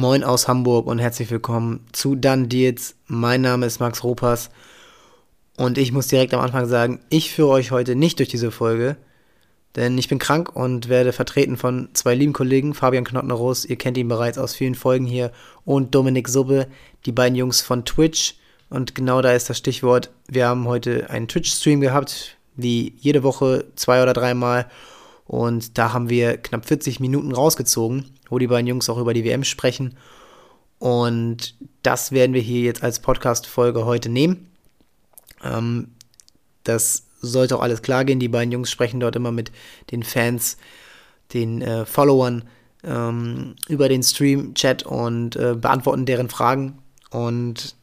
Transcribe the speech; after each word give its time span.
Moin 0.00 0.24
aus 0.24 0.48
Hamburg 0.48 0.86
und 0.86 0.98
herzlich 0.98 1.30
willkommen 1.30 1.86
zu 1.92 2.14
Dan 2.14 2.48
Deals. 2.48 2.94
Mein 3.06 3.42
Name 3.42 3.66
ist 3.66 3.80
Max 3.80 4.02
Ropas 4.02 4.48
und 5.58 5.76
ich 5.76 5.92
muss 5.92 6.06
direkt 6.06 6.32
am 6.32 6.40
Anfang 6.40 6.64
sagen, 6.64 7.00
ich 7.10 7.34
führe 7.34 7.50
euch 7.50 7.70
heute 7.70 7.94
nicht 7.94 8.18
durch 8.18 8.30
diese 8.30 8.50
Folge, 8.50 8.96
denn 9.76 9.98
ich 9.98 10.08
bin 10.08 10.18
krank 10.18 10.56
und 10.56 10.88
werde 10.88 11.12
vertreten 11.12 11.58
von 11.58 11.90
zwei 11.92 12.14
lieben 12.14 12.32
Kollegen, 12.32 12.72
Fabian 12.72 13.04
Knottner-Roos, 13.04 13.66
ihr 13.66 13.76
kennt 13.76 13.98
ihn 13.98 14.08
bereits 14.08 14.38
aus 14.38 14.54
vielen 14.54 14.74
Folgen 14.74 15.04
hier, 15.04 15.32
und 15.66 15.94
Dominik 15.94 16.28
Subbe, 16.28 16.66
die 17.04 17.12
beiden 17.12 17.36
Jungs 17.36 17.60
von 17.60 17.84
Twitch. 17.84 18.36
Und 18.70 18.94
genau 18.94 19.20
da 19.20 19.32
ist 19.32 19.50
das 19.50 19.58
Stichwort. 19.58 20.10
Wir 20.28 20.48
haben 20.48 20.66
heute 20.66 21.10
einen 21.10 21.28
Twitch-Stream 21.28 21.82
gehabt, 21.82 22.38
wie 22.56 22.94
jede 23.00 23.22
Woche 23.22 23.66
zwei 23.76 24.02
oder 24.02 24.14
dreimal. 24.14 24.64
Und 25.26 25.76
da 25.76 25.92
haben 25.92 26.08
wir 26.08 26.38
knapp 26.38 26.64
40 26.64 27.00
Minuten 27.00 27.32
rausgezogen, 27.32 28.06
wo 28.30 28.38
die 28.38 28.46
beiden 28.46 28.66
Jungs 28.66 28.88
auch 28.88 28.98
über 28.98 29.12
die 29.12 29.24
WM 29.24 29.44
sprechen. 29.44 29.96
Und 30.78 31.56
das 31.82 32.10
werden 32.12 32.32
wir 32.32 32.40
hier 32.40 32.62
jetzt 32.62 32.82
als 32.82 33.00
Podcast-Folge 33.00 33.84
heute 33.84 34.08
nehmen. 34.08 34.50
Ähm, 35.44 35.88
das 36.64 37.04
sollte 37.20 37.56
auch 37.56 37.62
alles 37.62 37.82
klar 37.82 38.04
gehen. 38.04 38.18
Die 38.18 38.28
beiden 38.28 38.52
Jungs 38.52 38.70
sprechen 38.70 39.00
dort 39.00 39.16
immer 39.16 39.32
mit 39.32 39.52
den 39.90 40.02
Fans, 40.02 40.56
den 41.34 41.60
äh, 41.60 41.84
Followern 41.84 42.44
ähm, 42.82 43.56
über 43.68 43.88
den 43.88 44.02
Stream-Chat 44.02 44.84
und 44.84 45.36
äh, 45.36 45.54
beantworten 45.54 46.06
deren 46.06 46.30
Fragen. 46.30 46.78
Und 47.10 47.76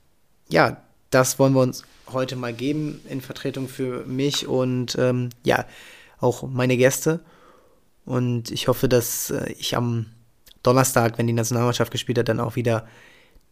ja, 0.49 0.81
das 1.11 1.37
wollen 1.39 1.53
wir 1.53 1.61
uns 1.61 1.83
heute 2.11 2.35
mal 2.35 2.53
geben 2.53 3.01
in 3.09 3.21
Vertretung 3.21 3.67
für 3.67 4.05
mich 4.05 4.47
und 4.47 4.95
ähm, 4.97 5.29
ja, 5.43 5.65
auch 6.19 6.43
meine 6.43 6.77
Gäste. 6.77 7.19
Und 8.05 8.51
ich 8.51 8.67
hoffe, 8.67 8.87
dass 8.87 9.29
äh, 9.29 9.51
ich 9.59 9.75
am 9.75 10.07
Donnerstag, 10.63 11.17
wenn 11.17 11.27
die 11.27 11.33
Nationalmannschaft 11.33 11.91
gespielt 11.91 12.17
hat, 12.17 12.29
dann 12.29 12.39
auch 12.39 12.55
wieder 12.55 12.87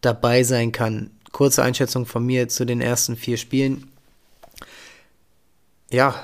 dabei 0.00 0.42
sein 0.42 0.72
kann. 0.72 1.10
Kurze 1.32 1.62
Einschätzung 1.62 2.06
von 2.06 2.24
mir 2.24 2.48
zu 2.48 2.64
den 2.64 2.80
ersten 2.80 3.16
vier 3.16 3.36
Spielen 3.36 3.88
ja, 5.90 6.14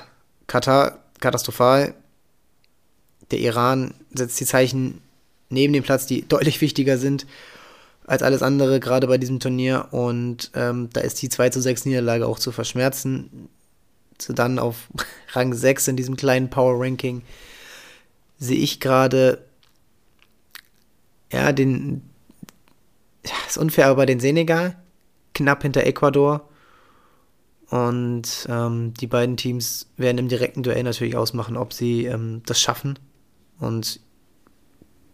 Katar 0.47 0.99
katastrophal. 1.19 1.93
Der 3.31 3.39
Iran 3.39 3.93
setzt 4.13 4.39
die 4.39 4.45
Zeichen 4.45 5.01
neben 5.49 5.73
dem 5.73 5.83
Platz, 5.83 6.05
die 6.05 6.21
deutlich 6.27 6.61
wichtiger 6.61 6.97
sind 6.97 7.25
als 8.05 8.21
alles 8.21 8.41
andere, 8.41 8.79
gerade 8.79 9.07
bei 9.07 9.17
diesem 9.17 9.39
Turnier. 9.39 9.87
Und 9.91 10.51
ähm, 10.55 10.89
da 10.91 11.01
ist 11.01 11.21
die 11.21 11.29
2 11.29 11.49
zu 11.49 11.61
6 11.61 11.85
Niederlage 11.85 12.27
auch 12.27 12.39
zu 12.39 12.51
verschmerzen. 12.51 13.49
Dann 14.29 14.59
auf 14.59 14.89
Rang 15.31 15.53
6 15.53 15.87
in 15.87 15.95
diesem 15.95 16.17
kleinen 16.17 16.49
Power 16.49 16.79
Ranking 16.79 17.21
sehe 18.39 18.57
ich 18.57 18.81
gerade, 18.81 19.45
ja, 21.33 21.51
den, 21.51 22.01
ja, 23.25 23.33
ist 23.47 23.57
unfair, 23.57 23.87
aber 23.87 24.05
den 24.05 24.19
Senegal, 24.19 24.77
knapp 25.33 25.63
hinter 25.63 25.83
Ecuador 25.83 26.47
und 27.73 28.45
ähm, 28.49 28.93
die 28.93 29.07
beiden 29.07 29.35
Teams 29.35 29.87
werden 29.97 30.19
im 30.19 30.27
direkten 30.27 30.61
Duell 30.61 30.83
natürlich 30.83 31.15
ausmachen, 31.15 31.57
ob 31.57 31.73
sie 31.73 32.05
ähm, 32.05 32.43
das 32.45 32.61
schaffen. 32.61 32.99
Und 33.59 33.99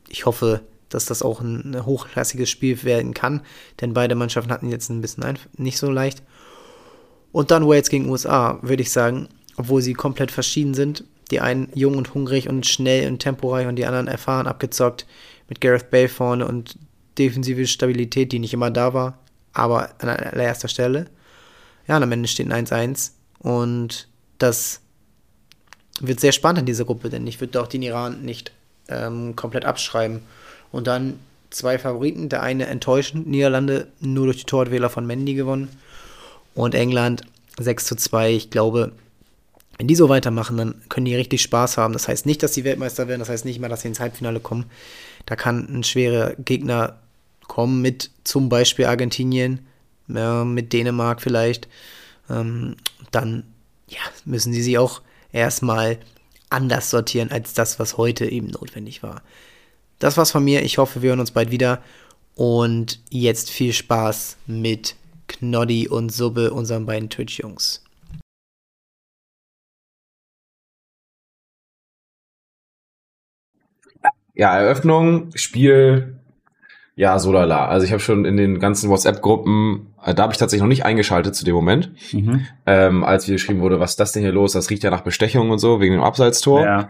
ich 0.09 0.25
hoffe, 0.25 0.62
dass 0.90 1.06
das 1.06 1.22
auch 1.22 1.40
ein, 1.40 1.86
hochklassiges 1.86 2.50
Spiel 2.50 2.84
werden 2.84 3.14
kann, 3.14 3.44
denn 3.80 3.94
beide 3.94 4.16
Mannschaften 4.16 4.52
hatten 4.52 4.70
jetzt 4.70 4.90
ein 4.90 5.00
bisschen 5.00 5.40
nicht 5.56 5.78
so 5.78 5.90
leicht. 5.90 6.22
Und 7.31 7.50
dann 7.52 7.66
Wales 7.66 7.90
gegen 7.90 8.09
USA, 8.09 8.59
würde 8.62 8.81
ich 8.81 8.92
sagen, 8.92 9.30
obwohl 9.56 9.81
sie 9.81 9.94
komplett 9.94 10.31
verschieden 10.31 10.73
sind. 10.73 11.06
Die 11.31 11.40
einen 11.40 11.70
jung 11.75 11.95
und 11.95 12.14
hungrig 12.14 12.50
und 12.50 12.66
schnell 12.66 13.08
und 13.08 13.20
temporeich 13.20 13.67
und 13.67 13.78
die 13.78 13.86
anderen 13.86 14.08
erfahren 14.08 14.47
abgezockt 14.47 15.06
mit 15.50 15.59
Gareth 15.59 15.89
Bale 15.89 16.08
vorne 16.08 16.47
und 16.47 16.78
defensive 17.17 17.67
Stabilität, 17.67 18.31
die 18.31 18.39
nicht 18.39 18.53
immer 18.53 18.72
da 18.72 18.94
war, 18.94 19.19
aber 19.53 19.89
an 20.00 20.09
allererster 20.09 20.67
Stelle. 20.67 21.08
Ja, 21.88 21.97
und 21.97 22.03
am 22.03 22.11
Ende 22.11 22.28
steht 22.28 22.52
ein 22.52 22.66
1-1 22.66 23.11
und 23.39 24.08
das 24.38 24.81
wird 26.00 26.19
sehr 26.19 26.31
spannend 26.31 26.59
in 26.59 26.66
dieser 26.66 26.85
Gruppe, 26.85 27.09
denn 27.09 27.28
ich 27.28 27.41
würde 27.41 27.62
auch 27.62 27.68
den 27.68 27.81
Iran 27.81 28.24
nicht 28.24 28.51
ähm, 28.88 29.35
komplett 29.35 29.66
abschreiben. 29.66 30.22
Und 30.72 30.88
dann 30.88 31.19
zwei 31.50 31.79
Favoriten, 31.79 32.29
der 32.29 32.44
eine 32.44 32.68
enttäuschend, 32.68 33.28
Niederlande 33.28 33.88
nur 34.00 34.25
durch 34.25 34.38
die 34.38 34.45
Torwähler 34.45 34.90
von 34.90 35.06
Mendy 35.06 35.34
gewonnen 35.34 35.69
und 36.53 36.75
England 36.75 37.24
6 37.59 37.85
zu 37.85 37.95
2. 37.95 38.34
Ich 38.34 38.50
glaube, 38.50 38.94
wenn 39.78 39.88
die 39.88 39.95
so 39.95 40.09
weitermachen, 40.09 40.57
dann 40.57 40.81
können 40.90 41.06
die 41.06 41.16
richtig 41.16 41.41
Spaß 41.41 41.78
haben. 41.78 41.94
Das 41.94 42.07
heißt 42.07 42.25
nicht, 42.25 42.44
dass 42.44 42.53
sie 42.53 42.63
Weltmeister 42.63 43.07
werden, 43.07 43.19
das 43.19 43.29
heißt 43.29 43.45
nicht 43.45 43.59
mal, 43.59 43.69
dass 43.69 43.81
sie 43.81 43.88
ins 43.88 44.00
Halbfinale 44.00 44.40
kommen. 44.40 44.66
Da 45.25 45.35
kann 45.35 45.68
ein 45.69 45.84
schwerer 45.84 46.35
Gegner 46.35 47.00
kommen 47.47 47.81
mit 47.81 48.12
zum 48.24 48.50
Beispiel 48.50 48.85
Argentinien, 48.85 49.68
ja, 50.07 50.44
mit 50.46 50.74
Dänemark 50.74 51.22
vielleicht, 51.22 51.68
ähm, 52.30 52.75
dann 53.12 53.44
ja, 53.88 54.00
müssen 54.25 54.53
sie 54.53 54.62
sie 54.62 54.78
auch 54.78 55.02
erstmal 55.31 56.00
anders 56.50 56.90
sortieren 56.90 57.31
als 57.31 57.53
das, 57.53 57.80
was 57.80 57.97
heute 57.97 58.25
eben 58.25 58.47
notwendig 58.47 59.03
war. 59.03 59.22
Das 60.00 60.18
war's 60.18 60.31
von 60.31 60.44
mir. 60.44 60.63
Ich 60.63 60.78
hoffe, 60.78 61.02
wir 61.02 61.09
hören 61.09 61.19
uns 61.19 61.31
bald 61.31 61.51
wieder. 61.51 61.81
Und 62.36 63.00
jetzt 63.09 63.50
viel 63.50 63.74
Spaß 63.74 64.38
mit 64.47 64.96
Knoddy 65.28 65.90
und 65.90 66.09
Subbe, 66.09 66.51
unseren 66.51 66.86
beiden 66.86 67.09
Twitch-Jungs. 67.09 67.84
Ja, 74.39 74.57
Eröffnung, 74.57 75.31
Spiel 75.35 76.16
ja, 76.95 77.19
so 77.19 77.33
lala. 77.33 77.67
Also 77.67 77.85
ich 77.85 77.91
habe 77.91 78.01
schon 78.01 78.23
in 78.23 78.38
den 78.38 78.59
ganzen 78.59 78.89
WhatsApp-Gruppen, 78.89 79.94
äh, 80.03 80.13
da 80.13 80.23
habe 80.23 80.33
ich 80.33 80.38
tatsächlich 80.38 80.61
noch 80.61 80.69
nicht 80.69 80.85
eingeschaltet 80.85 81.35
zu 81.35 81.44
dem 81.44 81.55
Moment, 81.55 81.91
mhm. 82.13 82.45
ähm, 82.66 83.03
als 83.03 83.25
hier 83.25 83.35
geschrieben 83.35 83.59
wurde, 83.59 83.81
was 83.81 83.91
ist 83.91 84.00
das 84.00 84.13
denn 84.13 84.22
hier 84.22 84.31
los? 84.31 84.53
Das 84.53 84.69
riecht 84.69 84.83
ja 84.83 84.89
nach 84.91 85.01
Bestechung 85.01 85.50
und 85.50 85.59
so, 85.59 85.81
wegen 85.81 85.94
dem 85.94 86.03
Abseitstor. 86.03 86.66
Ja. 86.66 86.89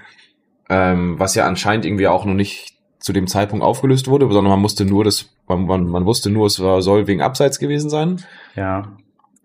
Ähm, 0.69 1.19
was 1.19 1.33
ja 1.33 1.47
anscheinend 1.47 1.85
irgendwie 1.85 2.07
auch 2.07 2.25
noch 2.25 2.35
nicht 2.35 2.75
zu 2.99 3.13
dem 3.13 3.25
Zeitpunkt 3.25 3.65
aufgelöst 3.65 4.07
wurde, 4.07 4.25
sondern 4.31 4.51
man 4.51 4.61
musste 4.61 4.85
nur 4.85 5.03
das, 5.03 5.29
man, 5.47 5.65
man, 5.65 5.87
man 5.87 6.05
wusste 6.05 6.29
nur, 6.29 6.45
es 6.45 6.59
war, 6.59 6.83
soll 6.83 7.07
wegen 7.07 7.21
Abseits 7.21 7.57
gewesen 7.57 7.89
sein. 7.89 8.23
Ja. 8.55 8.97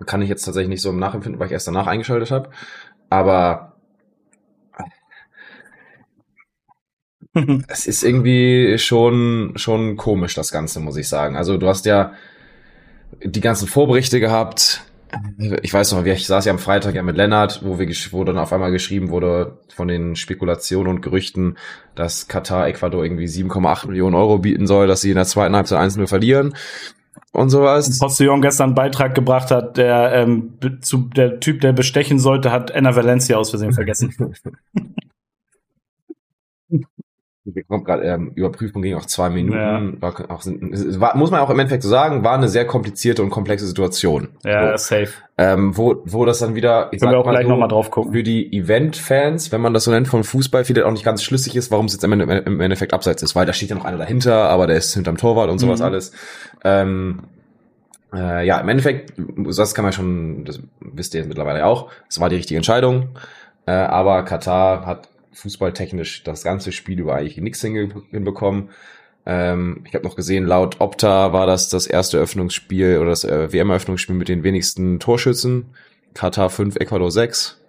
Kann 0.04 0.20
ich 0.20 0.28
jetzt 0.28 0.44
tatsächlich 0.44 0.68
nicht 0.68 0.82
so 0.82 0.90
im 0.90 0.98
Nachempfinden, 0.98 1.40
weil 1.40 1.46
ich 1.46 1.52
erst 1.52 1.68
danach 1.68 1.86
eingeschaltet 1.86 2.30
habe. 2.30 2.50
Aber 3.08 3.73
es 7.68 7.86
ist 7.86 8.04
irgendwie 8.04 8.78
schon, 8.78 9.52
schon 9.56 9.96
komisch, 9.96 10.34
das 10.34 10.52
Ganze, 10.52 10.80
muss 10.80 10.96
ich 10.96 11.08
sagen. 11.08 11.36
Also 11.36 11.56
du 11.56 11.68
hast 11.68 11.86
ja 11.86 12.12
die 13.22 13.40
ganzen 13.40 13.68
Vorberichte 13.68 14.20
gehabt. 14.20 14.82
Ich 15.62 15.72
weiß 15.72 15.92
noch, 15.92 16.04
ich 16.04 16.26
saß 16.26 16.44
ja 16.44 16.52
am 16.52 16.58
Freitag 16.58 16.96
ja 16.96 17.02
mit 17.02 17.16
Lennart, 17.16 17.60
wo 17.64 17.78
wir, 17.78 17.88
wo 18.10 18.24
dann 18.24 18.38
auf 18.38 18.52
einmal 18.52 18.72
geschrieben 18.72 19.10
wurde 19.10 19.58
von 19.72 19.86
den 19.86 20.16
Spekulationen 20.16 20.88
und 20.88 21.02
Gerüchten, 21.02 21.56
dass 21.94 22.26
Katar 22.26 22.66
Ecuador 22.66 23.04
irgendwie 23.04 23.26
7,8 23.26 23.86
Millionen 23.86 24.16
Euro 24.16 24.38
bieten 24.38 24.66
soll, 24.66 24.88
dass 24.88 25.02
sie 25.02 25.10
in 25.10 25.16
der 25.16 25.24
zweiten 25.24 25.54
Halbzeit 25.54 25.78
1 25.78 25.98
verlieren 26.08 26.54
und 27.30 27.50
sowas. 27.50 27.98
Postillon 27.98 28.42
gestern 28.42 28.70
einen 28.70 28.74
Beitrag 28.74 29.14
gebracht 29.14 29.52
hat, 29.52 29.76
der 29.76 30.12
ähm, 30.14 30.54
zu 30.80 31.08
der 31.14 31.38
Typ, 31.38 31.60
der 31.60 31.72
bestechen 31.72 32.18
sollte, 32.18 32.50
hat 32.50 32.72
Enna 32.72 32.96
Valencia 32.96 33.36
aus 33.36 33.50
Versehen 33.50 33.72
vergessen. 33.72 34.34
Wir 37.46 37.62
kommen 37.64 37.84
gerade, 37.84 38.04
ähm, 38.04 38.32
Überprüfung 38.34 38.80
ging 38.80 38.94
auch 38.94 39.04
zwei 39.04 39.28
Minuten. 39.28 39.58
Ja. 39.58 40.00
War 40.00 40.30
auch, 40.30 40.46
war, 40.46 41.14
muss 41.16 41.30
man 41.30 41.40
auch 41.40 41.50
im 41.50 41.58
Endeffekt 41.58 41.82
so 41.82 41.90
sagen, 41.90 42.24
war 42.24 42.34
eine 42.34 42.48
sehr 42.48 42.66
komplizierte 42.66 43.22
und 43.22 43.28
komplexe 43.28 43.66
Situation. 43.66 44.28
Ja, 44.44 44.78
so. 44.78 44.96
safe. 44.96 45.12
Ähm, 45.36 45.76
wo, 45.76 46.00
wo 46.06 46.24
das 46.24 46.38
dann 46.38 46.54
wieder, 46.54 46.88
ich 46.92 47.00
Können 47.00 47.12
wir 47.12 47.18
auch 47.18 47.28
gleich 47.28 47.42
so, 47.42 47.50
nochmal 47.50 47.68
drauf 47.68 47.90
gucken. 47.90 48.12
Für 48.14 48.22
die 48.22 48.50
Event-Fans, 48.56 49.52
wenn 49.52 49.60
man 49.60 49.74
das 49.74 49.84
so 49.84 49.90
nennt, 49.90 50.08
von 50.08 50.24
Fußball, 50.24 50.64
vielleicht 50.64 50.86
auch 50.86 50.92
nicht 50.92 51.04
ganz 51.04 51.22
schlüssig 51.22 51.54
ist, 51.54 51.70
warum 51.70 51.84
es 51.84 51.92
jetzt 51.92 52.04
im, 52.04 52.12
im 52.12 52.60
Endeffekt 52.60 52.94
abseits 52.94 53.22
ist, 53.22 53.36
weil 53.36 53.44
da 53.44 53.52
steht 53.52 53.68
ja 53.68 53.76
noch 53.76 53.84
einer 53.84 53.98
dahinter, 53.98 54.48
aber 54.48 54.66
der 54.66 54.76
ist 54.76 54.94
hinterm 54.94 55.18
Torwart 55.18 55.50
und 55.50 55.58
sowas 55.58 55.80
mhm. 55.80 55.86
alles. 55.86 56.12
Ähm, 56.64 57.24
äh, 58.14 58.46
ja, 58.46 58.58
im 58.58 58.68
Endeffekt, 58.70 59.12
das 59.18 59.74
kann 59.74 59.84
man 59.84 59.92
schon, 59.92 60.46
das 60.46 60.60
wisst 60.80 61.14
ihr 61.14 61.26
mittlerweile 61.26 61.66
auch, 61.66 61.90
es 62.08 62.20
war 62.20 62.30
die 62.30 62.36
richtige 62.36 62.56
Entscheidung. 62.56 63.10
Äh, 63.66 63.72
aber 63.72 64.22
Katar 64.24 64.86
hat 64.86 65.08
fußballtechnisch 65.34 66.22
das 66.24 66.42
ganze 66.42 66.72
Spiel 66.72 67.00
über 67.00 67.14
eigentlich 67.14 67.36
nichts 67.38 67.60
hinbekommen. 67.60 68.70
Ähm, 69.26 69.84
ich 69.86 69.94
habe 69.94 70.04
noch 70.04 70.16
gesehen, 70.16 70.46
laut 70.46 70.80
Opta 70.80 71.32
war 71.32 71.46
das 71.46 71.68
das 71.68 71.86
erste 71.86 72.18
Öffnungsspiel 72.18 72.98
oder 72.98 73.10
das 73.10 73.24
äh, 73.24 73.52
WM-Eröffnungsspiel 73.52 74.14
mit 74.14 74.28
den 74.28 74.44
wenigsten 74.44 75.00
Torschützen. 75.00 75.74
Katar 76.12 76.50
5, 76.50 76.76
Ecuador 76.76 77.10
6, 77.10 77.60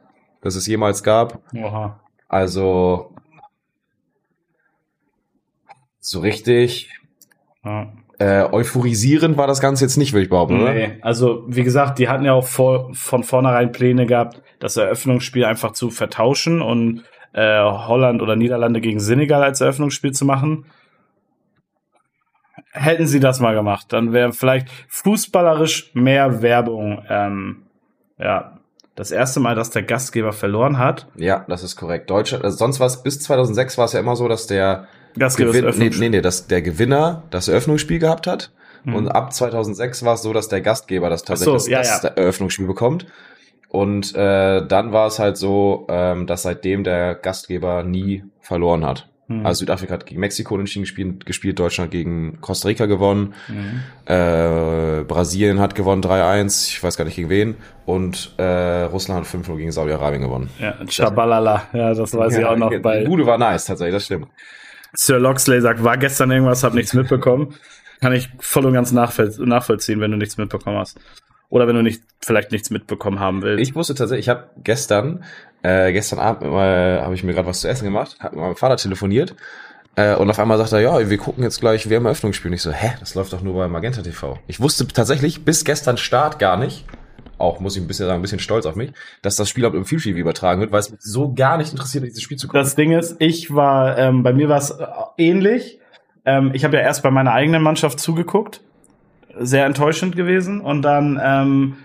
das 0.42 0.56
es 0.56 0.68
jemals 0.68 1.04
gab. 1.04 1.42
Oha. 1.56 2.00
Also 2.28 3.14
so 6.00 6.20
richtig 6.20 6.92
ja. 7.64 7.92
äh, 8.20 8.44
euphorisierend 8.44 9.38
war 9.38 9.48
das 9.48 9.62
Ganze 9.62 9.86
jetzt 9.86 9.98
nicht, 9.98 10.14
würde 10.14 10.24
ich 10.24 10.30
behaupten, 10.30 10.64
nee. 10.64 10.98
Also 11.02 11.44
wie 11.48 11.64
gesagt, 11.64 11.98
die 11.98 12.10
hatten 12.10 12.26
ja 12.26 12.34
auch 12.34 12.46
vor, 12.46 12.94
von 12.94 13.24
vornherein 13.24 13.72
Pläne 13.72 14.06
gehabt, 14.06 14.42
das 14.60 14.78
Eröffnungsspiel 14.78 15.46
einfach 15.46 15.72
zu 15.72 15.90
vertauschen 15.90 16.62
und 16.62 17.04
äh, 17.36 17.62
Holland 17.62 18.22
oder 18.22 18.36
Niederlande 18.36 18.80
gegen 18.80 19.00
Senegal 19.00 19.44
als 19.44 19.62
Eröffnungsspiel 19.62 20.14
zu 20.14 20.26
machen. 20.26 20.66
hätten 22.72 23.08
sie 23.08 23.20
das 23.20 23.40
mal 23.40 23.54
gemacht, 23.54 23.88
dann 23.94 24.14
wäre 24.14 24.32
vielleicht 24.32 24.70
fußballerisch 24.88 25.92
mehr 25.94 26.42
Werbung. 26.42 27.04
Ähm, 27.10 27.64
ja, 28.18 28.60
das 28.96 29.12
erste 29.12 29.42
Mal, 29.42 29.56
dass 29.56 29.70
der 29.70 29.84
Gastgeber 29.84 30.32
verloren 30.32 30.78
hat. 30.78 31.08
Ja, 31.16 31.46
das 31.50 31.64
ist 31.64 31.76
korrekt. 31.76 32.10
Deutschland, 32.10 32.46
also 32.46 32.56
sonst 32.56 32.80
war 32.80 32.88
es 32.88 33.04
bis 33.04 33.20
2006 33.20 33.78
war 33.78 33.86
es 33.86 33.94
ja 33.94 34.00
immer 34.00 34.16
so, 34.16 34.28
dass 34.30 34.48
der 34.48 34.88
Gastgeber 35.18 35.52
Gewin 35.52 35.66
das 35.66 35.78
nee, 35.78 35.90
nee, 35.90 36.10
nee, 36.10 36.22
dass 36.22 36.48
der 36.48 36.62
Gewinner 36.62 37.24
das 37.30 37.50
Eröffnungsspiel 37.50 38.00
gehabt 38.00 38.28
hat. 38.28 38.52
Mhm. 38.86 38.96
Und 38.96 39.08
ab 39.10 39.34
2006 39.34 40.04
war 40.06 40.14
es 40.14 40.22
so, 40.22 40.32
dass 40.32 40.48
der 40.48 40.62
Gastgeber 40.62 41.10
das 41.10 41.22
so, 41.22 41.26
tatsächlich 41.26 41.68
ja, 41.68 41.80
das, 41.80 42.04
ja. 42.04 42.10
das 42.10 42.18
Eröffnungsspiel 42.18 42.68
bekommt. 42.68 43.08
Und 43.76 44.16
äh, 44.16 44.66
dann 44.66 44.94
war 44.94 45.08
es 45.08 45.20
halt 45.20 45.36
so, 45.36 45.86
ähm, 45.90 46.28
dass 46.28 46.44
seitdem 46.44 46.86
der 46.86 47.14
Gastgeber 47.14 47.84
nie 47.84 48.24
verloren 48.40 48.86
hat. 48.86 49.10
Mhm. 49.28 49.46
Also 49.46 49.60
Südafrika 49.60 49.96
hat 49.96 50.06
gegen 50.06 50.22
Mexiko 50.22 50.54
unentschieden 50.54 50.84
gespielt, 50.84 51.26
gespielt, 51.26 51.60
Deutschland 51.60 51.92
gegen 51.92 52.40
Costa 52.40 52.70
Rica 52.70 52.86
gewonnen, 52.86 53.34
Mhm. 53.50 53.82
äh, 54.06 55.04
Brasilien 55.04 55.60
hat 55.60 55.76
gewonnen 55.76 56.02
3-1, 56.02 56.70
ich 56.70 56.82
weiß 56.82 56.96
gar 56.96 57.04
nicht 57.04 57.18
gegen 57.18 57.30
wen, 57.30 57.56
und 57.86 58.34
äh, 58.38 58.84
Russland 58.84 59.20
hat 59.20 59.28
5-0 59.28 59.58
gegen 59.58 59.74
Saudi-Arabien 59.74 60.22
gewonnen. 60.22 60.50
Ja, 60.58 60.76
Chabalala, 60.90 61.64
ja, 61.74 61.94
das 61.94 62.16
weiß 62.16 62.38
ich 62.38 62.46
auch 62.46 62.56
noch 62.56 62.70
die 62.70 62.80
bei 62.80 63.04
Bude 63.04 63.26
war 63.26 63.38
nice, 63.38 63.66
tatsächlich, 63.66 63.96
das 63.96 64.06
stimmt. 64.06 64.28
Sir 64.94 65.20
Loxley 65.20 65.60
sagt, 65.60 65.84
war 65.84 65.98
gestern 65.98 66.32
irgendwas, 66.32 66.64
hab 66.64 66.74
nichts 66.74 66.94
mitbekommen. 66.94 67.56
Kann 68.00 68.14
ich 68.14 68.30
voll 68.40 68.66
und 68.66 68.74
ganz 68.74 68.94
nachvoll 68.94 69.34
nachvollziehen, 69.40 70.00
wenn 70.00 70.12
du 70.12 70.18
nichts 70.18 70.38
mitbekommen 70.38 70.78
hast. 70.78 70.98
Oder 71.50 71.68
wenn 71.68 71.76
du 71.76 71.84
nicht, 71.84 72.02
vielleicht 72.22 72.52
nichts 72.52 72.70
mitbekommen 72.70 73.20
haben 73.20 73.42
willst. 73.42 73.62
Ich 73.62 73.76
wusste 73.76 73.96
tatsächlich, 73.96 74.26
ich 74.26 74.30
habe 74.30 74.50
gestern, 74.64 75.24
äh, 75.62 75.92
gestern 75.94 76.20
Abend 76.20 76.44
äh, 76.44 77.02
habe 77.02 77.14
ich 77.14 77.24
mir 77.24 77.34
gerade 77.34 77.48
was 77.48 77.62
zu 77.62 77.68
essen 77.68 77.86
gemacht, 77.86 78.18
habe 78.20 78.36
mit 78.36 78.46
meinem 78.46 78.56
Vater 78.56 78.78
telefoniert 78.78 79.36
äh, 79.96 80.16
und 80.16 80.30
auf 80.30 80.40
einmal 80.40 80.58
sagt 80.58 80.74
er, 80.74 80.82
ja, 80.82 81.10
wir 81.10 81.18
gucken 81.18 81.44
jetzt 81.44 81.60
gleich 81.60 81.90
WM-Eröffnungsspiel. 81.90 82.52
Und 82.52 82.56
ich 82.56 82.62
so, 82.62 82.72
hä, 82.72 82.94
das 83.00 83.16
läuft 83.16 83.34
doch 83.34 83.42
nur 83.42 83.54
bei 83.56 83.68
Magenta 83.68 84.02
TV. 84.02 84.38
Ich 84.48 84.60
wusste 84.60 84.88
tatsächlich 84.88 85.46
bis 85.46 85.64
gestern 85.64 85.98
Start 85.98 86.40
gar 86.40 86.58
nicht, 86.58 86.86
auch 87.38 87.60
muss 87.60 87.76
ich 87.76 87.82
ein 87.82 87.88
bisschen 87.88 88.08
sagen, 88.08 88.20
ein 88.20 88.22
bisschen 88.22 88.40
stolz 88.40 88.66
auf 88.66 88.76
mich, 88.76 88.92
dass 89.22 89.36
das 89.36 89.50
Spiel 89.50 89.66
auch 89.66 89.74
im 89.74 89.86
Vielspiel 89.86 90.16
übertragen 90.18 90.62
wird, 90.62 90.72
weil 90.72 90.80
es 90.80 90.92
mich 90.92 91.02
so 91.02 91.34
gar 91.34 91.58
nicht 91.58 91.72
interessiert, 91.72 92.04
dieses 92.04 92.22
Spiel 92.22 92.38
zu 92.38 92.48
gucken. 92.48 92.62
Das 92.62 92.76
Ding 92.76 92.92
ist, 92.92 93.16
ich 93.20 93.54
war, 93.54 93.98
ähm, 93.98 94.24
bei 94.24 94.34
mir 94.34 94.50
war 94.50 94.58
es 94.58 94.72
äh, 94.72 94.86
ähnlich. 95.18 95.80
Ähm, 96.26 96.52
ich 96.54 96.66
habe 96.66 96.76
ja 96.76 96.84
erst 96.84 97.04
bei 97.04 97.12
meiner 97.12 97.32
eigenen 97.32 97.62
Mannschaft 97.62 98.00
zugeguckt. 98.00 98.62
Sehr 99.40 99.66
enttäuschend 99.66 100.16
gewesen. 100.16 100.62
Und 100.62 100.82
dann, 100.82 101.20
ähm, 101.24 101.76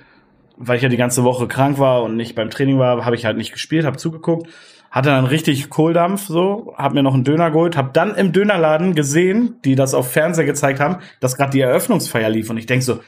weil 0.57 0.77
ich 0.77 0.83
ja 0.83 0.89
die 0.89 0.97
ganze 0.97 1.25
Woche 1.25 1.49
krank 1.49 1.79
war 1.79 2.03
und 2.03 2.17
nicht 2.17 2.35
beim 2.35 2.51
Training 2.51 2.79
war, 2.79 3.05
habe 3.05 3.17
ich 3.17 3.25
halt 3.25 3.37
nicht 3.37 3.53
gespielt, 3.53 3.85
habe 3.85 3.97
zugeguckt. 3.97 4.49
Hatte 4.91 5.11
dann 5.11 5.25
richtig 5.25 5.71
Kohldampf 5.71 6.27
so, 6.27 6.75
hab 6.77 6.95
mir 6.95 7.05
noch 7.05 7.15
einen 7.15 7.23
Döner 7.23 7.53
geholt, 7.53 7.77
hab 7.77 7.95
dann 7.95 8.17
im 8.17 8.33
Dönerladen 8.33 8.97
gesehen, 8.97 9.55
die 9.65 9.77
das 9.77 9.95
auf 9.95 10.11
Fernseher 10.11 10.45
gezeigt 10.45 10.81
haben, 10.81 10.97
dass 11.21 11.37
gerade 11.37 11.53
die 11.53 11.61
Eröffnungsfeier 11.61 12.29
lief. 12.29 12.51
Und 12.51 12.57
ich 12.57 12.67
denk 12.67 12.83
so, 12.83 12.99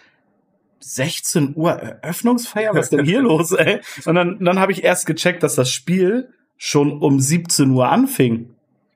16 0.83 1.55
Uhr 1.57 1.73
Eröffnungsfeier? 1.73 2.75
Was 2.75 2.87
ist 2.87 2.93
denn 2.93 3.05
hier 3.05 3.23
los, 3.23 3.53
ey? 3.53 3.81
Und 4.05 4.15
dann, 4.15 4.45
dann 4.45 4.59
habe 4.59 4.73
ich 4.73 4.85
erst 4.85 5.07
gecheckt, 5.07 5.43
dass 5.43 5.55
das 5.55 5.71
Spiel 5.71 6.29
schon 6.57 7.01
um 7.01 7.19
17 7.19 7.71
Uhr 7.71 7.89
anfing. 7.89 8.51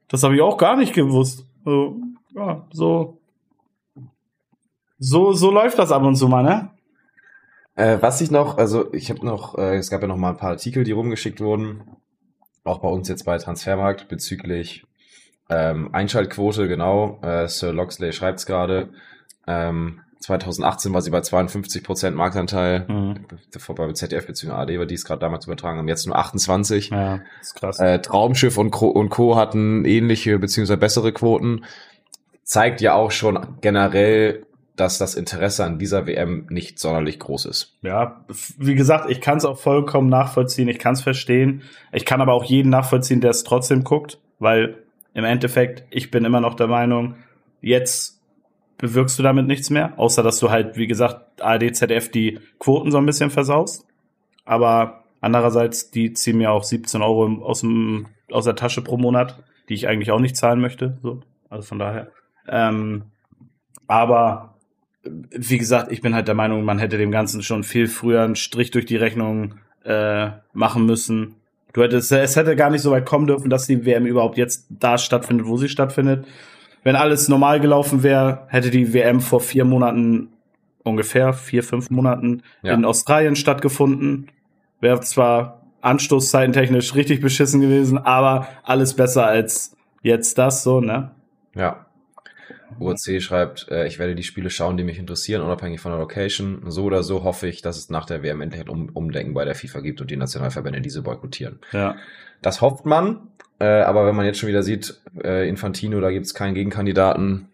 Das 0.08 0.22
habe 0.22 0.34
ich 0.34 0.40
auch 0.40 0.56
gar 0.56 0.76
nicht 0.76 0.94
gewusst. 0.94 1.44
So, 1.64 1.96
ja, 2.34 2.64
so, 2.72 3.15
so, 4.98 5.32
so 5.32 5.50
läuft 5.50 5.78
das 5.78 5.92
ab 5.92 6.02
und 6.02 6.16
zu 6.16 6.28
mal, 6.28 6.42
ne? 6.42 6.70
Äh, 7.74 7.98
was 8.00 8.20
ich 8.20 8.30
noch, 8.30 8.56
also 8.56 8.92
ich 8.94 9.10
habe 9.10 9.24
noch, 9.24 9.58
äh, 9.58 9.76
es 9.76 9.90
gab 9.90 10.00
ja 10.00 10.08
noch 10.08 10.16
mal 10.16 10.30
ein 10.30 10.36
paar 10.38 10.50
Artikel, 10.50 10.84
die 10.84 10.92
rumgeschickt 10.92 11.40
wurden, 11.40 11.82
auch 12.64 12.78
bei 12.78 12.88
uns 12.88 13.08
jetzt 13.08 13.24
bei 13.24 13.36
Transfermarkt 13.38 14.08
bezüglich 14.08 14.86
ähm, 15.48 15.90
Einschaltquote, 15.92 16.68
genau. 16.68 17.20
Äh, 17.22 17.48
Sir 17.48 17.72
Loxley 17.72 18.12
schreibt 18.12 18.40
es 18.40 18.46
gerade. 18.46 18.88
Ähm, 19.46 20.00
2018 20.20 20.92
war 20.92 21.02
sie 21.02 21.10
bei 21.10 21.20
52% 21.20 22.10
Marktanteil. 22.12 22.86
Mhm. 22.88 23.26
Davor 23.52 23.74
bei 23.76 23.92
ZDF 23.92 24.26
bzw. 24.26 24.50
ARD 24.50 24.78
war 24.78 24.86
die 24.86 24.94
es 24.94 25.04
gerade 25.04 25.20
damals 25.20 25.46
übertragen 25.46 25.78
haben. 25.78 25.88
Jetzt 25.88 26.06
nur 26.06 26.16
28. 26.16 26.90
Ja, 26.90 27.20
ist 27.40 27.54
krass. 27.54 27.78
Äh, 27.78 28.00
Traumschiff 28.00 28.58
und 28.58 28.70
Co. 28.70 28.88
und 28.88 29.10
Co. 29.10 29.36
hatten 29.36 29.84
ähnliche 29.84 30.38
beziehungsweise 30.38 30.78
bessere 30.78 31.12
Quoten. 31.12 31.64
Zeigt 32.42 32.80
ja 32.80 32.94
auch 32.94 33.10
schon 33.10 33.58
generell, 33.60 34.45
dass 34.76 34.98
das 34.98 35.14
Interesse 35.14 35.64
an 35.64 35.78
dieser 35.78 36.06
WM 36.06 36.46
nicht 36.50 36.78
sonderlich 36.78 37.18
groß 37.18 37.46
ist. 37.46 37.78
Ja, 37.82 38.24
wie 38.58 38.74
gesagt, 38.74 39.10
ich 39.10 39.20
kann 39.20 39.38
es 39.38 39.44
auch 39.44 39.58
vollkommen 39.58 40.08
nachvollziehen, 40.08 40.68
ich 40.68 40.78
kann 40.78 40.94
es 40.94 41.02
verstehen. 41.02 41.62
Ich 41.92 42.04
kann 42.04 42.20
aber 42.20 42.34
auch 42.34 42.44
jeden 42.44 42.70
nachvollziehen, 42.70 43.20
der 43.20 43.30
es 43.30 43.42
trotzdem 43.42 43.84
guckt, 43.84 44.18
weil 44.38 44.82
im 45.14 45.24
Endeffekt, 45.24 45.84
ich 45.90 46.10
bin 46.10 46.24
immer 46.26 46.40
noch 46.40 46.54
der 46.54 46.66
Meinung, 46.66 47.14
jetzt 47.62 48.20
bewirkst 48.78 49.18
du 49.18 49.22
damit 49.22 49.46
nichts 49.46 49.70
mehr, 49.70 49.98
außer 49.98 50.22
dass 50.22 50.38
du 50.38 50.50
halt, 50.50 50.76
wie 50.76 50.86
gesagt, 50.86 51.40
ARD, 51.40 51.74
ZDF 51.74 52.10
die 52.10 52.38
Quoten 52.58 52.90
so 52.90 52.98
ein 52.98 53.06
bisschen 53.06 53.30
versaust. 53.30 53.86
Aber 54.44 55.04
andererseits, 55.22 55.90
die 55.90 56.12
ziehen 56.12 56.36
mir 56.36 56.52
auch 56.52 56.64
17 56.64 57.00
Euro 57.00 57.42
aus, 57.42 57.60
dem, 57.60 58.08
aus 58.30 58.44
der 58.44 58.56
Tasche 58.56 58.82
pro 58.82 58.98
Monat, 58.98 59.42
die 59.70 59.74
ich 59.74 59.88
eigentlich 59.88 60.10
auch 60.10 60.20
nicht 60.20 60.36
zahlen 60.36 60.60
möchte. 60.60 60.98
So, 61.02 61.20
also 61.48 61.66
von 61.66 61.78
daher. 61.78 62.08
Ähm, 62.46 63.04
aber 63.88 64.55
wie 65.30 65.58
gesagt, 65.58 65.92
ich 65.92 66.00
bin 66.00 66.14
halt 66.14 66.28
der 66.28 66.34
Meinung, 66.34 66.64
man 66.64 66.78
hätte 66.78 66.98
dem 66.98 67.10
Ganzen 67.10 67.42
schon 67.42 67.62
viel 67.64 67.86
früher 67.88 68.22
einen 68.22 68.36
Strich 68.36 68.70
durch 68.70 68.86
die 68.86 68.96
Rechnung 68.96 69.54
äh, 69.84 70.28
machen 70.52 70.86
müssen. 70.86 71.36
Du 71.72 71.82
hättest, 71.82 72.10
es 72.12 72.36
hätte 72.36 72.56
gar 72.56 72.70
nicht 72.70 72.80
so 72.82 72.90
weit 72.90 73.04
kommen 73.06 73.26
dürfen, 73.26 73.50
dass 73.50 73.66
die 73.66 73.84
WM 73.84 74.06
überhaupt 74.06 74.38
jetzt 74.38 74.66
da 74.70 74.96
stattfindet, 74.98 75.46
wo 75.46 75.56
sie 75.58 75.68
stattfindet. 75.68 76.26
Wenn 76.82 76.96
alles 76.96 77.28
normal 77.28 77.60
gelaufen 77.60 78.02
wäre, 78.02 78.46
hätte 78.48 78.70
die 78.70 78.94
WM 78.94 79.20
vor 79.20 79.40
vier 79.40 79.64
Monaten, 79.64 80.28
ungefähr 80.84 81.32
vier, 81.32 81.62
fünf 81.62 81.90
Monaten 81.90 82.42
Ja. 82.62 82.74
in 82.74 82.84
Australien 82.84 83.36
stattgefunden. 83.36 84.28
Wäre 84.80 85.00
zwar 85.00 85.62
anstoßzeitentechnisch 85.82 86.94
richtig 86.94 87.20
beschissen 87.20 87.60
gewesen, 87.60 87.98
aber 87.98 88.48
alles 88.62 88.94
besser 88.94 89.26
als 89.26 89.76
jetzt 90.02 90.38
das, 90.38 90.62
so, 90.62 90.80
ne? 90.80 91.10
Ja. 91.54 91.85
UAC 92.78 93.20
schreibt, 93.22 93.68
äh, 93.70 93.86
ich 93.86 93.98
werde 93.98 94.14
die 94.14 94.22
Spiele 94.22 94.50
schauen, 94.50 94.76
die 94.76 94.84
mich 94.84 94.98
interessieren, 94.98 95.42
unabhängig 95.42 95.80
von 95.80 95.92
der 95.92 95.98
Location. 96.00 96.62
So 96.66 96.84
oder 96.84 97.02
so 97.02 97.24
hoffe 97.24 97.46
ich, 97.48 97.62
dass 97.62 97.76
es 97.76 97.90
nach 97.90 98.04
der 98.06 98.22
WM 98.22 98.40
endlich 98.40 98.62
ein 98.62 98.68
um 98.68 98.88
Umdenken 98.90 99.34
bei 99.34 99.44
der 99.44 99.54
FIFA 99.54 99.80
gibt 99.80 100.00
und 100.00 100.10
die 100.10 100.16
Nationalverbände 100.16 100.80
diese 100.80 101.02
boykottieren. 101.02 101.58
Ja. 101.72 101.96
Das 102.42 102.60
hofft 102.60 102.84
man, 102.86 103.28
äh, 103.58 103.64
aber 103.66 104.06
wenn 104.06 104.14
man 104.14 104.26
jetzt 104.26 104.38
schon 104.38 104.48
wieder 104.48 104.62
sieht, 104.62 105.00
äh, 105.24 105.48
Infantino, 105.48 106.00
da 106.00 106.10
gibt 106.10 106.26
es 106.26 106.34
keinen 106.34 106.54
Gegenkandidaten 106.54 107.48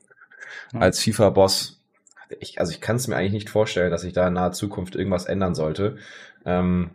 Ja. 0.72 0.80
als 0.80 1.00
FIFA-Boss. 1.02 1.80
Ich, 2.40 2.58
also 2.60 2.72
ich 2.72 2.80
kann 2.80 2.96
es 2.96 3.08
mir 3.08 3.16
eigentlich 3.16 3.32
nicht 3.32 3.50
vorstellen, 3.50 3.90
dass 3.90 4.02
sich 4.02 4.12
da 4.12 4.26
in 4.26 4.34
naher 4.34 4.52
Zukunft 4.52 4.94
irgendwas 4.96 5.26
ändern 5.26 5.54
sollte. 5.54 5.96
Ähm, 6.44 6.90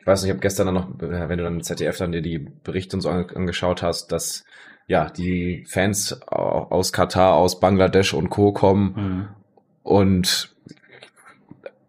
ich 0.00 0.06
weiß 0.06 0.20
nicht, 0.20 0.28
ich 0.28 0.34
habe 0.34 0.42
gestern 0.42 0.66
dann 0.66 0.74
noch, 0.74 0.88
wenn 0.98 1.38
du 1.38 1.44
dann 1.44 1.54
im 1.54 1.62
ZDF 1.62 1.96
dann 1.96 2.12
dir 2.12 2.20
die 2.20 2.38
Berichte 2.38 2.96
und 2.96 3.00
so 3.00 3.08
ange- 3.08 3.34
angeschaut 3.34 3.82
hast, 3.82 4.12
dass 4.12 4.44
ja 4.86 5.08
die 5.10 5.64
Fans 5.68 6.20
au- 6.26 6.66
aus 6.70 6.92
Katar, 6.92 7.34
aus 7.34 7.60
Bangladesch 7.60 8.14
und 8.14 8.30
Co. 8.30 8.52
kommen 8.52 8.94
Mhm. 8.96 9.28
und 9.82 10.54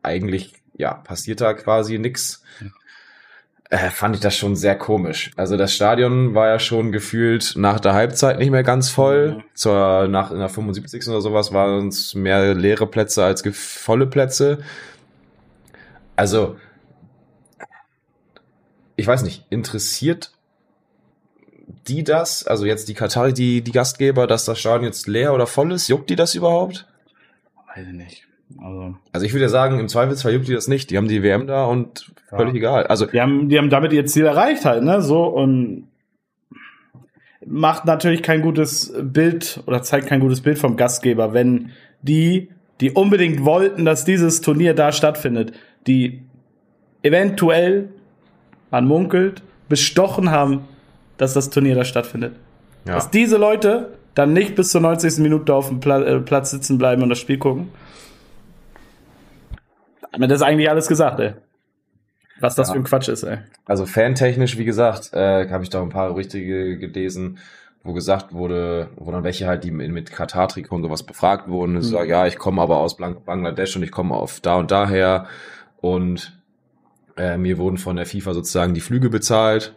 eigentlich 0.04 0.54
ja 0.78 0.94
passiert 0.94 1.42
da 1.42 1.54
quasi 1.54 1.98
nix. 1.98 2.44
Äh, 3.72 3.90
fand 3.90 4.16
ich 4.16 4.22
das 4.22 4.38
schon 4.38 4.56
sehr 4.56 4.78
komisch. 4.78 5.32
Also 5.38 5.58
das 5.58 5.74
Stadion 5.74 6.36
war 6.36 6.48
ja 6.48 6.60
schon 6.60 6.92
gefühlt 6.92 7.54
nach 7.58 7.80
der 7.80 7.94
Halbzeit 7.96 8.38
nicht 8.38 8.52
mehr 8.52 8.62
ganz 8.62 8.90
voll. 8.92 9.38
Mhm. 9.38 9.44
Zur 9.56 10.08
nach 10.08 10.30
in 10.32 10.38
der 10.38 10.50
75. 10.50 11.08
oder 11.10 11.20
sowas 11.22 11.52
waren 11.52 11.88
es 11.88 12.14
mehr 12.14 12.54
leere 12.54 12.86
Plätze 12.86 13.26
als 13.26 13.44
volle 13.54 14.06
Plätze. 14.06 14.60
Also 16.16 16.58
ich 18.96 19.08
weiß 19.08 19.24
nicht, 19.24 19.46
interessiert 19.50 20.32
die 21.88 22.04
das, 22.04 22.46
also 22.46 22.66
jetzt 22.66 22.88
die 22.90 22.94
Katari, 22.94 23.34
die, 23.34 23.62
die 23.62 23.72
Gastgeber, 23.72 24.28
dass 24.28 24.46
das 24.46 24.60
Stadion 24.60 24.86
jetzt 24.86 25.08
leer 25.08 25.34
oder 25.34 25.48
voll 25.48 25.72
ist? 25.72 25.88
Juckt 25.88 26.10
die 26.10 26.16
das 26.16 26.36
überhaupt? 26.36 26.86
Weiß 27.76 27.86
ich 27.88 27.94
nicht. 27.94 28.24
Also, 28.62 28.96
Also 29.12 29.26
ich 29.26 29.34
würde 29.34 29.44
ja 29.44 29.50
sagen, 29.50 29.80
im 29.80 29.88
Zweifelsfall 29.88 30.34
juckt 30.34 30.48
die 30.48 30.54
das 30.54 30.68
nicht. 30.68 30.92
Die 30.92 30.98
haben 30.98 31.08
die 31.08 31.24
WM 31.24 31.48
da 31.48 31.66
und 31.66 32.12
Ja. 32.32 32.38
völlig 32.38 32.56
egal. 32.56 32.86
Also 32.88 33.06
die 33.08 33.20
haben, 33.20 33.50
die 33.50 33.58
haben 33.58 33.70
damit 33.70 33.94
ihr 33.94 34.06
Ziel 34.06 34.26
erreicht 34.26 34.66
halt, 34.66 34.84
ne? 34.84 35.02
So 35.02 35.24
und 35.26 35.88
macht 37.46 37.86
natürlich 37.86 38.24
kein 38.24 38.42
gutes 38.42 38.94
Bild 39.02 39.62
oder 39.68 39.82
zeigt 39.84 40.08
kein 40.08 40.20
gutes 40.20 40.42
Bild 40.42 40.58
vom 40.58 40.78
Gastgeber, 40.78 41.34
wenn 41.34 41.72
die, 42.02 42.50
die 42.82 42.92
unbedingt 42.92 43.46
wollten, 43.46 43.86
dass 43.86 44.06
dieses 44.06 44.42
Turnier 44.42 44.74
da 44.74 44.92
stattfindet, 44.92 45.54
die 45.88 46.22
eventuell, 47.04 47.90
man 48.72 48.88
munkelt, 48.88 49.44
bestochen 49.70 50.32
haben, 50.32 50.68
dass 51.18 51.34
das 51.34 51.50
Turnier 51.50 51.76
da 51.76 51.86
stattfindet. 51.86 52.36
ja, 52.86 52.96
Dass 52.96 53.10
diese 53.10 53.38
Leute 53.38 53.94
dann 54.14 54.34
nicht 54.34 54.56
bis 54.56 54.70
zur 54.70 54.82
90. 54.82 55.18
Minute 55.20 55.54
auf 55.54 55.68
dem 55.70 55.80
Pla 55.80 56.02
äh, 56.02 56.20
Platz 56.20 56.52
sitzen 56.52 56.78
bleiben 56.78 57.04
und 57.04 57.10
das 57.10 57.20
Spiel 57.20 57.38
gucken. 57.38 57.70
Damit 60.12 60.32
ist 60.32 60.42
eigentlich 60.42 60.70
alles 60.70 60.88
gesagt, 60.88 61.20
ey. 61.20 61.34
Was 62.40 62.56
das 62.56 62.68
Ja. 62.68 62.74
für 62.74 62.80
ein 62.80 62.84
Quatsch 62.84 63.08
ist, 63.08 63.24
ey. 63.24 63.40
also 63.66 63.86
fantechnisch, 63.86 64.58
wie 64.58 64.66
gesagt, 64.66 65.14
äh, 65.14 65.50
habe 65.50 65.64
ich 65.64 65.70
da 65.70 65.82
ein 65.82 65.90
paar 65.90 66.16
richtige 66.16 66.78
gelesen, 66.78 67.40
wo 67.84 67.94
gesagt 67.94 68.34
wurde, 68.34 68.90
wo 68.98 69.12
dann 69.12 69.24
welche 69.24 69.48
halt, 69.48 69.64
die 69.64 69.72
mit, 69.72 69.92
mit 69.92 70.12
Katar-Trikot 70.12 70.76
und 70.76 70.84
sowas 70.84 71.04
befragt 71.04 71.48
wurden, 71.48 71.76
mhm. 71.76 71.82
sagen, 71.82 72.10
ja, 72.10 72.26
ich 72.28 72.38
komme 72.38 72.62
aber 72.62 72.78
aus 72.78 72.98
Bangladesch 72.98 73.76
und 73.76 73.84
ich 73.84 73.92
komme 73.92 74.16
auf 74.16 74.40
da 74.42 74.56
und 74.56 74.72
daher 74.72 75.28
und 75.82 76.38
äh, 77.18 77.38
mir 77.38 77.58
wurden 77.58 77.78
von 77.78 77.96
der 77.96 78.06
FIFA 78.06 78.34
sozusagen 78.34 78.74
die 78.74 78.82
Flüge 78.82 79.10
bezahlt, 79.10 79.74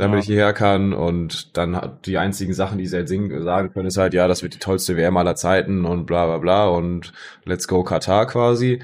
damit 0.00 0.16
ja. 0.16 0.20
ich 0.20 0.26
hierher 0.26 0.52
kann 0.52 0.92
und 0.92 1.56
dann 1.56 1.76
hat 1.76 2.06
die 2.06 2.18
einzigen 2.18 2.54
Sachen, 2.54 2.78
die 2.78 2.86
sie 2.86 2.96
halt 2.96 3.08
singen, 3.08 3.42
sagen 3.42 3.72
können, 3.72 3.86
ist 3.86 3.96
halt, 3.96 4.14
ja, 4.14 4.26
das 4.28 4.42
wird 4.42 4.54
die 4.54 4.58
tollste 4.58 4.96
WM 4.96 5.16
aller 5.16 5.36
Zeiten 5.36 5.84
und 5.84 6.06
bla 6.06 6.26
bla 6.26 6.38
bla 6.38 6.68
und 6.68 7.12
let's 7.44 7.68
go 7.68 7.84
Katar 7.84 8.26
quasi. 8.26 8.80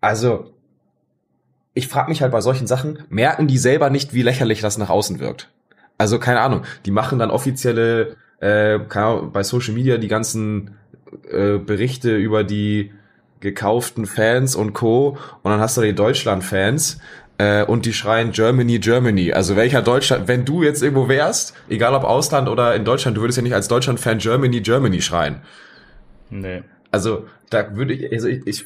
Also, 0.00 0.54
ich 1.74 1.88
frage 1.88 2.10
mich 2.10 2.22
halt 2.22 2.32
bei 2.32 2.40
solchen 2.40 2.66
Sachen, 2.66 3.04
merken 3.08 3.46
die 3.46 3.58
selber 3.58 3.90
nicht, 3.90 4.14
wie 4.14 4.22
lächerlich 4.22 4.60
das 4.60 4.78
nach 4.78 4.90
außen 4.90 5.20
wirkt? 5.20 5.50
Also 5.98 6.18
keine 6.18 6.40
Ahnung, 6.40 6.62
die 6.86 6.90
machen 6.90 7.18
dann 7.18 7.30
offizielle, 7.30 8.16
äh, 8.40 8.78
keine 8.88 9.06
Ahnung, 9.06 9.32
bei 9.32 9.42
Social 9.42 9.74
Media 9.74 9.98
die 9.98 10.08
ganzen 10.08 10.78
äh, 11.30 11.58
Berichte 11.58 12.16
über 12.16 12.44
die 12.44 12.92
gekauften 13.40 14.06
Fans 14.06 14.54
und 14.54 14.72
Co. 14.72 15.18
Und 15.42 15.50
dann 15.50 15.60
hast 15.60 15.76
du 15.76 15.82
die 15.82 15.94
Deutschland-Fans 15.94 17.00
äh, 17.40 17.64
und 17.64 17.86
die 17.86 17.94
schreien 17.94 18.32
Germany, 18.32 18.78
Germany. 18.78 19.32
Also 19.32 19.56
welcher 19.56 19.80
Deutschland, 19.80 20.28
wenn 20.28 20.44
du 20.44 20.62
jetzt 20.62 20.82
irgendwo 20.82 21.08
wärst, 21.08 21.54
egal 21.70 21.94
ob 21.94 22.04
Ausland 22.04 22.50
oder 22.50 22.74
in 22.74 22.84
Deutschland, 22.84 23.16
du 23.16 23.22
würdest 23.22 23.38
ja 23.38 23.42
nicht 23.42 23.54
als 23.54 23.66
Deutschland-Fan 23.68 24.18
Germany, 24.18 24.60
Germany 24.60 25.00
schreien. 25.00 25.40
Nee. 26.28 26.62
Also 26.90 27.26
da 27.48 27.74
würde 27.74 27.94
ich, 27.94 28.12
also 28.12 28.28
ich, 28.28 28.46
ich 28.46 28.64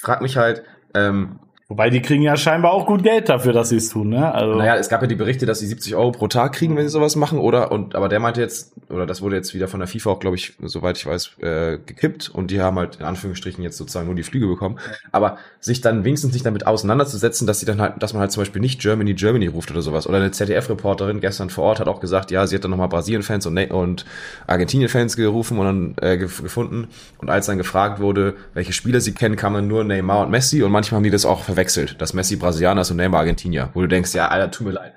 frage 0.00 0.22
mich 0.22 0.38
halt, 0.38 0.62
ähm, 0.94 1.40
Wobei 1.68 1.90
die 1.90 2.00
kriegen 2.00 2.22
ja 2.22 2.36
scheinbar 2.36 2.72
auch 2.72 2.86
gut 2.86 3.02
Geld 3.02 3.28
dafür, 3.28 3.52
dass 3.52 3.70
sie 3.70 3.76
es 3.76 3.88
tun, 3.88 4.10
ne? 4.10 4.32
Also 4.32 4.54
naja, 4.54 4.76
es 4.76 4.88
gab 4.88 5.02
ja 5.02 5.08
die 5.08 5.16
Berichte, 5.16 5.46
dass 5.46 5.58
sie 5.58 5.66
70 5.66 5.96
Euro 5.96 6.12
pro 6.12 6.28
Tag 6.28 6.52
kriegen, 6.52 6.76
wenn 6.76 6.84
sie 6.84 6.92
sowas 6.92 7.16
machen, 7.16 7.40
oder? 7.40 7.72
Und 7.72 7.96
aber 7.96 8.08
der 8.08 8.20
meinte 8.20 8.40
jetzt, 8.40 8.72
oder 8.88 9.04
das 9.04 9.20
wurde 9.20 9.34
jetzt 9.34 9.52
wieder 9.52 9.66
von 9.66 9.80
der 9.80 9.88
FIFA 9.88 10.10
auch, 10.10 10.20
glaube 10.20 10.36
ich, 10.36 10.54
soweit 10.62 10.96
ich 10.96 11.06
weiß, 11.06 11.38
äh, 11.40 11.78
gekippt 11.84 12.28
und 12.28 12.52
die 12.52 12.60
haben 12.60 12.78
halt 12.78 12.96
in 13.00 13.04
Anführungsstrichen 13.04 13.64
jetzt 13.64 13.78
sozusagen 13.78 14.06
nur 14.06 14.14
die 14.14 14.22
Flüge 14.22 14.46
bekommen. 14.46 14.78
Aber 15.10 15.38
sich 15.58 15.80
dann 15.80 16.04
wenigstens 16.04 16.34
nicht 16.34 16.46
damit 16.46 16.68
auseinanderzusetzen, 16.68 17.48
dass 17.48 17.58
sie 17.58 17.66
dann 17.66 17.80
halt, 17.80 18.00
dass 18.00 18.12
man 18.12 18.20
halt 18.20 18.30
zum 18.30 18.42
Beispiel 18.42 18.60
nicht 18.60 18.80
Germany, 18.80 19.14
Germany 19.14 19.48
ruft 19.48 19.72
oder 19.72 19.82
sowas. 19.82 20.06
Oder 20.06 20.18
eine 20.18 20.30
ZDF-Reporterin 20.30 21.18
gestern 21.18 21.50
vor 21.50 21.64
Ort 21.64 21.80
hat 21.80 21.88
auch 21.88 21.98
gesagt, 21.98 22.30
ja, 22.30 22.46
sie 22.46 22.54
hat 22.54 22.62
dann 22.62 22.70
nochmal 22.70 22.88
Brasilien-Fans 22.88 23.44
und, 23.46 23.58
und 23.72 24.04
Argentinien-Fans 24.46 25.16
gerufen 25.16 25.58
und 25.58 25.64
dann 25.64 25.94
äh, 26.00 26.16
gefunden. 26.16 26.86
Und 27.18 27.28
als 27.28 27.46
dann 27.46 27.58
gefragt 27.58 27.98
wurde, 27.98 28.34
welche 28.54 28.72
Spieler 28.72 29.00
sie 29.00 29.14
kennen, 29.14 29.34
kann 29.34 29.52
man 29.52 29.66
nur 29.66 29.82
Neymar 29.82 30.20
und 30.20 30.30
Messi 30.30 30.62
und 30.62 30.70
manchmal 30.70 30.98
haben 30.98 31.04
die 31.04 31.10
das 31.10 31.26
auch 31.26 31.55
verwechselt, 31.56 32.00
dass 32.00 32.12
Messi 32.12 32.36
Brasilianer 32.36 32.82
ist 32.82 32.90
und 32.90 32.98
Neymar 32.98 33.20
Argentinier, 33.20 33.70
wo 33.72 33.80
du 33.80 33.88
denkst, 33.88 34.14
ja, 34.14 34.28
Alter, 34.28 34.50
tut 34.50 34.66
mir 34.66 34.72
leid. 34.74 34.92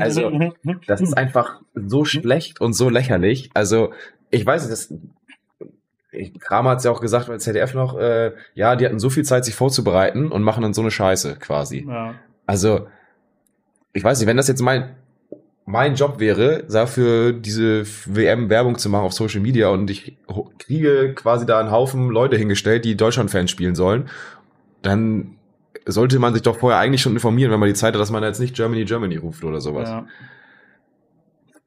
Also, 0.00 0.30
das 0.86 1.00
ist 1.00 1.16
einfach 1.16 1.60
so 1.74 2.04
schlecht 2.04 2.60
und 2.60 2.72
so 2.72 2.88
lächerlich. 2.88 3.50
Also, 3.54 3.92
ich 4.30 4.44
weiß 4.44 4.62
nicht, 4.62 4.72
das, 4.72 4.92
Kramer 6.40 6.70
hat 6.70 6.78
es 6.78 6.84
ja 6.84 6.90
auch 6.90 7.00
gesagt 7.00 7.28
bei 7.28 7.38
ZDF 7.38 7.74
noch, 7.74 7.96
äh, 7.96 8.32
ja, 8.54 8.76
die 8.76 8.84
hatten 8.84 8.98
so 8.98 9.08
viel 9.08 9.24
Zeit, 9.24 9.44
sich 9.44 9.54
vorzubereiten 9.54 10.32
und 10.32 10.42
machen 10.42 10.62
dann 10.62 10.74
so 10.74 10.80
eine 10.80 10.90
Scheiße 10.90 11.36
quasi. 11.36 11.86
Ja. 11.88 12.14
Also, 12.46 12.88
ich 13.92 14.02
weiß 14.02 14.18
nicht, 14.18 14.28
wenn 14.28 14.36
das 14.36 14.48
jetzt 14.48 14.62
mein, 14.62 14.96
mein 15.64 15.94
Job 15.94 16.18
wäre, 16.18 16.64
dafür 16.64 17.32
diese 17.32 17.86
WM 18.06 18.50
Werbung 18.50 18.78
zu 18.78 18.88
machen 18.88 19.04
auf 19.04 19.12
Social 19.12 19.40
Media 19.40 19.68
und 19.68 19.88
ich 19.90 20.18
kriege 20.58 21.14
quasi 21.14 21.46
da 21.46 21.60
einen 21.60 21.70
Haufen 21.70 22.10
Leute 22.10 22.36
hingestellt, 22.36 22.84
die 22.84 22.96
Deutschland-Fans 22.96 23.50
spielen 23.50 23.74
sollen, 23.74 24.08
dann 24.82 25.36
sollte 25.86 26.18
man 26.18 26.32
sich 26.32 26.42
doch 26.42 26.58
vorher 26.58 26.80
eigentlich 26.80 27.02
schon 27.02 27.12
informieren, 27.12 27.50
wenn 27.50 27.60
man 27.60 27.68
die 27.68 27.74
Zeit 27.74 27.94
hat, 27.94 28.00
dass 28.00 28.10
man 28.10 28.22
jetzt 28.22 28.40
nicht 28.40 28.56
Germany, 28.56 28.84
Germany 28.84 29.16
ruft 29.16 29.44
oder 29.44 29.60
sowas. 29.60 29.88
Ja. 29.88 30.06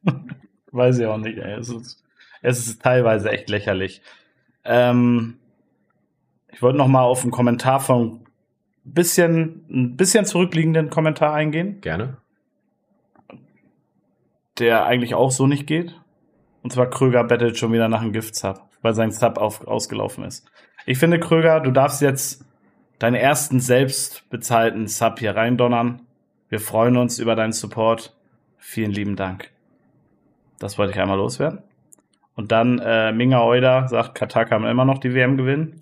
Weiß 0.71 0.99
ich 0.99 1.05
auch 1.05 1.17
nicht, 1.17 1.37
ey. 1.37 1.53
Es 1.59 1.69
ist, 1.69 2.03
es 2.41 2.67
ist 2.67 2.81
teilweise 2.81 3.29
echt 3.29 3.49
lächerlich. 3.49 4.01
Ähm, 4.63 5.37
ich 6.51 6.61
wollte 6.61 6.77
noch 6.77 6.87
mal 6.87 7.01
auf 7.01 7.21
einen 7.21 7.31
Kommentar 7.31 7.79
von 7.79 8.25
bisschen, 8.83 9.65
ein 9.69 9.95
bisschen 9.95 10.25
zurückliegenden 10.25 10.89
Kommentar 10.89 11.33
eingehen. 11.33 11.81
Gerne. 11.81 12.17
Der 14.57 14.85
eigentlich 14.85 15.13
auch 15.13 15.31
so 15.31 15.45
nicht 15.45 15.67
geht. 15.67 15.99
Und 16.63 16.71
zwar 16.71 16.89
Kröger 16.89 17.23
bettelt 17.23 17.57
schon 17.57 17.71
wieder 17.73 17.87
nach 17.87 18.01
einem 18.01 18.11
Gift-Sub, 18.11 18.61
weil 18.81 18.93
sein 18.93 19.11
Sub 19.11 19.37
auf, 19.37 19.65
ausgelaufen 19.67 20.23
ist. 20.23 20.49
Ich 20.85 20.97
finde, 20.97 21.19
Kröger, 21.19 21.59
du 21.59 21.71
darfst 21.71 22.01
jetzt 22.01 22.45
deinen 22.99 23.15
ersten 23.15 23.59
selbst 23.59 24.29
bezahlten 24.29 24.87
Sub 24.87 25.19
hier 25.19 25.35
reindonnern. 25.35 26.01
Wir 26.49 26.59
freuen 26.59 26.97
uns 26.97 27.19
über 27.19 27.35
deinen 27.35 27.53
Support. 27.53 28.15
Vielen 28.57 28.91
lieben 28.91 29.15
Dank. 29.15 29.51
Das 30.59 30.77
wollte 30.77 30.93
ich 30.93 30.99
einmal 30.99 31.17
loswerden. 31.17 31.59
Und 32.35 32.51
dann 32.51 32.79
äh, 32.79 33.11
Minga 33.11 33.43
Euda 33.43 33.87
sagt, 33.87 34.15
Katar 34.15 34.45
kann 34.45 34.63
immer 34.63 34.85
noch 34.85 34.99
die 34.99 35.13
WM 35.13 35.37
gewinnen. 35.37 35.81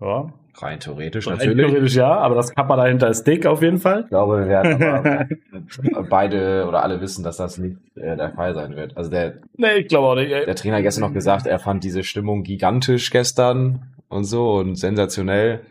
Ja. 0.00 0.32
Rein 0.54 0.80
theoretisch 0.80 1.26
Rein 1.26 1.38
natürlich. 1.38 1.66
Theoretisch 1.66 1.96
ja, 1.96 2.12
aber 2.12 2.34
das 2.34 2.54
Kappa 2.54 2.76
dahinter 2.76 3.08
ist 3.08 3.24
dick 3.24 3.46
auf 3.46 3.62
jeden 3.62 3.78
Fall. 3.78 4.02
Ich 4.02 4.08
glaube, 4.08 4.40
wir 4.40 4.48
werden 4.48 5.40
beide 6.10 6.66
oder 6.68 6.82
alle 6.82 7.00
wissen, 7.00 7.24
dass 7.24 7.38
das 7.38 7.58
nicht 7.58 7.78
äh, 7.96 8.16
der 8.16 8.32
Fall 8.32 8.54
sein 8.54 8.76
wird. 8.76 8.96
Also 8.96 9.10
der, 9.10 9.38
nee, 9.56 9.78
ich 9.78 9.88
glaube 9.88 10.08
auch 10.08 10.14
nicht. 10.14 10.30
Ey. 10.30 10.44
Der 10.44 10.54
Trainer 10.54 10.76
hat 10.76 10.82
gestern 10.82 11.02
noch 11.02 11.14
gesagt, 11.14 11.46
er 11.46 11.58
fand 11.58 11.82
diese 11.84 12.04
Stimmung 12.04 12.42
gigantisch 12.42 13.10
gestern 13.10 13.94
und 14.08 14.24
so 14.24 14.52
und 14.54 14.76
sensationell 14.76 15.62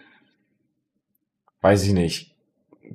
weiß 1.62 1.84
ich 1.86 1.94
nicht, 1.94 2.36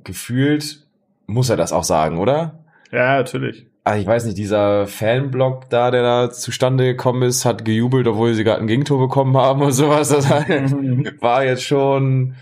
gefühlt 0.03 0.85
muss 1.25 1.49
er 1.49 1.57
das 1.57 1.73
auch 1.73 1.83
sagen, 1.83 2.17
oder? 2.19 2.63
Ja, 2.91 3.17
natürlich. 3.17 3.67
Also 3.83 4.01
ich 4.01 4.07
weiß 4.07 4.25
nicht, 4.25 4.37
dieser 4.37 4.85
Fanblock 4.87 5.69
da, 5.69 5.91
der 5.91 6.03
da 6.03 6.31
zustande 6.31 6.83
gekommen 6.83 7.23
ist, 7.23 7.45
hat 7.45 7.63
gejubelt, 7.63 8.07
obwohl 8.07 8.33
sie 8.33 8.43
gerade 8.43 8.61
ein 8.61 8.67
Gegentor 8.67 8.99
bekommen 8.99 9.37
haben 9.37 9.61
und 9.61 9.71
sowas. 9.71 10.09
Das 10.09 10.29
war 10.29 11.45
jetzt 11.45 11.63
schon 11.63 12.35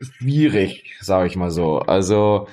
schwierig, 0.00 0.96
sage 1.00 1.28
ich 1.28 1.36
mal 1.36 1.50
so. 1.50 1.78
Also 1.78 2.48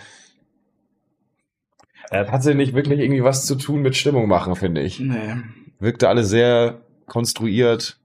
er 2.12 2.32
hatte 2.32 2.54
nicht 2.54 2.76
wirklich 2.76 3.00
irgendwie 3.00 3.24
was 3.24 3.48
zu 3.48 3.56
tun 3.56 3.82
mit 3.82 3.96
Stimmung 3.96 4.28
machen, 4.28 4.56
finde 4.56 4.82
ich. 4.82 5.00
Nee. 5.00 5.38
Wirkte 5.80 6.10
alle 6.10 6.24
sehr 6.24 6.82
konstruiert. 7.08 7.98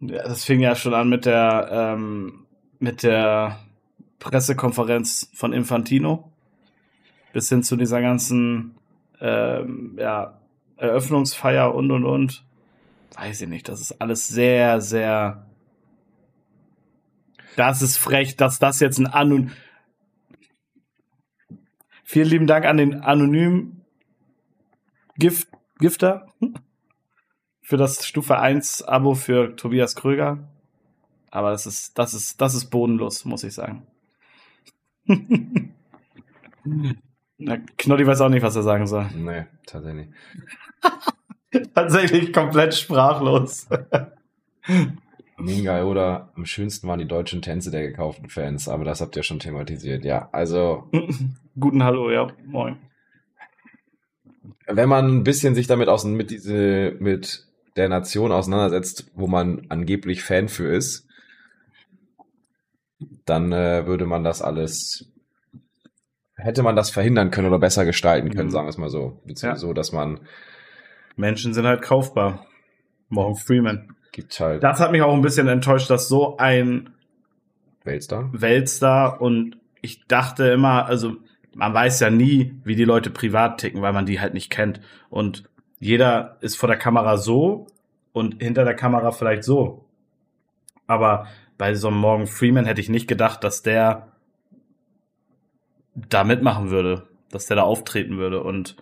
Ja, 0.00 0.24
das 0.24 0.44
fing 0.44 0.58
ja 0.58 0.74
schon 0.74 0.92
an 0.92 1.08
mit 1.08 1.24
der 1.24 1.68
ähm, 1.70 2.46
mit 2.80 3.04
der 3.04 3.60
Pressekonferenz 4.18 5.30
von 5.34 5.52
Infantino 5.52 6.32
bis 7.32 7.48
hin 7.48 7.62
zu 7.62 7.76
dieser 7.76 8.00
ganzen 8.00 8.76
ähm, 9.20 9.96
ja, 9.98 10.40
Eröffnungsfeier 10.76 11.74
und 11.74 11.90
und 11.90 12.04
und. 12.04 12.44
Weiß 13.16 13.40
ich 13.42 13.48
nicht, 13.48 13.68
das 13.68 13.80
ist 13.80 14.00
alles 14.00 14.28
sehr, 14.28 14.80
sehr. 14.80 15.46
Das 17.56 17.82
ist 17.82 17.96
frech, 17.96 18.36
dass 18.36 18.58
das 18.58 18.80
jetzt 18.80 18.98
ein 18.98 19.06
Anon. 19.06 19.52
Vielen 22.02 22.28
lieben 22.28 22.46
Dank 22.46 22.64
an 22.64 22.76
den 22.76 23.00
anonymen 23.00 23.84
Gift 25.16 25.48
Gifter 25.78 26.28
für 27.62 27.76
das 27.76 28.06
Stufe 28.06 28.38
1 28.38 28.82
Abo 28.82 29.14
für 29.14 29.56
Tobias 29.56 29.96
Kröger. 29.96 30.38
Aber 31.30 31.50
das 31.50 31.66
ist, 31.66 31.98
das 31.98 32.14
ist, 32.14 32.40
das 32.40 32.54
ist 32.54 32.66
bodenlos, 32.66 33.24
muss 33.24 33.42
ich 33.42 33.54
sagen. 33.54 33.86
Na, 37.38 37.58
Knolli 37.78 38.06
weiß 38.06 38.20
auch 38.22 38.28
nicht, 38.28 38.42
was 38.42 38.56
er 38.56 38.62
sagen 38.62 38.86
soll. 38.86 39.06
Nee, 39.14 39.46
tatsächlich. 39.66 40.08
tatsächlich 41.74 42.32
komplett 42.32 42.74
sprachlos. 42.74 43.68
Mega 45.36 45.84
oder 45.84 46.30
am 46.36 46.46
schönsten 46.46 46.86
waren 46.88 47.00
die 47.00 47.08
deutschen 47.08 47.42
Tänze 47.42 47.70
der 47.70 47.82
gekauften 47.82 48.28
Fans, 48.28 48.68
aber 48.68 48.84
das 48.84 49.00
habt 49.00 49.16
ihr 49.16 49.22
schon 49.22 49.40
thematisiert. 49.40 50.04
Ja, 50.04 50.28
also. 50.32 50.88
Guten 51.58 51.82
Hallo, 51.82 52.10
ja, 52.10 52.28
moin. 52.46 52.76
Wenn 54.66 54.88
man 54.88 55.08
ein 55.08 55.24
bisschen 55.24 55.54
sich 55.54 55.66
damit 55.66 55.88
aus, 55.88 56.04
mit 56.04 56.30
diese, 56.30 56.96
mit 56.98 57.46
der 57.76 57.88
Nation 57.88 58.32
auseinandersetzt, 58.32 59.10
wo 59.14 59.26
man 59.26 59.66
angeblich 59.68 60.22
Fan 60.22 60.48
für 60.48 60.68
ist, 60.68 61.06
dann 63.24 63.52
äh, 63.52 63.86
würde 63.86 64.06
man 64.06 64.24
das 64.24 64.42
alles, 64.42 65.12
hätte 66.36 66.62
man 66.62 66.76
das 66.76 66.90
verhindern 66.90 67.30
können 67.30 67.48
oder 67.48 67.58
besser 67.58 67.84
gestalten 67.84 68.30
können, 68.30 68.48
mhm. 68.48 68.52
sagen 68.52 68.66
wir 68.66 68.70
es 68.70 68.78
mal 68.78 68.90
so. 68.90 69.20
Beziehungsweise 69.24 69.66
ja. 69.66 69.68
so, 69.68 69.72
dass 69.72 69.92
man. 69.92 70.20
Menschen 71.16 71.54
sind 71.54 71.66
halt 71.66 71.82
kaufbar. 71.82 72.46
Morgan 73.08 73.36
Freeman. 73.36 73.94
Gibt 74.12 74.38
halt. 74.40 74.62
Das 74.62 74.80
hat 74.80 74.92
mich 74.92 75.02
auch 75.02 75.14
ein 75.14 75.22
bisschen 75.22 75.48
enttäuscht, 75.48 75.90
dass 75.90 76.08
so 76.08 76.36
ein 76.36 76.90
Weltstar. 77.84 78.30
Weltstar 78.32 79.20
und 79.20 79.58
ich 79.82 80.06
dachte 80.06 80.44
immer, 80.44 80.86
also 80.86 81.16
man 81.54 81.74
weiß 81.74 82.00
ja 82.00 82.10
nie, 82.10 82.54
wie 82.64 82.74
die 82.74 82.84
Leute 82.84 83.10
privat 83.10 83.58
ticken, 83.58 83.82
weil 83.82 83.92
man 83.92 84.06
die 84.06 84.20
halt 84.20 84.34
nicht 84.34 84.50
kennt. 84.50 84.80
Und 85.10 85.44
jeder 85.78 86.38
ist 86.40 86.56
vor 86.56 86.68
der 86.68 86.78
Kamera 86.78 87.16
so 87.16 87.66
und 88.12 88.42
hinter 88.42 88.64
der 88.64 88.74
Kamera 88.74 89.12
vielleicht 89.12 89.44
so. 89.44 89.84
Aber 90.86 91.26
bei 91.58 91.74
so 91.74 91.88
einem 91.88 91.98
Morgan 91.98 92.26
Freeman 92.26 92.66
hätte 92.66 92.80
ich 92.80 92.88
nicht 92.88 93.08
gedacht, 93.08 93.44
dass 93.44 93.62
der 93.62 94.08
da 95.94 96.24
mitmachen 96.24 96.70
würde, 96.70 97.08
dass 97.30 97.46
der 97.46 97.56
da 97.56 97.62
auftreten 97.62 98.16
würde. 98.18 98.42
Und 98.42 98.76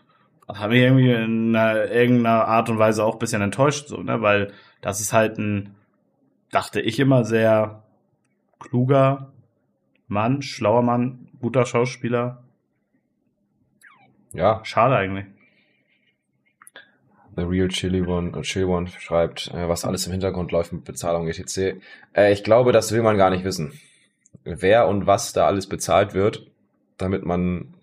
hat 0.48 0.70
mich 0.70 0.80
irgendwie 0.80 1.12
in 1.12 1.54
einer, 1.54 1.90
irgendeiner 1.90 2.46
Art 2.46 2.68
und 2.68 2.78
Weise 2.78 3.04
auch 3.04 3.14
ein 3.14 3.18
bisschen 3.18 3.42
enttäuscht, 3.42 3.88
so, 3.88 4.02
ne? 4.02 4.22
Weil 4.22 4.52
das 4.80 5.00
ist 5.00 5.12
halt 5.12 5.38
ein, 5.38 5.74
dachte 6.50 6.80
ich 6.80 6.98
immer, 6.98 7.24
sehr 7.24 7.82
kluger 8.58 9.32
Mann, 10.08 10.42
schlauer 10.42 10.82
Mann, 10.82 11.28
guter 11.40 11.64
Schauspieler. 11.66 12.42
Ja, 14.32 14.64
Schade 14.64 14.96
eigentlich. 14.96 15.26
The 17.36 17.42
Real 17.42 17.68
Chili 17.68 18.02
One, 18.02 18.42
Chili 18.42 18.64
One 18.64 18.88
schreibt, 18.88 19.50
äh, 19.54 19.68
was 19.68 19.84
alles 19.84 20.06
im 20.06 20.12
Hintergrund 20.12 20.52
läuft 20.52 20.72
mit 20.72 20.84
Bezahlung 20.84 21.28
etc. 21.28 21.76
Äh, 22.14 22.32
ich 22.32 22.44
glaube, 22.44 22.72
das 22.72 22.92
will 22.92 23.02
man 23.02 23.16
gar 23.16 23.30
nicht 23.30 23.44
wissen. 23.44 23.72
Wer 24.44 24.88
und 24.88 25.06
was 25.06 25.32
da 25.32 25.46
alles 25.46 25.66
bezahlt 25.66 26.14
wird, 26.14 26.46
damit 26.98 27.24
man 27.24 27.74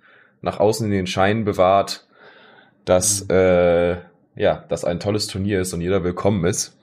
nach 0.42 0.60
außen 0.60 0.90
den 0.90 1.08
Schein 1.08 1.46
bewahrt, 1.46 2.08
dass, 2.86 3.30
äh, 3.30 3.98
ja, 4.36 4.66
dass 4.70 4.86
ein 4.86 5.00
tolles 5.00 5.28
Turnier 5.28 5.62
ist 5.62 5.74
und 5.74 5.82
jeder 5.82 6.04
willkommen 6.04 6.46
ist. 6.46 6.78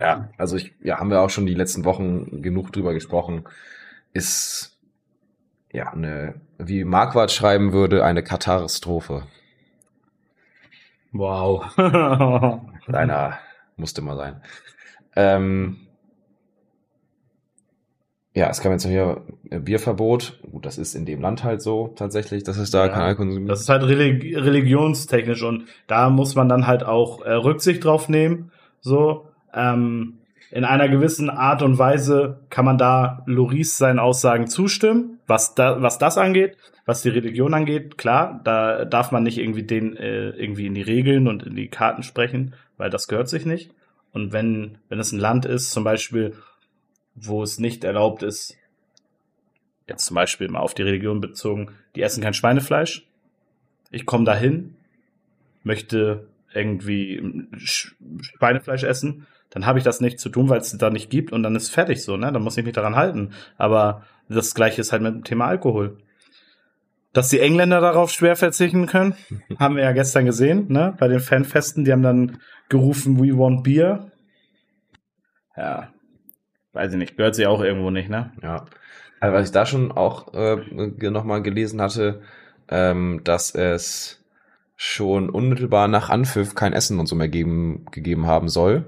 Ja, 0.00 0.30
also 0.36 0.56
ich, 0.56 0.72
ja, 0.82 0.98
haben 0.98 1.10
wir 1.10 1.20
auch 1.20 1.30
schon 1.30 1.46
die 1.46 1.54
letzten 1.54 1.84
Wochen 1.84 2.42
genug 2.42 2.72
drüber 2.72 2.92
gesprochen. 2.92 3.44
Ist, 4.12 4.76
ja, 5.72 5.92
eine, 5.92 6.34
wie 6.58 6.84
Marquardt 6.84 7.30
schreiben 7.30 7.72
würde, 7.72 8.04
eine 8.04 8.22
Katastrophe. 8.22 9.24
Wow. 11.12 11.76
Einer 12.86 13.38
musste 13.76 14.02
mal 14.02 14.16
sein. 14.16 14.40
Ähm, 15.14 15.76
ja, 18.34 18.48
es 18.48 18.60
kam 18.62 18.72
jetzt 18.72 18.84
noch 18.84 18.90
hier 18.90 19.22
Bierverbot. 19.50 20.40
Gut, 20.50 20.64
das 20.64 20.78
ist 20.78 20.94
in 20.94 21.04
dem 21.04 21.20
Land 21.20 21.44
halt 21.44 21.60
so 21.60 21.88
tatsächlich, 21.96 22.44
dass 22.44 22.56
es 22.56 22.70
da 22.70 22.86
Ja, 22.86 22.88
kein 22.88 23.02
Alkoholkonsum 23.02 23.46
Das 23.46 23.60
ist 23.60 23.68
halt 23.68 23.82
religi 23.82 24.34
religionstechnisch 24.34 25.42
und 25.42 25.66
da 25.86 26.08
muss 26.08 26.34
man 26.34 26.48
dann 26.48 26.66
halt 26.66 26.84
auch 26.84 27.22
äh, 27.24 27.32
Rücksicht 27.32 27.84
drauf 27.84 28.08
nehmen. 28.08 28.50
So, 28.80 29.28
ähm, 29.52 30.18
in 30.50 30.64
einer 30.64 30.88
gewissen 30.88 31.30
Art 31.30 31.62
und 31.62 31.78
Weise 31.78 32.40
kann 32.48 32.64
man 32.64 32.78
da 32.78 33.22
Loris 33.26 33.76
seinen 33.76 33.98
Aussagen 33.98 34.46
zustimmen, 34.46 35.18
was 35.26 35.54
da, 35.54 35.82
was 35.82 35.98
das 35.98 36.16
angeht, 36.16 36.56
was 36.84 37.02
die 37.02 37.08
Religion 37.10 37.54
angeht. 37.54 37.96
Klar, 37.98 38.40
da 38.44 38.84
darf 38.84 39.12
man 39.12 39.22
nicht 39.22 39.38
irgendwie 39.38 39.62
den 39.62 39.96
äh, 39.96 40.30
irgendwie 40.30 40.66
in 40.66 40.74
die 40.74 40.82
Regeln 40.82 41.28
und 41.28 41.42
in 41.44 41.56
die 41.56 41.68
Karten 41.68 42.02
sprechen, 42.02 42.54
weil 42.76 42.90
das 42.90 43.08
gehört 43.08 43.28
sich 43.28 43.46
nicht. 43.46 43.70
Und 44.12 44.32
wenn 44.32 44.78
wenn 44.88 44.98
es 44.98 45.12
ein 45.12 45.18
Land 45.20 45.44
ist, 45.44 45.70
zum 45.70 45.84
Beispiel, 45.84 46.34
wo 47.14 47.42
es 47.42 47.58
nicht 47.58 47.84
erlaubt 47.84 48.22
ist, 48.22 48.56
jetzt 49.88 50.04
zum 50.04 50.14
Beispiel 50.14 50.48
mal 50.48 50.60
auf 50.60 50.74
die 50.74 50.82
Religion 50.82 51.20
bezogen, 51.20 51.68
die 51.94 52.02
essen 52.02 52.22
kein 52.22 52.34
Schweinefleisch. 52.34 53.06
Ich 53.90 54.06
komme 54.06 54.24
dahin, 54.24 54.74
möchte 55.64 56.26
irgendwie 56.54 57.20
Sch- 57.56 57.92
Schweinefleisch 58.20 58.84
essen, 58.84 59.26
dann 59.50 59.66
habe 59.66 59.78
ich 59.78 59.84
das 59.84 60.00
nicht 60.00 60.18
zu 60.18 60.30
tun, 60.30 60.48
weil 60.48 60.60
es 60.60 60.76
da 60.76 60.88
nicht 60.90 61.10
gibt 61.10 61.32
und 61.32 61.42
dann 61.42 61.56
ist 61.56 61.70
fertig 61.70 62.02
so, 62.02 62.16
ne? 62.16 62.32
Dann 62.32 62.42
muss 62.42 62.56
ich 62.56 62.64
mich 62.64 62.72
daran 62.72 62.96
halten. 62.96 63.32
Aber 63.58 64.06
das 64.28 64.54
gleiche 64.54 64.80
ist 64.80 64.92
halt 64.92 65.02
mit 65.02 65.14
dem 65.14 65.24
Thema 65.24 65.46
Alkohol. 65.46 65.98
Dass 67.12 67.28
die 67.28 67.40
Engländer 67.40 67.80
darauf 67.80 68.10
schwer 68.10 68.36
verzichten 68.36 68.86
können, 68.86 69.14
haben 69.58 69.76
wir 69.76 69.82
ja 69.82 69.92
gestern 69.92 70.24
gesehen, 70.24 70.66
ne? 70.68 70.94
Bei 70.98 71.08
den 71.08 71.20
Fanfesten, 71.20 71.84
die 71.84 71.92
haben 71.92 72.02
dann 72.02 72.38
gerufen, 72.68 73.18
we 73.18 73.36
want 73.36 73.62
beer. 73.64 74.10
Ja, 75.56 75.88
weiß 76.72 76.92
ich 76.92 76.98
nicht, 76.98 77.16
gehört 77.16 77.34
sie 77.34 77.46
auch 77.46 77.60
irgendwo 77.60 77.90
nicht, 77.90 78.08
ne? 78.08 78.32
Ja. 78.42 78.64
Also 79.20 79.34
was 79.34 79.44
ich 79.46 79.52
da 79.52 79.66
schon 79.66 79.92
auch 79.92 80.32
äh, 80.34 80.56
nochmal 81.10 81.42
gelesen 81.42 81.80
hatte, 81.80 82.22
ähm, 82.68 83.20
dass 83.24 83.54
es 83.54 84.24
schon 84.74 85.30
unmittelbar 85.30 85.86
nach 85.86 86.10
Anpfiff 86.10 86.54
kein 86.56 86.72
Essen 86.72 86.98
und 86.98 87.06
so 87.06 87.14
mehr 87.14 87.28
geben, 87.28 87.86
gegeben 87.92 88.26
haben 88.26 88.48
soll 88.48 88.84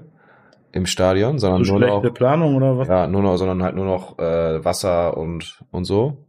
im 0.73 0.87
Stadion, 0.87 1.39
sondern 1.39 1.63
So 1.63 1.77
nur 1.77 1.87
schlechte 1.87 2.07
noch, 2.07 2.13
Planung 2.13 2.55
oder 2.55 2.77
was? 2.77 2.87
ja, 2.89 3.07
nur 3.07 3.21
noch, 3.21 3.37
sondern 3.37 3.63
halt 3.63 3.75
nur 3.75 3.85
noch 3.85 4.19
äh, 4.19 4.65
Wasser 4.65 5.15
und 5.15 5.61
und 5.71 5.85
so. 5.85 6.24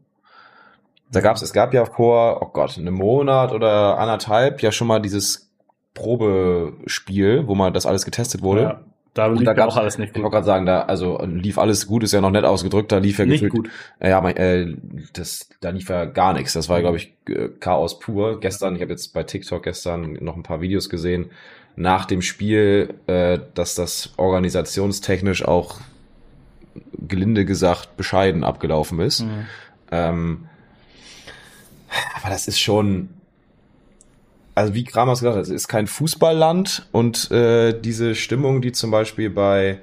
Da 1.11 1.21
gab's, 1.21 1.43
es 1.43 1.53
gab 1.53 1.73
ja 1.73 1.85
vor, 1.85 2.43
oh 2.43 2.47
Gott, 2.53 2.77
einem 2.79 2.95
Monat 2.95 3.53
oder 3.53 3.99
anderthalb 3.99 4.63
ja 4.63 4.73
schon 4.73 4.89
mal 4.89 5.01
dieses 5.01 5.51
Probespiel, 5.95 7.47
wo 7.47 7.55
mal 7.55 7.71
das 7.73 7.87
alles 7.87 8.05
getestet 8.05 8.43
wurde. 8.43 8.61
Ja, 8.63 8.81
da 9.15 9.27
Und 9.27 9.37
liegt 9.37 9.47
da 9.47 9.55
gab's, 9.55 9.75
auch 9.75 9.79
alles 9.79 9.99
nicht 9.99 10.09
ich 10.09 10.15
gut. 10.15 10.25
wollte 10.25 10.35
gerade 10.35 10.47
sagen, 10.47 10.67
da, 10.67 10.83
also 10.83 11.23
lief 11.25 11.59
alles 11.59 11.87
gut, 11.87 12.03
ist 12.03 12.13
ja 12.13 12.21
noch 12.21 12.31
nett 12.31 12.45
ausgedrückt, 12.45 12.93
da 12.93 12.99
lief 12.99 13.19
ja 13.19 13.25
Nicht 13.25 13.41
gefühlt, 13.41 13.53
gut. 13.53 13.71
äh, 14.01 14.11
ja, 14.11 14.21
mein, 14.21 14.37
äh, 14.37 14.75
das, 15.15 15.49
da 15.61 15.71
lief 15.71 15.89
ja 15.89 16.05
gar 16.05 16.33
nichts. 16.35 16.53
Das 16.53 16.69
war, 16.69 16.81
glaube 16.81 16.97
ich, 16.99 17.15
äh, 17.29 17.49
Chaos 17.61 17.99
pur. 17.99 18.41
Gestern, 18.41 18.77
ich 18.77 18.83
habe 18.83 18.91
jetzt 18.93 19.15
bei 19.15 19.23
TikTok 19.23 19.63
gestern 19.63 20.19
noch 20.21 20.37
ein 20.37 20.43
paar 20.43 20.61
Videos 20.61 20.91
gesehen, 20.91 21.31
nach 21.77 22.05
dem 22.05 22.21
Spiel, 22.21 22.95
äh, 23.07 23.39
dass 23.55 23.75
das 23.75 24.13
organisationstechnisch 24.17 25.45
auch 25.45 25.79
gelinde 26.99 27.45
gesagt 27.45 27.97
bescheiden 27.97 28.45
abgelaufen 28.45 29.01
ist. 29.01 29.21
Mhm. 29.23 29.47
Ähm, 29.93 30.49
aber 32.21 32.31
das 32.31 32.49
ist 32.49 32.61
schon, 32.61 33.09
also 34.55 34.75
wie 34.75 34.85
Kramers 34.85 35.21
gesagt 35.21 35.37
hat, 35.37 35.43
es 35.43 35.51
ist 35.51 35.69
kein 35.69 35.87
Fußballland 35.87 36.89
und 36.93 37.31
äh, 37.31 37.79
diese 37.79 38.15
Stimmung, 38.15 38.63
die 38.63 38.73
zum 38.73 38.91
Beispiel 38.91 39.31
bei 39.31 39.79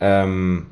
ähm, 0.00 0.66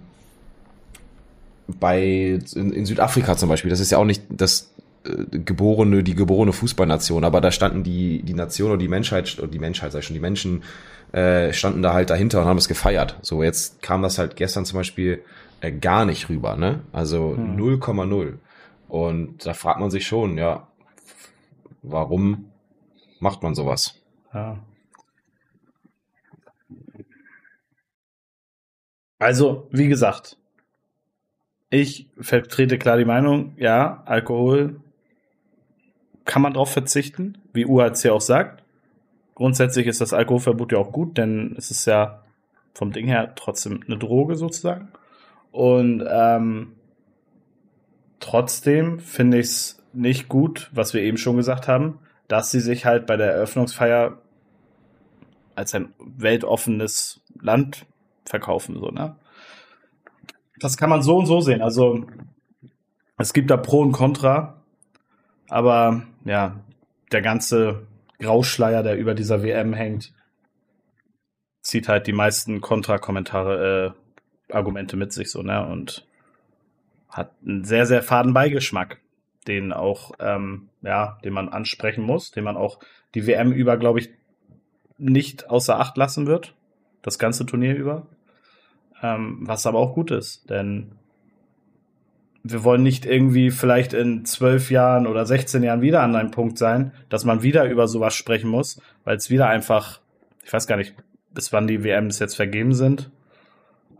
bei 1.66 2.38
in, 2.54 2.72
in 2.72 2.86
Südafrika 2.86 3.36
zum 3.36 3.48
Beispiel, 3.48 3.70
das 3.70 3.80
ist 3.80 3.90
ja 3.90 3.98
auch 3.98 4.04
nicht 4.04 4.22
das 4.28 4.72
äh, 5.04 5.38
geborene, 5.38 6.02
die 6.02 6.14
geborene 6.14 6.52
Fußballnation, 6.52 7.24
aber 7.24 7.40
da 7.40 7.50
standen 7.50 7.82
die 7.82 8.22
die 8.22 8.34
Nation 8.34 8.70
oder 8.70 8.78
die 8.78 8.88
Menschheit 8.88 9.38
oder 9.38 9.48
die 9.48 9.58
Menschheit, 9.58 9.92
sag 9.92 10.00
ich 10.00 10.06
schon, 10.06 10.14
die 10.14 10.20
Menschen 10.20 10.62
äh, 11.12 11.52
standen 11.52 11.82
da 11.82 11.92
halt 11.92 12.10
dahinter 12.10 12.40
und 12.40 12.46
haben 12.46 12.58
es 12.58 12.68
gefeiert. 12.68 13.18
So 13.22 13.42
jetzt 13.42 13.82
kam 13.82 14.02
das 14.02 14.18
halt 14.18 14.36
gestern 14.36 14.64
zum 14.64 14.78
Beispiel 14.78 15.22
äh, 15.60 15.72
gar 15.72 16.04
nicht 16.04 16.28
rüber, 16.28 16.56
ne? 16.56 16.80
Also 16.92 17.36
Hm. 17.36 17.56
0,0. 18.92 18.98
Und 18.98 19.46
da 19.46 19.54
fragt 19.54 19.80
man 19.80 19.90
sich 19.90 20.06
schon, 20.06 20.36
ja, 20.36 20.68
warum 21.82 22.52
macht 23.20 23.42
man 23.42 23.54
sowas? 23.54 24.02
Ja. 24.34 24.58
Also, 29.18 29.68
wie 29.70 29.88
gesagt, 29.88 30.36
ich 31.70 32.10
vertrete 32.20 32.76
klar 32.76 32.98
die 32.98 33.06
Meinung, 33.06 33.54
ja, 33.56 34.02
Alkohol 34.04 34.80
kann 36.24 36.42
man 36.42 36.52
drauf 36.52 36.70
verzichten, 36.70 37.38
wie 37.54 37.64
UHC 37.64 38.10
auch 38.10 38.20
sagt. 38.20 38.62
Grundsätzlich 39.34 39.86
ist 39.86 40.02
das 40.02 40.12
Alkoholverbot 40.12 40.72
ja 40.72 40.78
auch 40.78 40.92
gut, 40.92 41.16
denn 41.16 41.54
es 41.56 41.70
ist 41.70 41.86
ja 41.86 42.22
vom 42.74 42.92
Ding 42.92 43.06
her 43.06 43.32
trotzdem 43.36 43.80
eine 43.86 43.96
Droge 43.96 44.36
sozusagen. 44.36 44.88
Und 45.50 46.04
ähm, 46.06 46.74
trotzdem 48.22 49.00
finde 49.00 49.38
ich 49.38 49.46
es 49.46 49.82
nicht 49.92 50.28
gut, 50.28 50.70
was 50.72 50.94
wir 50.94 51.02
eben 51.02 51.18
schon 51.18 51.36
gesagt 51.36 51.68
haben, 51.68 51.98
dass 52.28 52.50
sie 52.50 52.60
sich 52.60 52.86
halt 52.86 53.06
bei 53.06 53.16
der 53.16 53.32
Eröffnungsfeier 53.32 54.18
als 55.54 55.74
ein 55.74 55.92
weltoffenes 55.98 57.20
Land 57.40 57.84
verkaufen, 58.24 58.78
so, 58.78 58.88
ne? 58.88 59.16
Das 60.58 60.76
kann 60.76 60.88
man 60.88 61.02
so 61.02 61.18
und 61.18 61.26
so 61.26 61.40
sehen. 61.40 61.60
Also, 61.60 62.06
es 63.18 63.32
gibt 63.32 63.50
da 63.50 63.56
Pro 63.56 63.80
und 63.80 63.92
Contra, 63.92 64.62
aber 65.48 66.04
ja, 66.24 66.60
der 67.10 67.20
ganze 67.20 67.86
Grauschleier, 68.20 68.82
der 68.82 68.96
über 68.96 69.14
dieser 69.14 69.42
WM 69.42 69.74
hängt, 69.74 70.14
zieht 71.60 71.88
halt 71.88 72.06
die 72.06 72.12
meisten 72.12 72.60
Kontra-Kommentare, 72.60 73.94
äh, 74.50 74.54
Argumente 74.54 74.96
mit 74.96 75.12
sich, 75.12 75.30
so, 75.30 75.42
ne? 75.42 75.66
Und 75.66 76.06
hat 77.12 77.32
einen 77.46 77.64
sehr, 77.64 77.86
sehr 77.86 78.02
faden 78.02 78.32
Beigeschmack, 78.32 78.98
den 79.46 79.72
auch, 79.72 80.12
ähm, 80.18 80.68
ja, 80.82 81.18
den 81.24 81.32
man 81.32 81.48
ansprechen 81.48 82.02
muss, 82.02 82.30
den 82.30 82.44
man 82.44 82.56
auch 82.56 82.80
die 83.14 83.26
WM 83.26 83.52
über, 83.52 83.76
glaube 83.76 84.00
ich, 84.00 84.10
nicht 84.98 85.50
außer 85.50 85.78
Acht 85.78 85.96
lassen 85.96 86.26
wird, 86.26 86.54
das 87.02 87.18
ganze 87.18 87.44
Turnier 87.46 87.76
über. 87.76 88.06
Ähm, 89.02 89.38
was 89.42 89.66
aber 89.66 89.78
auch 89.78 89.94
gut 89.94 90.10
ist, 90.10 90.48
denn 90.48 90.92
wir 92.44 92.64
wollen 92.64 92.82
nicht 92.82 93.04
irgendwie 93.06 93.50
vielleicht 93.50 93.92
in 93.92 94.24
zwölf 94.24 94.70
Jahren 94.70 95.06
oder 95.06 95.26
16 95.26 95.62
Jahren 95.62 95.80
wieder 95.80 96.02
an 96.02 96.16
einem 96.16 96.30
Punkt 96.30 96.58
sein, 96.58 96.92
dass 97.08 97.24
man 97.24 97.42
wieder 97.42 97.68
über 97.68 97.86
sowas 97.86 98.14
sprechen 98.14 98.50
muss, 98.50 98.80
weil 99.04 99.16
es 99.16 99.30
wieder 99.30 99.48
einfach, 99.48 100.00
ich 100.44 100.52
weiß 100.52 100.66
gar 100.66 100.76
nicht, 100.76 100.94
bis 101.34 101.52
wann 101.52 101.66
die 101.66 101.84
WMs 101.84 102.18
jetzt 102.18 102.34
vergeben 102.34 102.74
sind, 102.74 103.10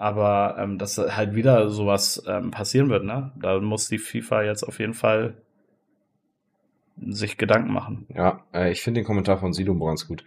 aber 0.03 0.57
ähm, 0.59 0.79
dass 0.79 0.99
halt 0.99 1.35
wieder 1.35 1.69
sowas 1.71 2.23
ähm, 2.27 2.51
passieren 2.51 2.89
wird, 2.91 3.05
ne? 3.05 3.31
Da 3.41 3.61
muss 3.61 3.89
die 3.89 3.99
FIFA 3.99 4.43
jetzt 4.43 4.65
auf 4.65 4.79
jeden 4.81 4.95
Fall 4.95 5.35
sich 7.09 7.39
Gedanken 7.39 7.73
machen. 7.73 8.07
Ja, 8.15 8.41
äh, 8.53 8.71
ich 8.73 8.83
finde 8.83 9.01
den 9.01 9.07
Kommentar 9.07 9.39
von 9.39 9.53
Silumbo 9.53 9.87
ganz 9.87 10.07
gut. 10.07 10.25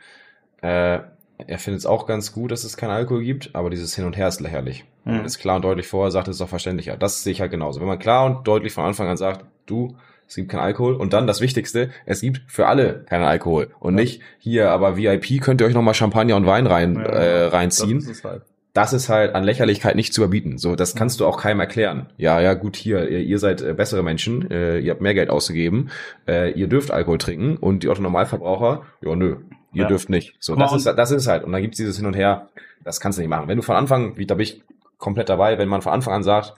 Äh, 0.61 0.99
er 1.37 1.59
findet 1.59 1.79
es 1.79 1.85
auch 1.85 2.05
ganz 2.07 2.31
gut, 2.31 2.51
dass 2.51 2.63
es 2.63 2.77
keinen 2.77 2.91
Alkohol 2.91 3.23
gibt, 3.23 3.53
aber 3.53 3.69
dieses 3.69 3.93
Hin 3.95 4.05
und 4.05 4.15
Her 4.15 4.29
ist 4.29 4.39
lächerlich. 4.39 4.85
Wenn 5.03 5.13
man 5.15 5.21
Mhm. 5.21 5.27
es 5.27 5.37
klar 5.37 5.57
und 5.57 5.63
deutlich 5.63 5.87
vorher 5.87 6.09
sagt, 6.11 6.29
ist 6.29 6.37
es 6.37 6.41
auch 6.41 6.47
verständlicher. 6.49 6.95
Das 6.97 7.23
sehe 7.23 7.33
ich 7.33 7.41
halt 7.41 7.51
genauso. 7.51 7.81
Wenn 7.81 7.87
man 7.87 7.99
klar 7.99 8.25
und 8.25 8.47
deutlich 8.47 8.71
von 8.73 8.85
Anfang 8.85 9.07
an 9.09 9.17
sagt, 9.17 9.45
du, 9.65 9.97
es 10.27 10.35
gibt 10.35 10.49
keinen 10.49 10.61
Alkohol. 10.61 10.95
Und 10.95 11.11
dann 11.13 11.27
das 11.27 11.41
Wichtigste, 11.41 11.91
es 12.05 12.21
gibt 12.21 12.41
für 12.47 12.67
alle 12.67 13.03
keinen 13.03 13.25
Alkohol. 13.25 13.71
Und 13.79 13.95
Ja. 13.95 14.01
nicht 14.01 14.21
hier, 14.39 14.71
aber 14.71 14.95
VIP 14.97 15.39
könnt 15.41 15.59
ihr 15.61 15.67
euch 15.67 15.73
nochmal 15.73 15.93
Champagner 15.93 16.37
und 16.37 16.45
Wein 16.45 16.65
rein, 16.67 16.95
Ja, 16.95 17.01
äh, 17.03 17.45
reinziehen. 17.47 17.99
Das 17.99 18.05
ist 18.05 18.17
es 18.19 18.23
halt. 18.23 18.43
Das 18.75 18.91
ist 18.93 19.09
halt 19.09 19.33
an 19.35 19.43
Lächerlichkeit 19.45 19.95
nicht 19.95 20.13
zu 20.13 20.21
überbieten. 20.21 20.57
So, 20.59 20.75
das 20.75 20.95
kannst 20.95 21.19
du 21.19 21.25
auch 21.25 21.37
keinem 21.37 21.61
erklären. 21.61 22.07
Ja, 22.17 22.39
ja, 22.41 22.53
gut, 22.53 22.75
hier, 22.75 23.09
ihr, 23.09 23.19
ihr 23.21 23.39
seid 23.39 23.61
äh, 23.61 23.73
bessere 23.73 24.03
Menschen, 24.03 24.51
äh, 24.51 24.77
ihr 24.79 24.91
habt 24.91 25.01
mehr 25.01 25.13
Geld 25.13 25.29
ausgegeben, 25.29 25.89
äh, 26.27 26.51
ihr 26.51 26.67
dürft 26.67 26.91
Alkohol 26.91 27.17
trinken 27.17 27.55
und 27.57 27.83
die 27.83 27.89
Otto 27.89 28.01
Normalverbraucher, 28.01 28.83
ja, 29.01 29.15
nö, 29.15 29.37
ihr 29.73 29.83
Ja. 29.83 29.87
dürft 29.87 30.09
nicht. 30.09 30.35
So, 30.39 30.55
das 30.55 30.73
ist, 30.73 30.85
das 30.85 31.11
ist 31.11 31.25
halt. 31.27 31.43
Und 31.45 31.53
dann 31.53 31.61
gibt's 31.61 31.77
dieses 31.77 31.95
Hin 31.97 32.05
und 32.05 32.15
Her, 32.15 32.49
das 32.83 32.99
kannst 32.99 33.17
du 33.17 33.21
nicht 33.21 33.29
machen. 33.29 33.47
Wenn 33.47 33.55
du 33.57 33.63
von 33.63 33.75
Anfang, 33.77 34.17
wie 34.17 34.25
da 34.25 34.35
bin 34.35 34.43
ich 34.43 34.61
komplett 34.97 35.29
dabei, 35.29 35.57
wenn 35.57 35.69
man 35.69 35.81
von 35.81 35.93
Anfang 35.93 36.13
an 36.13 36.23
sagt, 36.23 36.53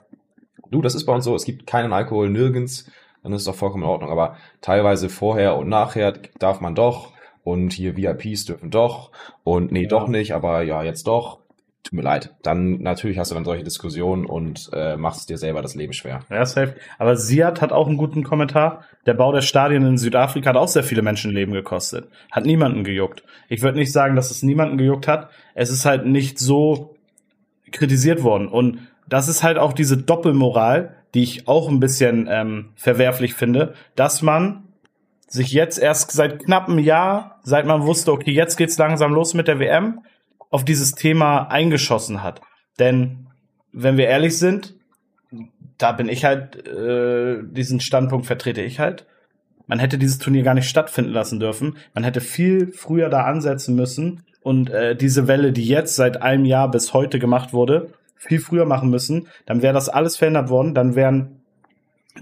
du, 0.72 0.82
das 0.82 0.94
ist 0.96 1.04
bei 1.06 1.14
uns 1.14 1.24
so, 1.24 1.34
es 1.36 1.44
gibt 1.44 1.66
keinen 1.68 1.92
Alkohol 1.92 2.30
nirgends, 2.30 2.90
dann 3.22 3.32
ist 3.32 3.42
es 3.42 3.46
doch 3.46 3.54
vollkommen 3.54 3.84
in 3.84 3.88
Ordnung. 3.88 4.10
Aber 4.10 4.36
teilweise 4.60 5.08
vorher 5.08 5.56
und 5.56 5.68
nachher 5.68 6.14
darf 6.40 6.60
man 6.60 6.74
doch 6.74 7.12
und 7.44 7.72
hier 7.72 7.96
VIPs 7.96 8.44
dürfen 8.44 8.70
doch 8.70 9.10
und 9.44 9.70
nee, 9.72 9.82
Ja. 9.84 9.88
doch 9.88 10.08
nicht, 10.08 10.32
aber 10.34 10.62
ja, 10.62 10.82
jetzt 10.82 11.06
doch. 11.06 11.38
Tut 11.84 11.92
mir 11.94 12.02
leid. 12.02 12.34
Dann 12.42 12.82
natürlich 12.82 13.18
hast 13.18 13.30
du 13.30 13.34
dann 13.34 13.44
solche 13.44 13.64
Diskussionen 13.64 14.26
und 14.26 14.68
äh, 14.72 14.96
machst 14.96 15.30
dir 15.30 15.38
selber 15.38 15.62
das 15.62 15.74
Leben 15.74 15.92
schwer. 15.92 16.20
Ja, 16.28 16.44
safe. 16.44 16.74
Aber 16.98 17.16
Siad 17.16 17.60
hat 17.62 17.72
auch 17.72 17.86
einen 17.86 17.96
guten 17.96 18.24
Kommentar. 18.24 18.84
Der 19.06 19.14
Bau 19.14 19.32
der 19.32 19.40
Stadien 19.40 19.86
in 19.86 19.96
Südafrika 19.96 20.50
hat 20.50 20.56
auch 20.56 20.68
sehr 20.68 20.82
viele 20.82 21.02
Menschenleben 21.02 21.54
gekostet. 21.54 22.08
Hat 22.30 22.44
niemanden 22.44 22.84
gejuckt. 22.84 23.22
Ich 23.48 23.62
würde 23.62 23.78
nicht 23.78 23.92
sagen, 23.92 24.16
dass 24.16 24.30
es 24.30 24.42
niemanden 24.42 24.76
gejuckt 24.76 25.08
hat. 25.08 25.30
Es 25.54 25.70
ist 25.70 25.86
halt 25.86 26.04
nicht 26.04 26.38
so 26.38 26.96
kritisiert 27.70 28.22
worden. 28.22 28.48
Und 28.48 28.80
das 29.08 29.28
ist 29.28 29.42
halt 29.42 29.56
auch 29.56 29.72
diese 29.72 29.96
Doppelmoral, 29.96 30.96
die 31.14 31.22
ich 31.22 31.48
auch 31.48 31.68
ein 31.68 31.80
bisschen 31.80 32.28
ähm, 32.30 32.70
verwerflich 32.74 33.34
finde, 33.34 33.74
dass 33.96 34.20
man 34.20 34.64
sich 35.26 35.52
jetzt 35.52 35.78
erst 35.78 36.10
seit 36.10 36.44
knapp 36.44 36.68
einem 36.68 36.78
Jahr, 36.78 37.40
seit 37.42 37.66
man 37.66 37.86
wusste, 37.86 38.12
okay, 38.12 38.30
jetzt 38.30 38.56
geht's 38.56 38.78
langsam 38.78 39.12
los 39.12 39.34
mit 39.34 39.48
der 39.48 39.58
WM, 39.58 40.00
auf 40.50 40.64
dieses 40.64 40.94
Thema 40.94 41.48
eingeschossen 41.48 42.22
hat. 42.22 42.40
Denn, 42.78 43.26
wenn 43.72 43.96
wir 43.96 44.06
ehrlich 44.06 44.38
sind, 44.38 44.74
da 45.76 45.92
bin 45.92 46.08
ich 46.08 46.24
halt, 46.24 46.66
äh, 46.66 47.42
diesen 47.42 47.80
Standpunkt 47.80 48.26
vertrete 48.26 48.62
ich 48.62 48.78
halt. 48.78 49.06
Man 49.66 49.78
hätte 49.78 49.98
dieses 49.98 50.18
Turnier 50.18 50.42
gar 50.42 50.54
nicht 50.54 50.68
stattfinden 50.68 51.12
lassen 51.12 51.38
dürfen. 51.38 51.76
Man 51.94 52.02
hätte 52.02 52.20
viel 52.20 52.72
früher 52.72 53.10
da 53.10 53.24
ansetzen 53.24 53.74
müssen 53.74 54.24
und 54.42 54.70
äh, 54.70 54.96
diese 54.96 55.28
Welle, 55.28 55.52
die 55.52 55.66
jetzt 55.66 55.94
seit 55.94 56.22
einem 56.22 56.44
Jahr 56.44 56.70
bis 56.70 56.94
heute 56.94 57.18
gemacht 57.18 57.52
wurde, 57.52 57.92
viel 58.16 58.40
früher 58.40 58.64
machen 58.64 58.90
müssen. 58.90 59.28
Dann 59.46 59.62
wäre 59.62 59.74
das 59.74 59.88
alles 59.88 60.16
verändert 60.16 60.48
worden. 60.48 60.74
Dann 60.74 60.96
wären 60.96 61.42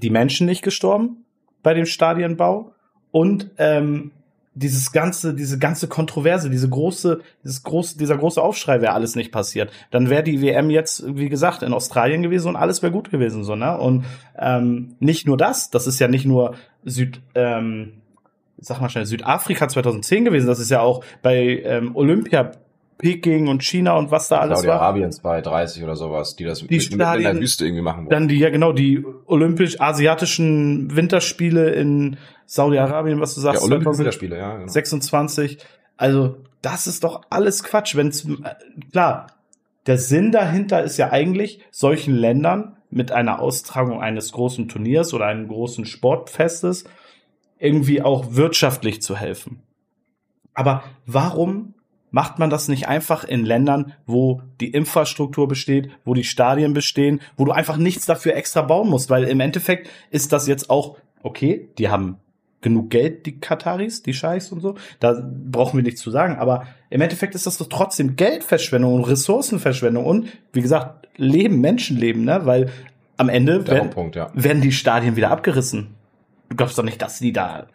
die 0.02 0.10
Menschen 0.10 0.46
nicht 0.46 0.62
gestorben 0.62 1.24
bei 1.62 1.72
dem 1.72 1.86
Stadienbau 1.86 2.72
und 3.10 3.50
ähm, 3.58 4.10
dieses 4.56 4.90
ganze, 4.90 5.34
diese 5.34 5.58
ganze 5.58 5.86
Kontroverse, 5.86 6.48
diese 6.48 6.68
große, 6.68 7.20
dieses 7.44 7.62
große, 7.62 7.98
dieser 7.98 8.16
große 8.16 8.42
Aufschrei 8.42 8.80
wäre 8.80 8.94
alles 8.94 9.14
nicht 9.14 9.30
passiert. 9.30 9.70
Dann 9.90 10.08
wäre 10.08 10.22
die 10.22 10.40
WM 10.40 10.70
jetzt, 10.70 11.04
wie 11.14 11.28
gesagt, 11.28 11.62
in 11.62 11.74
Australien 11.74 12.22
gewesen 12.22 12.48
und 12.48 12.56
alles 12.56 12.82
wäre 12.82 12.90
gut 12.90 13.10
gewesen, 13.10 13.44
so, 13.44 13.54
ne? 13.54 13.78
Und 13.78 14.06
ähm, 14.38 14.96
nicht 14.98 15.26
nur 15.26 15.36
das, 15.36 15.68
das 15.68 15.86
ist 15.86 15.98
ja 15.98 16.08
nicht 16.08 16.24
nur 16.24 16.54
Süd, 16.84 17.20
ähm, 17.34 18.00
sag 18.56 18.80
mal 18.80 18.88
schnell, 18.88 19.04
Südafrika 19.04 19.68
2010 19.68 20.24
gewesen, 20.24 20.46
das 20.46 20.58
ist 20.58 20.70
ja 20.70 20.80
auch 20.80 21.04
bei 21.20 21.62
ähm, 21.62 21.94
Olympia, 21.94 22.52
Peking 22.98 23.48
und 23.48 23.62
China 23.62 23.96
und 23.96 24.10
was 24.10 24.28
da 24.28 24.38
alles 24.38 24.58
war. 24.58 24.62
Saudi-Arabien 24.62 25.12
230 25.12 25.84
oder 25.84 25.96
sowas, 25.96 26.36
die 26.36 26.44
das 26.44 26.60
Die 26.60 26.64
mit, 26.64 26.70
mit 26.70 26.92
in 26.92 26.98
der 26.98 27.04
Stadien- 27.06 27.40
Wüste 27.40 27.64
irgendwie 27.66 27.82
machen 27.82 27.98
wollen. 28.04 28.08
Dann 28.10 28.28
die, 28.28 28.38
ja 28.38 28.50
genau, 28.50 28.72
die 28.72 29.04
olympisch-asiatischen 29.26 30.94
Winterspiele 30.96 31.70
in 31.70 32.16
Saudi-Arabien, 32.46 33.20
was 33.20 33.34
du 33.34 33.40
ja, 33.40 33.52
sagst, 33.52 33.62
Olympische 33.62 33.84
2000 33.84 33.98
Winterspiele, 33.98 34.38
ja. 34.38 34.56
Genau. 34.56 34.68
26. 34.68 35.58
Also, 35.96 36.36
das 36.62 36.86
ist 36.86 37.04
doch 37.04 37.22
alles 37.30 37.62
Quatsch. 37.64 37.96
Wenn's, 37.96 38.26
klar, 38.92 39.26
der 39.86 39.98
Sinn 39.98 40.32
dahinter 40.32 40.82
ist 40.82 40.96
ja 40.96 41.10
eigentlich, 41.12 41.60
solchen 41.70 42.14
Ländern 42.14 42.76
mit 42.90 43.12
einer 43.12 43.40
Austragung 43.40 44.00
eines 44.00 44.32
großen 44.32 44.68
Turniers 44.68 45.12
oder 45.12 45.26
einem 45.26 45.48
großen 45.48 45.84
Sportfestes 45.84 46.84
irgendwie 47.58 48.02
auch 48.02 48.34
wirtschaftlich 48.34 49.02
zu 49.02 49.16
helfen. 49.16 49.62
Aber 50.54 50.84
warum 51.04 51.74
macht 52.10 52.38
man 52.38 52.50
das 52.50 52.68
nicht 52.68 52.88
einfach 52.88 53.24
in 53.24 53.44
Ländern, 53.44 53.92
wo 54.06 54.42
die 54.60 54.70
Infrastruktur 54.70 55.48
besteht, 55.48 55.90
wo 56.04 56.14
die 56.14 56.24
Stadien 56.24 56.72
bestehen, 56.72 57.20
wo 57.36 57.44
du 57.44 57.52
einfach 57.52 57.76
nichts 57.76 58.06
dafür 58.06 58.34
extra 58.36 58.62
bauen 58.62 58.88
musst? 58.88 59.10
Weil 59.10 59.24
im 59.24 59.40
Endeffekt 59.40 59.90
ist 60.10 60.32
das 60.32 60.46
jetzt 60.46 60.70
auch, 60.70 60.96
okay, 61.22 61.68
die 61.78 61.88
haben 61.88 62.18
genug 62.60 62.90
Geld, 62.90 63.26
die 63.26 63.38
Kataris, 63.38 64.02
die 64.02 64.14
Scheichs 64.14 64.50
und 64.50 64.60
so. 64.60 64.74
Da 64.98 65.14
brauchen 65.22 65.78
wir 65.78 65.84
nichts 65.84 66.00
zu 66.00 66.10
sagen. 66.10 66.36
Aber 66.36 66.66
im 66.90 67.00
Endeffekt 67.00 67.34
ist 67.34 67.46
das 67.46 67.58
doch 67.58 67.68
trotzdem 67.68 68.16
Geldverschwendung 68.16 68.94
und 68.94 69.04
Ressourcenverschwendung 69.04 70.04
und, 70.04 70.28
wie 70.52 70.62
gesagt, 70.62 71.06
Leben, 71.16 71.60
Menschenleben, 71.60 72.24
ne? 72.24 72.40
Weil 72.44 72.70
am 73.16 73.28
Ende 73.28 73.66
werden, 73.66 73.84
Hauptpunkt, 73.84 74.16
ja. 74.16 74.30
werden 74.34 74.62
die 74.62 74.72
Stadien 74.72 75.16
wieder 75.16 75.30
abgerissen. 75.30 75.94
Du 76.48 76.56
glaubst 76.56 76.76
doch 76.78 76.82
nicht, 76.82 77.00
dass 77.00 77.18
die 77.18 77.32
da. 77.32 77.66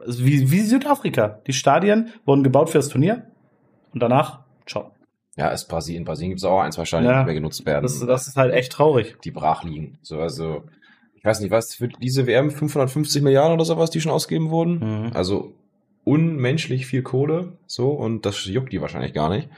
Also 0.00 0.24
Wie, 0.24 0.50
wie 0.50 0.60
Südafrika. 0.60 1.40
Die 1.46 1.52
Stadien 1.52 2.10
wurden 2.24 2.42
gebaut 2.42 2.70
für 2.70 2.78
das 2.78 2.88
Turnier 2.88 3.26
und 3.92 4.00
danach, 4.02 4.40
ciao. 4.66 4.92
Ja, 5.36 5.48
ist 5.48 5.66
Brasilien. 5.68 6.02
In 6.02 6.04
Brasilien 6.04 6.30
gibt 6.30 6.40
es 6.40 6.44
auch 6.44 6.60
ein, 6.60 6.72
zwei 6.72 6.84
Stadien, 6.84 7.08
die 7.08 7.12
Ja. 7.12 7.18
nicht 7.18 7.26
mehr 7.26 7.34
genutzt 7.34 7.64
werden. 7.64 7.82
Das, 7.82 7.98
das 7.98 8.26
ist 8.26 8.36
halt 8.36 8.52
echt 8.52 8.72
traurig. 8.72 9.16
die 9.24 9.30
brach 9.30 9.62
liegen. 9.64 9.98
So, 10.02 10.18
also, 10.20 10.64
ich 11.14 11.24
weiß 11.24 11.40
nicht, 11.40 11.50
was 11.50 11.74
für 11.74 11.88
diese 11.88 12.26
WM 12.26 12.50
550 12.50 13.22
Milliarden 13.22 13.54
oder 13.54 13.64
sowas, 13.64 13.90
die 13.90 14.00
schon 14.00 14.12
ausgegeben 14.12 14.50
wurden. 14.50 14.78
Mhm. 15.06 15.10
Also 15.14 15.54
unmenschlich 16.04 16.86
viel 16.86 17.02
Kohle, 17.02 17.52
so, 17.66 17.90
und 17.90 18.26
das 18.26 18.44
juckt 18.46 18.72
die 18.72 18.80
wahrscheinlich 18.80 19.12
gar 19.12 19.28
nicht. 19.30 19.48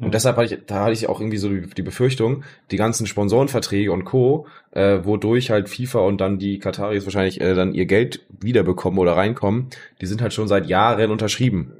Und 0.00 0.06
Mhm. 0.08 0.10
deshalb 0.12 0.36
hatte 0.36 0.54
ich, 0.54 0.60
da 0.66 0.84
hatte 0.84 0.92
ich 0.92 1.08
auch 1.08 1.20
irgendwie 1.20 1.36
so 1.36 1.50
die, 1.50 1.82
Befürchtung, 1.82 2.42
die 2.70 2.76
ganzen 2.76 3.06
Sponsorenverträge 3.06 3.92
und 3.92 4.04
Co., 4.04 4.46
äh, 4.72 5.00
wodurch 5.04 5.50
halt 5.50 5.68
FIFA 5.68 6.00
und 6.00 6.20
dann 6.20 6.38
die 6.38 6.58
Kataris 6.58 7.04
wahrscheinlich 7.04 7.40
äh, 7.40 7.54
dann 7.54 7.74
ihr 7.74 7.84
Geld 7.86 8.20
wiederbekommen 8.40 8.98
oder 8.98 9.12
reinkommen, 9.12 9.66
die 10.00 10.06
sind 10.06 10.22
halt 10.22 10.32
schon 10.32 10.48
seit 10.48 10.66
Jahren 10.66 11.10
unterschrieben. 11.10 11.72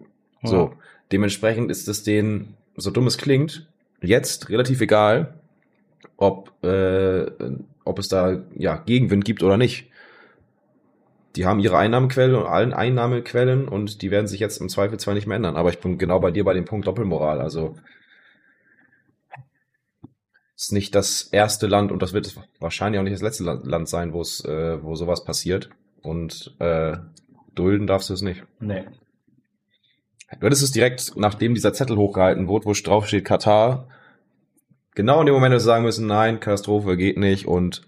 So. 0.43 0.57
Ja. 0.57 0.71
Dementsprechend 1.13 1.71
ist 1.71 1.89
es 1.89 2.03
denen, 2.03 2.55
so 2.77 2.91
dumm 2.91 3.07
es 3.07 3.17
klingt, 3.19 3.67
jetzt 4.03 4.51
relativ 4.51 4.81
egal, 4.83 5.35
ob, 6.17 6.53
äh, 6.63 7.27
ob 7.85 7.99
es 7.99 8.09
da 8.09 8.43
ja, 8.55 8.77
Gegenwind 8.77 9.25
gibt 9.25 9.43
oder 9.43 9.57
nicht. 9.57 9.87
Die 11.37 11.47
haben 11.47 11.61
ihre 11.61 11.79
Einnahmequellen 11.79 12.35
und 12.35 12.47
allen 12.47 12.73
Einnahmequellen 12.73 13.69
und 13.69 14.03
die 14.03 14.11
werden 14.11 14.27
sich 14.27 14.41
jetzt 14.41 14.61
im 14.61 14.69
Zweifel 14.69 14.99
zwar 14.99 15.15
nicht 15.15 15.27
mehr 15.27 15.37
ändern. 15.37 15.57
Aber 15.57 15.71
ich 15.71 15.79
bin 15.79 15.97
genau 15.97 16.19
bei 16.21 16.33
dir 16.33 16.45
bei 16.45 16.55
dem 16.55 16.65
Punkt 16.65 16.87
Doppelmoral. 16.87 17.41
Also 17.41 17.77
ist 20.61 20.73
nicht 20.73 20.95
das 20.95 21.23
erste 21.23 21.67
Land 21.67 21.91
und 21.91 22.03
das 22.03 22.13
wird 22.13 22.35
wahrscheinlich 22.59 23.01
auch 23.01 23.05
nicht 23.05 23.15
das 23.15 23.23
letzte 23.23 23.45
Land- 23.45 23.89
sein, 23.89 24.13
wo 24.13 24.21
es, 24.21 24.45
äh, 24.45 24.83
wo 24.83 24.95
sowas 24.95 25.25
passiert. 25.25 25.71
Und 26.03 26.55
äh, 26.59 26.97
dulden 27.55 27.87
darfst 27.87 28.11
du 28.11 28.15
es 28.15 28.23
nicht. 28.23 28.45
Nee. 28.59 28.85
Du 30.39 30.47
hättest 30.47 30.63
es 30.63 30.71
direkt, 30.71 31.17
nachdem 31.17 31.55
dieser 31.55 31.73
Zettel 31.73 31.97
hochgehalten 31.97 32.47
wurde, 32.47 32.67
wo 32.67 32.73
drauf 32.73 33.07
steht 33.09 33.25
Katar, 33.25 33.89
genau 34.95 35.21
in 35.21 35.27
dem 35.27 35.35
Moment 35.35 35.53
hättest 35.53 35.67
du 35.67 35.71
sagen 35.71 35.85
müssen, 35.85 36.07
nein, 36.07 36.41
Katastrophe 36.41 36.97
geht 36.97 37.17
nicht 37.17 37.47
und 37.47 37.83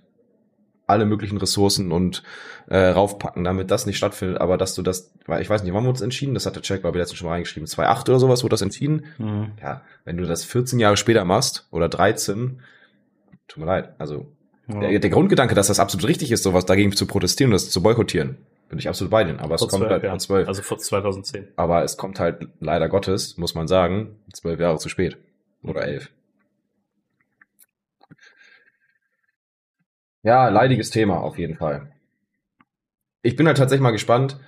alle 0.86 1.06
möglichen 1.06 1.38
Ressourcen 1.38 1.92
und 1.92 2.22
äh, 2.68 2.88
raufpacken, 2.88 3.44
damit 3.44 3.70
das 3.70 3.86
nicht 3.86 3.96
stattfindet, 3.96 4.40
aber 4.40 4.58
dass 4.58 4.74
du 4.74 4.82
das, 4.82 5.12
weil 5.26 5.42
ich 5.42 5.48
weiß 5.48 5.62
nicht, 5.62 5.72
wann 5.74 5.84
wurde 5.84 5.96
es 5.96 6.02
entschieden? 6.02 6.34
Das 6.34 6.46
hat 6.46 6.54
der 6.54 6.62
Check, 6.62 6.82
glaube 6.82 6.96
ich, 6.96 7.00
letztens 7.00 7.18
schon 7.18 7.26
mal 7.26 7.34
reingeschrieben. 7.34 7.66
2.8 7.66 8.08
oder 8.08 8.18
sowas 8.18 8.42
wurde 8.42 8.54
das 8.54 8.62
entschieden. 8.62 9.06
Mhm. 9.18 9.52
Ja, 9.60 9.82
wenn 10.04 10.16
du 10.16 10.24
das 10.24 10.44
14 10.44 10.78
Jahre 10.78 10.96
später 10.96 11.24
machst 11.24 11.66
oder 11.70 11.88
13, 11.88 12.60
tut 13.48 13.58
mir 13.58 13.66
leid. 13.66 13.94
Also 13.98 14.26
der, 14.68 14.98
der 14.98 15.10
Grundgedanke, 15.10 15.54
dass 15.54 15.66
das 15.66 15.80
absolut 15.80 16.08
richtig 16.08 16.30
ist, 16.30 16.42
sowas 16.42 16.64
dagegen 16.64 16.92
zu 16.92 17.06
protestieren 17.06 17.50
und 17.50 17.54
das 17.54 17.70
zu 17.70 17.82
boykottieren, 17.82 18.38
bin 18.68 18.78
ich 18.78 18.88
absolut 18.88 19.10
bei 19.10 19.24
dir. 19.24 19.38
Aber 19.40 19.56
es 19.56 19.60
Vor 19.60 19.68
kommt 19.68 19.80
zwölf 19.80 19.92
halt 19.92 20.02
Jahren. 20.02 20.12
von 20.14 20.20
12. 20.20 20.48
Also 20.48 20.62
vor 20.62 20.78
2010. 20.78 21.48
Aber 21.56 21.82
es 21.84 21.96
kommt 21.96 22.20
halt 22.20 22.48
leider 22.60 22.88
Gottes, 22.88 23.36
muss 23.36 23.54
man 23.54 23.68
sagen, 23.68 24.16
zwölf 24.32 24.60
Jahre 24.60 24.78
zu 24.78 24.88
spät. 24.88 25.18
Oder 25.62 25.82
elf. 25.82 26.10
Ja, 30.22 30.48
leidiges 30.48 30.90
Thema 30.90 31.18
auf 31.20 31.38
jeden 31.38 31.56
Fall. 31.56 31.92
Ich 33.22 33.36
bin 33.36 33.46
halt 33.46 33.56
tatsächlich 33.56 33.82
mal 33.82 33.90
gespannt 33.90 34.38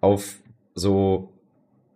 auf 0.00 0.36
so, 0.74 1.32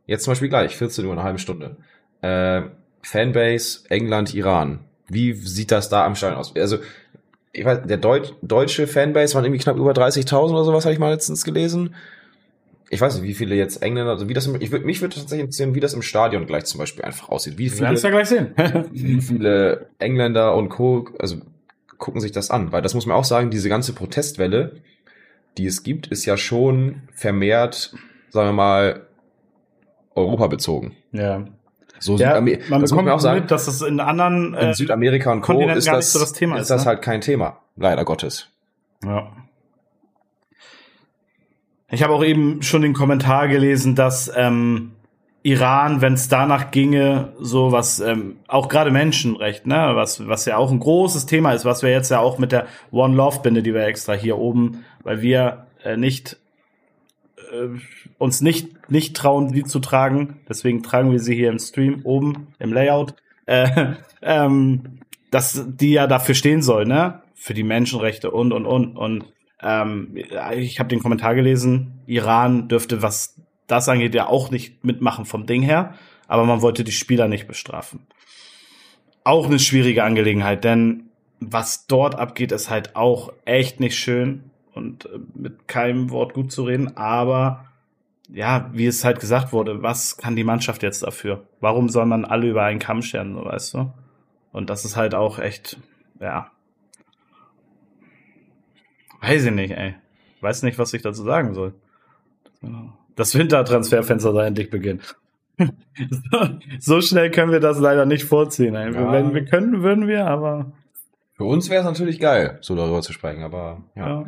jetzt 0.06 0.24
zum 0.24 0.32
Beispiel 0.32 0.48
gleich, 0.48 0.76
14 0.76 1.04
Uhr, 1.04 1.12
eine 1.12 1.22
halbe 1.22 1.38
Stunde. 1.38 1.76
Äh, 2.22 2.62
Fanbase, 3.02 3.84
England, 3.88 4.34
Iran. 4.34 4.80
Wie 5.08 5.32
sieht 5.32 5.70
das 5.70 5.88
da 5.88 6.04
am 6.04 6.14
Stadion 6.14 6.38
aus? 6.38 6.54
Also, 6.56 6.78
ich 7.52 7.64
weiß, 7.64 7.82
der 7.86 7.96
Deut 7.96 8.36
deutsche 8.42 8.86
Fanbase 8.86 9.34
waren 9.34 9.44
irgendwie 9.44 9.62
knapp 9.62 9.76
über 9.76 9.92
30.000 9.92 10.52
oder 10.52 10.64
sowas, 10.64 10.84
habe 10.84 10.92
ich 10.92 11.00
mal 11.00 11.10
letztens 11.10 11.44
gelesen 11.44 11.94
ich 12.92 13.00
weiß 13.00 13.14
nicht, 13.14 13.24
wie 13.24 13.34
viele 13.34 13.54
jetzt 13.54 13.82
Engländer, 13.82 14.10
also 14.10 14.28
wie 14.28 14.34
das, 14.34 14.46
im, 14.48 14.60
ich 14.60 14.72
würde 14.72 14.84
mich 14.84 15.00
würde 15.00 15.14
tatsächlich 15.14 15.44
interessieren, 15.44 15.76
wie 15.76 15.80
das 15.80 15.94
im 15.94 16.02
Stadion 16.02 16.44
gleich 16.46 16.64
zum 16.64 16.78
Beispiel 16.78 17.04
einfach 17.04 17.28
aussieht. 17.28 17.56
Wie 17.56 17.66
es 17.66 17.78
ja 17.78 17.94
viele, 17.94 18.10
gleich 18.10 18.28
sehen. 18.28 18.52
wie 18.92 19.20
viele 19.20 19.86
Engländer 20.00 20.56
und 20.56 20.70
Co. 20.70 21.08
also 21.20 21.36
gucken 22.00 22.20
sich 22.20 22.32
das 22.32 22.50
an, 22.50 22.72
weil 22.72 22.82
das 22.82 22.94
muss 22.94 23.06
man 23.06 23.16
auch 23.16 23.24
sagen, 23.24 23.50
diese 23.50 23.68
ganze 23.68 23.92
Protestwelle, 23.92 24.80
die 25.56 25.66
es 25.66 25.84
gibt, 25.84 26.08
ist 26.08 26.24
ja 26.24 26.36
schon 26.36 27.02
vermehrt, 27.14 27.94
sagen 28.30 28.48
wir 28.48 28.52
mal, 28.52 29.06
Europa 30.16 30.48
bezogen. 30.48 30.96
Ja. 31.12 31.44
So 32.00 32.16
ja 32.16 32.34
Südame- 32.34 32.60
man 32.68 32.80
das 32.80 32.90
bekommt 32.90 33.06
man 33.06 33.14
auch 33.14 33.20
sagen. 33.20 33.40
mit, 33.40 33.50
dass 33.50 33.68
es 33.68 33.82
in 33.82 34.00
anderen 34.00 34.54
in 34.54 34.70
äh, 34.70 34.74
Südamerika 34.74 35.30
und 35.30 35.42
Co. 35.42 35.60
Ist 35.68 35.86
das, 35.86 36.12
so 36.12 36.18
das 36.18 36.32
Thema 36.32 36.56
ist 36.56 36.62
ist, 36.62 36.70
das 36.70 36.84
ne? 36.84 36.88
halt 36.88 37.02
kein 37.02 37.20
Thema. 37.20 37.58
Leider 37.76 38.04
Gottes. 38.04 38.48
Ja. 39.04 39.30
Ich 41.90 42.02
habe 42.02 42.14
auch 42.14 42.24
eben 42.24 42.62
schon 42.62 42.82
den 42.82 42.94
Kommentar 42.94 43.48
gelesen, 43.48 43.94
dass 43.94 44.30
ähm, 44.34 44.92
Iran, 45.42 46.02
wenn 46.02 46.14
es 46.14 46.28
danach 46.28 46.70
ginge, 46.70 47.32
so 47.38 47.72
was 47.72 48.00
ähm, 48.00 48.36
auch 48.46 48.68
gerade 48.68 48.90
Menschenrecht, 48.90 49.66
ne, 49.66 49.92
was 49.94 50.26
was 50.28 50.44
ja 50.44 50.58
auch 50.58 50.70
ein 50.70 50.80
großes 50.80 51.26
Thema 51.26 51.52
ist, 51.52 51.64
was 51.64 51.82
wir 51.82 51.90
jetzt 51.90 52.10
ja 52.10 52.20
auch 52.20 52.38
mit 52.38 52.52
der 52.52 52.66
One 52.90 53.16
Love 53.16 53.40
Binde, 53.40 53.62
die 53.62 53.72
wir 53.72 53.86
extra 53.86 54.12
hier 54.12 54.36
oben, 54.36 54.84
weil 55.02 55.22
wir 55.22 55.66
äh, 55.82 55.96
nicht 55.96 56.36
äh, 57.52 57.68
uns 58.18 58.42
nicht 58.42 58.90
nicht 58.90 59.16
trauen, 59.16 59.52
die 59.52 59.64
zu 59.64 59.78
tragen, 59.78 60.40
deswegen 60.48 60.82
tragen 60.82 61.10
wir 61.10 61.20
sie 61.20 61.34
hier 61.34 61.48
im 61.48 61.58
Stream 61.58 62.02
oben 62.04 62.48
im 62.58 62.72
Layout, 62.74 63.14
äh, 63.46 63.94
ähm, 64.22 65.00
dass 65.30 65.64
die 65.66 65.92
ja 65.92 66.06
dafür 66.06 66.34
stehen 66.34 66.60
soll, 66.60 66.84
ne, 66.84 67.22
für 67.34 67.54
die 67.54 67.64
Menschenrechte 67.64 68.30
und 68.30 68.52
und 68.52 68.66
und. 68.66 68.96
Und 68.96 69.24
ähm, 69.62 70.14
ich 70.54 70.78
habe 70.78 70.90
den 70.90 71.00
Kommentar 71.00 71.34
gelesen, 71.34 72.02
Iran 72.06 72.68
dürfte, 72.68 73.02
was 73.02 73.39
das 73.70 73.88
angeht, 73.88 74.14
ja 74.14 74.26
auch 74.26 74.50
nicht 74.50 74.84
mitmachen 74.84 75.24
vom 75.24 75.46
Ding 75.46 75.62
her, 75.62 75.94
aber 76.26 76.44
man 76.44 76.62
wollte 76.62 76.84
die 76.84 76.92
Spieler 76.92 77.28
nicht 77.28 77.46
bestrafen. 77.46 78.06
Auch 79.24 79.46
eine 79.46 79.58
schwierige 79.58 80.04
Angelegenheit, 80.04 80.64
denn 80.64 81.10
was 81.40 81.86
dort 81.86 82.14
abgeht, 82.14 82.52
ist 82.52 82.70
halt 82.70 82.96
auch 82.96 83.32
echt 83.44 83.80
nicht 83.80 83.96
schön 83.98 84.50
und 84.74 85.06
äh, 85.06 85.18
mit 85.34 85.68
keinem 85.68 86.10
Wort 86.10 86.34
gut 86.34 86.52
zu 86.52 86.64
reden, 86.64 86.96
aber 86.96 87.66
ja, 88.28 88.70
wie 88.72 88.86
es 88.86 89.04
halt 89.04 89.18
gesagt 89.18 89.52
wurde, 89.52 89.82
was 89.82 90.16
kann 90.16 90.36
die 90.36 90.44
Mannschaft 90.44 90.82
jetzt 90.82 91.02
dafür? 91.02 91.46
Warum 91.60 91.88
soll 91.88 92.06
man 92.06 92.24
alle 92.24 92.48
über 92.48 92.62
einen 92.62 92.78
Kamm 92.78 93.02
scheren, 93.02 93.34
so 93.34 93.44
weißt 93.44 93.74
du? 93.74 93.92
Und 94.52 94.70
das 94.70 94.84
ist 94.84 94.96
halt 94.96 95.14
auch 95.14 95.38
echt, 95.38 95.78
ja, 96.20 96.50
Weiß 99.20 99.44
ich 99.44 99.52
nicht, 99.52 99.72
ey. 99.72 99.94
Weiß 100.40 100.62
nicht, 100.62 100.78
was 100.78 100.94
ich 100.94 101.02
dazu 101.02 101.22
sagen 101.22 101.54
soll. 101.54 101.74
Das 103.16 103.34
Wintertransferfenster 103.34 104.32
soll 104.32 104.44
endlich 104.44 104.70
beginnen. 104.70 105.00
so 106.78 107.00
schnell 107.00 107.30
können 107.30 107.52
wir 107.52 107.60
das 107.60 107.78
leider 107.78 108.06
nicht 108.06 108.24
vorziehen. 108.24 108.74
Ja. 108.74 109.12
Wenn 109.12 109.34
wir 109.34 109.44
könnten, 109.44 109.82
würden 109.82 110.06
wir, 110.06 110.26
aber 110.26 110.72
Für 111.34 111.44
uns 111.44 111.68
wäre 111.68 111.80
es 111.80 111.86
natürlich 111.86 112.18
geil, 112.18 112.58
so 112.62 112.74
darüber 112.74 113.02
zu 113.02 113.12
sprechen, 113.12 113.42
aber 113.42 113.82
ja. 113.94 114.08
ja. 114.08 114.26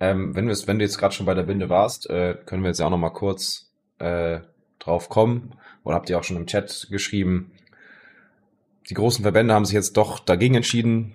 Ähm, 0.00 0.34
wenn, 0.36 0.48
wenn 0.48 0.78
du 0.78 0.84
jetzt 0.84 0.98
gerade 0.98 1.14
schon 1.14 1.26
bei 1.26 1.34
der 1.34 1.42
Binde 1.42 1.68
warst, 1.68 2.08
äh, 2.08 2.36
können 2.46 2.62
wir 2.62 2.68
jetzt 2.68 2.78
ja 2.78 2.86
auch 2.86 2.90
noch 2.90 2.98
mal 2.98 3.10
kurz 3.10 3.72
äh, 3.98 4.40
drauf 4.78 5.08
kommen. 5.08 5.54
Oder 5.82 5.96
habt 5.96 6.08
ihr 6.08 6.18
auch 6.18 6.24
schon 6.24 6.36
im 6.36 6.46
Chat 6.46 6.88
geschrieben, 6.90 7.52
die 8.88 8.94
großen 8.94 9.22
Verbände 9.22 9.54
haben 9.54 9.64
sich 9.64 9.74
jetzt 9.74 9.96
doch 9.96 10.18
dagegen 10.18 10.54
entschieden, 10.54 11.14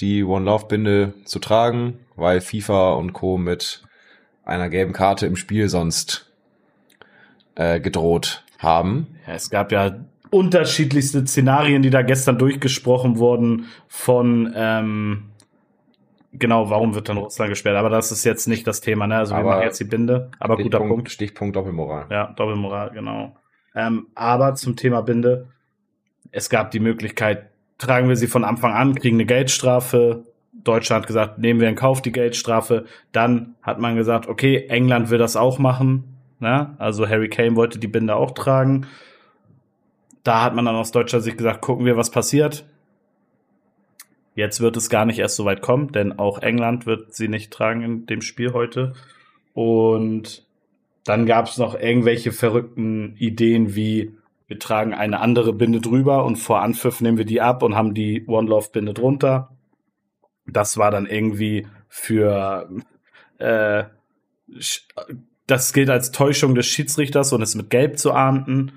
die 0.00 0.22
One 0.22 0.44
Love 0.44 0.66
Binde 0.66 1.14
zu 1.24 1.38
tragen, 1.38 1.98
weil 2.14 2.40
FIFA 2.40 2.92
und 2.92 3.12
Co. 3.12 3.38
mit 3.38 3.82
einer 4.44 4.68
gelben 4.68 4.92
Karte 4.92 5.26
im 5.26 5.36
Spiel 5.36 5.68
sonst 5.68 6.27
äh, 7.58 7.80
gedroht 7.80 8.44
haben. 8.58 9.08
Ja, 9.26 9.34
es 9.34 9.50
gab 9.50 9.72
ja 9.72 9.96
unterschiedlichste 10.30 11.26
Szenarien, 11.26 11.82
die 11.82 11.90
da 11.90 12.02
gestern 12.02 12.38
durchgesprochen 12.38 13.18
wurden 13.18 13.66
von 13.88 14.52
ähm, 14.54 15.24
genau, 16.32 16.70
warum 16.70 16.94
wird 16.94 17.08
dann 17.08 17.18
Russland 17.18 17.50
gesperrt? 17.50 17.76
Aber 17.76 17.90
das 17.90 18.12
ist 18.12 18.24
jetzt 18.24 18.46
nicht 18.46 18.66
das 18.66 18.80
Thema, 18.80 19.06
ne? 19.06 19.16
Also 19.16 19.34
wir 19.34 19.40
Aber 19.40 19.50
machen 19.50 19.62
jetzt 19.62 19.80
die 19.80 19.84
Binde. 19.84 20.30
Aber 20.38 20.56
guter 20.56 20.78
Stichpunkt, 20.78 20.88
Punkt. 20.88 21.10
Stichpunkt 21.10 21.56
Doppelmoral. 21.56 22.06
Ja, 22.10 22.32
Doppelmoral, 22.36 22.90
genau. 22.90 23.36
Ähm, 23.74 24.06
aber 24.14 24.54
zum 24.54 24.76
Thema 24.76 25.02
Binde, 25.02 25.48
es 26.30 26.50
gab 26.50 26.70
die 26.70 26.80
Möglichkeit, 26.80 27.50
tragen 27.78 28.08
wir 28.08 28.16
sie 28.16 28.26
von 28.26 28.44
Anfang 28.44 28.72
an, 28.72 28.94
kriegen 28.94 29.16
eine 29.16 29.26
Geldstrafe. 29.26 30.24
Deutschland 30.52 31.02
hat 31.02 31.06
gesagt, 31.06 31.38
nehmen 31.38 31.60
wir 31.60 31.68
in 31.68 31.76
Kauf 31.76 32.02
die 32.02 32.12
Geldstrafe. 32.12 32.84
Dann 33.12 33.54
hat 33.62 33.78
man 33.78 33.96
gesagt, 33.96 34.28
okay, 34.28 34.66
England 34.68 35.10
will 35.10 35.18
das 35.18 35.36
auch 35.36 35.58
machen. 35.58 36.17
Ne? 36.40 36.74
Also 36.78 37.08
Harry 37.08 37.28
Kane 37.28 37.56
wollte 37.56 37.78
die 37.78 37.88
Binde 37.88 38.16
auch 38.16 38.32
tragen. 38.32 38.86
Da 40.24 40.42
hat 40.42 40.54
man 40.54 40.64
dann 40.64 40.76
aus 40.76 40.92
deutscher 40.92 41.20
Sicht 41.20 41.38
gesagt, 41.38 41.62
gucken 41.62 41.86
wir, 41.86 41.96
was 41.96 42.10
passiert. 42.10 42.66
Jetzt 44.34 44.60
wird 44.60 44.76
es 44.76 44.88
gar 44.88 45.04
nicht 45.04 45.18
erst 45.18 45.36
so 45.36 45.44
weit 45.44 45.62
kommen, 45.62 45.90
denn 45.90 46.18
auch 46.18 46.38
England 46.38 46.86
wird 46.86 47.14
sie 47.14 47.28
nicht 47.28 47.52
tragen 47.52 47.82
in 47.82 48.06
dem 48.06 48.20
Spiel 48.20 48.52
heute. 48.52 48.92
Und 49.52 50.46
dann 51.04 51.26
gab 51.26 51.46
es 51.46 51.58
noch 51.58 51.74
irgendwelche 51.74 52.30
verrückten 52.30 53.16
Ideen 53.16 53.74
wie, 53.74 54.16
wir 54.46 54.58
tragen 54.58 54.94
eine 54.94 55.20
andere 55.20 55.52
Binde 55.52 55.80
drüber 55.80 56.24
und 56.24 56.36
vor 56.36 56.62
Anpfiff 56.62 57.00
nehmen 57.00 57.18
wir 57.18 57.24
die 57.24 57.40
ab 57.40 57.62
und 57.62 57.74
haben 57.74 57.94
die 57.94 58.24
One 58.28 58.48
Love 58.48 58.68
Binde 58.72 58.94
drunter. 58.94 59.56
Das 60.46 60.76
war 60.76 60.90
dann 60.90 61.06
irgendwie 61.06 61.66
für 61.88 62.70
äh, 63.38 63.84
das 65.48 65.72
gilt 65.72 65.90
als 65.90 66.12
Täuschung 66.12 66.54
des 66.54 66.66
Schiedsrichters 66.66 67.32
und 67.32 67.42
ist 67.42 67.56
mit 67.56 67.70
Gelb 67.70 67.98
zu 67.98 68.12
ahnden. 68.12 68.72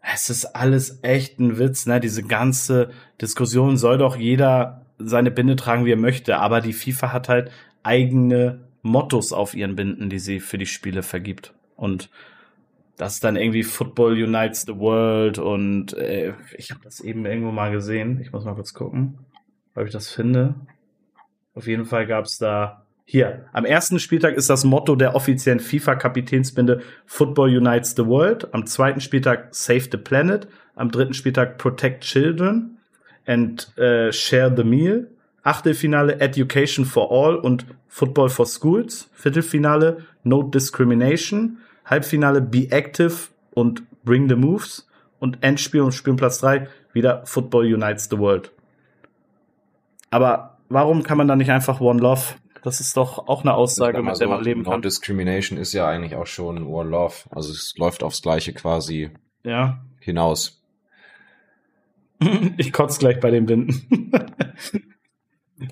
Es 0.00 0.30
ist 0.30 0.44
alles 0.44 1.00
echt 1.02 1.40
ein 1.40 1.58
Witz, 1.58 1.86
ne? 1.86 2.00
Diese 2.00 2.22
ganze 2.22 2.90
Diskussion 3.20 3.76
soll 3.76 3.98
doch 3.98 4.16
jeder 4.16 4.86
seine 4.98 5.30
Binde 5.30 5.56
tragen, 5.56 5.84
wie 5.84 5.92
er 5.92 5.96
möchte, 5.96 6.38
aber 6.38 6.60
die 6.60 6.74
FIFA 6.74 7.12
hat 7.12 7.28
halt 7.28 7.50
eigene 7.82 8.60
Mottos 8.82 9.32
auf 9.32 9.54
ihren 9.54 9.74
Binden, 9.74 10.10
die 10.10 10.18
sie 10.18 10.38
für 10.38 10.58
die 10.58 10.66
Spiele 10.66 11.02
vergibt. 11.02 11.54
Und 11.76 12.10
das 12.96 13.14
ist 13.14 13.24
dann 13.24 13.36
irgendwie 13.36 13.62
Football 13.62 14.12
Unites 14.12 14.62
the 14.62 14.76
World 14.76 15.38
und 15.38 15.94
äh, 15.94 16.34
ich 16.58 16.70
habe 16.70 16.80
das 16.84 17.00
eben 17.00 17.24
irgendwo 17.24 17.52
mal 17.52 17.72
gesehen. 17.72 18.20
Ich 18.20 18.32
muss 18.32 18.44
mal 18.44 18.54
kurz 18.54 18.74
gucken, 18.74 19.18
ob 19.74 19.86
ich 19.86 19.92
das 19.92 20.10
finde. 20.10 20.54
Auf 21.54 21.66
jeden 21.66 21.86
Fall 21.86 22.06
gab 22.06 22.26
es 22.26 22.38
da 22.38 22.81
hier. 23.12 23.44
Am 23.52 23.66
ersten 23.66 23.98
Spieltag 23.98 24.36
ist 24.36 24.48
das 24.48 24.64
Motto 24.64 24.96
der 24.96 25.14
offiziellen 25.14 25.60
FIFA-Kapitänsbinde 25.60 26.80
Football 27.04 27.54
Unites 27.54 27.94
the 27.94 28.06
World. 28.06 28.54
Am 28.54 28.64
zweiten 28.64 29.02
Spieltag 29.02 29.48
Save 29.50 29.88
the 29.92 29.98
Planet. 29.98 30.48
Am 30.76 30.90
dritten 30.90 31.12
Spieltag 31.12 31.58
Protect 31.58 32.02
Children 32.04 32.78
and 33.26 33.76
äh, 33.76 34.10
Share 34.12 34.50
the 34.56 34.64
Meal. 34.64 35.08
Achtelfinale 35.42 36.20
Education 36.20 36.86
for 36.86 37.12
All 37.12 37.36
und 37.36 37.66
Football 37.86 38.30
for 38.30 38.46
Schools. 38.46 39.10
Viertelfinale 39.12 40.06
No 40.24 40.42
Discrimination. 40.42 41.58
Halbfinale 41.84 42.40
Be 42.40 42.68
Active 42.70 43.28
und 43.50 43.82
Bring 44.06 44.30
the 44.30 44.36
Moves. 44.36 44.88
Und 45.18 45.36
Endspiel 45.42 45.82
und 45.82 45.92
Spielplatz 45.92 46.38
3 46.38 46.66
wieder 46.94 47.26
Football 47.26 47.74
Unites 47.74 48.08
the 48.10 48.18
World. 48.18 48.52
Aber 50.08 50.56
warum 50.70 51.02
kann 51.02 51.18
man 51.18 51.28
da 51.28 51.36
nicht 51.36 51.50
einfach 51.50 51.78
One 51.82 52.00
Love? 52.00 52.36
Das 52.62 52.80
ist 52.80 52.96
doch 52.96 53.26
auch 53.28 53.42
eine 53.42 53.54
Aussage, 53.54 53.98
mit 54.02 54.08
der 54.08 54.14
so, 54.14 54.28
man 54.28 54.42
leben 54.44 54.62
No 54.62 54.70
kann. 54.70 54.82
Discrimination 54.82 55.58
ist 55.58 55.72
ja 55.72 55.86
eigentlich 55.88 56.14
auch 56.14 56.26
schon 56.26 56.64
One 56.66 56.88
Love. 56.90 57.14
Also 57.30 57.52
es 57.52 57.74
läuft 57.76 58.02
aufs 58.02 58.22
Gleiche 58.22 58.52
quasi 58.52 59.10
Ja. 59.44 59.84
hinaus. 60.00 60.58
Ich 62.56 62.72
kotze 62.72 63.00
gleich 63.00 63.18
bei 63.18 63.30
den 63.32 63.46
Binden. 63.46 64.12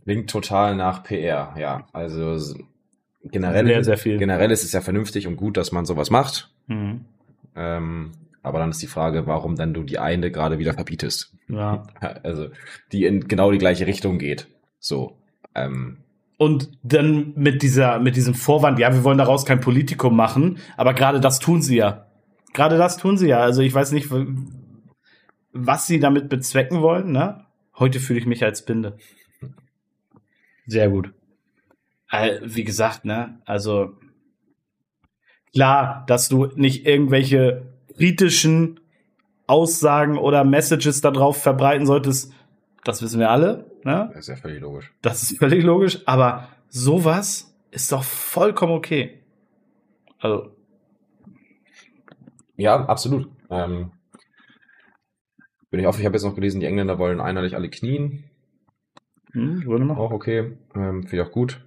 Klingt 0.05 0.31
total 0.31 0.75
nach 0.75 1.03
PR, 1.05 1.55
ja. 1.57 1.87
Also 1.93 2.57
generell, 3.25 3.67
Sehr, 3.67 3.85
sehr 3.85 3.99
viel. 3.99 4.19
generell 4.19 4.51
ist 4.51 4.65
es 4.65 4.73
ja 4.73 4.81
vernünftig 4.81 5.27
und 5.29 5.37
gut, 5.37 5.57
dass 5.57 5.71
man 5.73 5.85
sowas 5.85 6.11
macht. 6.11 6.51
Mhm. 6.67 7.05
Ähm, 7.55 8.13
aber 8.43 8.59
dann 8.59 8.71
ist 8.71 8.83
die 8.83 8.87
Frage, 8.89 9.27
warum 9.27 9.55
dann 9.57 9.75
du 9.75 9.83
die 9.85 9.99
eine 9.99 10.31
gerade 10.31 10.59
wieder 10.59 10.75
verbietest. 10.75 11.33
Ja. 11.49 11.85
Also 12.23 12.49
die 12.93 13.05
in 13.05 13.29
genau 13.29 13.53
die 13.53 13.59
gleiche 13.59 13.87
Richtung 13.87 14.19
geht. 14.19 14.49
So. 14.81 15.17
Ähm, 15.55 15.99
Und 16.41 16.71
dann 16.83 17.35
mit 17.37 17.61
dieser, 17.61 17.99
mit 17.99 18.17
diesem 18.17 18.33
Vorwand, 18.33 18.79
ja, 18.79 18.95
wir 18.95 19.05
wollen 19.05 19.19
daraus 19.19 19.45
kein 19.45 19.61
Politikum 19.61 20.17
machen, 20.17 20.57
aber 20.79 20.95
gerade 20.95 21.21
das 21.21 21.39
tun 21.39 21.61
sie 21.61 21.77
ja. 21.77 22.07
Gerade 22.55 22.79
das 22.79 22.97
tun 22.97 23.19
sie 23.19 23.29
ja. 23.29 23.41
Also 23.41 23.61
ich 23.61 23.75
weiß 23.75 23.93
nicht, 23.93 24.09
was 25.53 25.87
sie 25.87 26.01
damit 26.01 26.31
bezwecken 26.31 26.81
wollen, 26.81 27.13
ne? 27.13 27.45
Heute 27.79 28.01
fühle 28.01 28.21
ich 28.21 28.25
mich 28.25 28.43
als 28.43 28.65
Binde. 28.65 28.97
Sehr 30.65 30.89
gut. 30.89 31.13
Wie 32.43 32.65
gesagt, 32.65 33.05
ne? 33.05 33.43
Also 33.45 33.99
klar, 35.53 36.05
dass 36.07 36.31
du 36.31 36.47
nicht 36.55 36.87
irgendwelche 36.87 37.75
kritischen 37.99 38.81
Aussagen 39.47 40.17
oder 40.17 40.45
Messages 40.45 41.03
darauf 41.03 41.43
verbreiten 41.43 41.85
solltest, 41.85 42.33
das 42.83 43.03
wissen 43.03 43.21
wir 43.21 43.29
alle, 43.29 43.70
ne? 43.85 44.11
das 44.13 44.21
ist 44.21 44.29
ja 44.29 44.37
völlig 44.37 44.61
logisch. 44.61 44.93
Das 45.03 45.23
ist 45.23 45.39
völlig 45.39 45.65
logisch, 45.65 46.01
aber 46.07 46.49
sowas 46.69 47.55
ist 47.71 47.93
doch 47.93 48.05
vollkommen 48.05 48.73
okay. 48.73 49.23
Also, 50.19 50.55
Ja, 52.57 52.85
absolut. 52.87 53.29
Ähm, 53.49 53.93
bin 55.71 55.81
ich 55.81 55.87
auf, 55.87 55.99
ich 55.99 56.05
habe 56.05 56.17
jetzt 56.17 56.25
noch 56.25 56.35
gelesen, 56.35 56.61
die 56.61 56.67
Engländer 56.67 56.99
wollen 56.99 57.21
einheitlich 57.21 57.55
alle 57.55 57.71
knien. 57.71 58.25
hm, 59.33 59.65
würde 59.65 59.85
mal. 59.85 59.97
Auch 59.97 60.11
okay. 60.11 60.57
Ähm, 60.75 61.03
Finde 61.07 61.17
ich 61.17 61.23
auch 61.23 61.33
gut. 61.33 61.65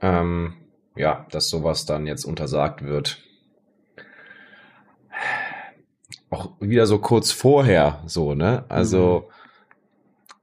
Ähm, 0.00 0.54
ja, 0.96 1.26
dass 1.30 1.48
sowas 1.48 1.86
dann 1.86 2.06
jetzt 2.06 2.24
untersagt 2.24 2.84
wird. 2.84 3.18
Auch 6.30 6.52
wieder 6.60 6.86
so 6.86 6.98
kurz 6.98 7.32
vorher, 7.32 8.02
so, 8.06 8.34
ne? 8.34 8.64
Also 8.68 9.26
mhm. 9.28 9.39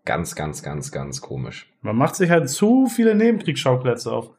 Ganz, 0.07 0.35
ganz, 0.35 0.63
ganz, 0.63 0.91
ganz 0.91 1.21
komisch. 1.21 1.69
Man 1.81 1.97
macht 1.97 2.15
sich 2.15 2.31
halt 2.31 2.49
zu 2.49 2.87
viele 2.87 3.13
Nebenkriegsschauplätze 3.13 4.11
auf. 4.11 4.31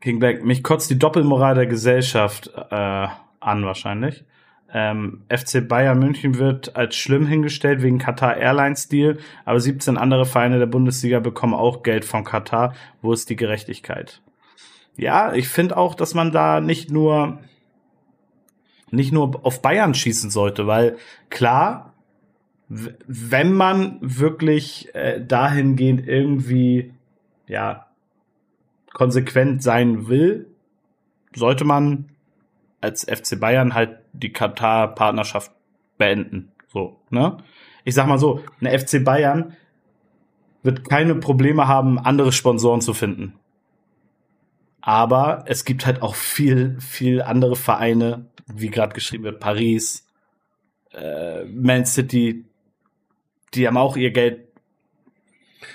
King 0.00 0.18
Black, 0.20 0.44
mich 0.44 0.62
kotzt 0.62 0.90
die 0.90 0.98
Doppelmoral 0.98 1.54
der 1.54 1.66
Gesellschaft 1.66 2.52
äh, 2.54 2.74
an 3.40 3.64
wahrscheinlich. 3.64 4.24
Ähm, 4.72 5.24
FC 5.28 5.66
Bayern 5.66 5.98
München 5.98 6.38
wird 6.38 6.76
als 6.76 6.94
schlimm 6.94 7.26
hingestellt 7.26 7.82
wegen 7.82 7.98
Qatar 7.98 8.36
Airlines 8.36 8.88
Deal, 8.88 9.18
aber 9.44 9.58
17 9.58 9.96
andere 9.96 10.26
Vereine 10.26 10.58
der 10.58 10.66
Bundesliga 10.66 11.18
bekommen 11.18 11.54
auch 11.54 11.82
Geld 11.82 12.04
von 12.04 12.22
Katar. 12.22 12.74
Wo 13.02 13.12
ist 13.12 13.30
die 13.30 13.36
Gerechtigkeit? 13.36 14.22
Ja, 14.96 15.32
ich 15.32 15.48
finde 15.48 15.76
auch, 15.76 15.94
dass 15.94 16.14
man 16.14 16.30
da 16.30 16.60
nicht 16.60 16.90
nur 16.90 17.40
nicht 18.92 19.12
nur 19.12 19.44
auf 19.44 19.62
Bayern 19.62 19.94
schießen 19.94 20.30
sollte, 20.30 20.66
weil 20.66 20.96
klar, 21.30 21.89
wenn 22.70 23.52
man 23.52 23.98
wirklich 24.00 24.94
äh, 24.94 25.20
dahingehend 25.20 26.06
irgendwie 26.06 26.94
ja 27.48 27.86
konsequent 28.92 29.60
sein 29.60 30.06
will, 30.06 30.46
sollte 31.34 31.64
man 31.64 32.10
als 32.80 33.04
FC 33.04 33.40
Bayern 33.40 33.74
halt 33.74 33.98
die 34.12 34.32
Katar-Partnerschaft 34.32 35.50
beenden. 35.98 36.52
So, 36.68 37.00
ne? 37.10 37.38
Ich 37.84 37.94
sag 37.94 38.06
mal 38.06 38.18
so, 38.18 38.44
eine 38.60 38.78
FC 38.78 39.04
Bayern 39.04 39.56
wird 40.62 40.88
keine 40.88 41.16
Probleme 41.16 41.66
haben, 41.66 41.98
andere 41.98 42.30
Sponsoren 42.30 42.80
zu 42.80 42.94
finden. 42.94 43.34
Aber 44.80 45.42
es 45.46 45.64
gibt 45.64 45.86
halt 45.86 46.02
auch 46.02 46.14
viel, 46.14 46.80
viel 46.80 47.20
andere 47.22 47.56
Vereine, 47.56 48.26
wie 48.46 48.70
gerade 48.70 48.94
geschrieben 48.94 49.24
wird, 49.24 49.40
Paris, 49.40 50.06
äh, 50.92 51.44
Man 51.44 51.84
City, 51.84 52.44
die 53.54 53.66
haben 53.66 53.76
auch 53.76 53.96
ihr 53.96 54.10
Geld 54.10 54.48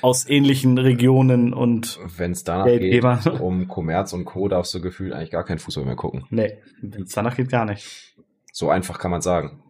aus 0.02 0.28
ähnlichen 0.28 0.78
Regionen 0.78 1.54
und 1.54 2.00
wenn 2.18 2.32
es 2.32 2.44
danach 2.44 2.66
geht 2.66 3.04
um 3.40 3.68
Kommerz 3.68 4.14
und 4.14 4.26
Co. 4.26 4.48
darfst 4.48 4.74
du 4.74 4.82
gefühlt 4.82 5.14
eigentlich 5.14 5.32
gar 5.32 5.44
keinen 5.44 5.60
Fußball 5.60 5.86
mehr 5.86 5.96
gucken. 5.96 6.26
Nee, 6.30 6.58
wenn 6.82 7.04
es 7.04 7.12
danach 7.12 7.36
geht, 7.36 7.50
gar 7.50 7.66
nicht. 7.66 8.16
So 8.52 8.70
einfach 8.70 9.00
kann 9.00 9.12
man 9.12 9.22
sagen. 9.22 9.62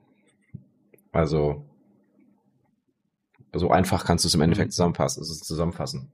Also 1.11 1.65
so 3.53 3.69
einfach 3.71 4.05
kannst 4.05 4.25
du 4.25 4.27
es 4.27 4.35
im 4.35 4.41
Endeffekt 4.41 4.67
mhm. 4.67 4.71
zusammenfassen, 4.71 5.23
zusammenfassen. 5.23 6.11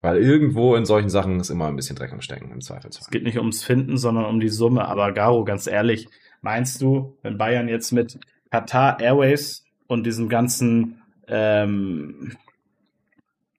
Weil 0.00 0.22
irgendwo 0.22 0.76
in 0.76 0.84
solchen 0.84 1.08
Sachen 1.08 1.40
ist 1.40 1.50
immer 1.50 1.66
ein 1.66 1.76
bisschen 1.76 1.96
Dreck 1.96 2.12
am 2.12 2.20
Stecken 2.20 2.50
im 2.52 2.60
Zweifelsfall. 2.60 3.02
Es 3.04 3.10
geht 3.10 3.24
nicht 3.24 3.38
ums 3.38 3.64
Finden, 3.64 3.96
sondern 3.96 4.26
um 4.26 4.40
die 4.40 4.48
Summe. 4.48 4.86
Aber 4.86 5.12
Garo, 5.12 5.44
ganz 5.44 5.66
ehrlich, 5.66 6.08
meinst 6.42 6.80
du, 6.80 7.18
wenn 7.22 7.38
Bayern 7.38 7.68
jetzt 7.68 7.92
mit 7.92 8.18
Qatar 8.50 9.00
Airways 9.00 9.65
und 9.86 10.04
diesem 10.04 10.28
ganzen 10.28 11.02
ähm, 11.28 12.36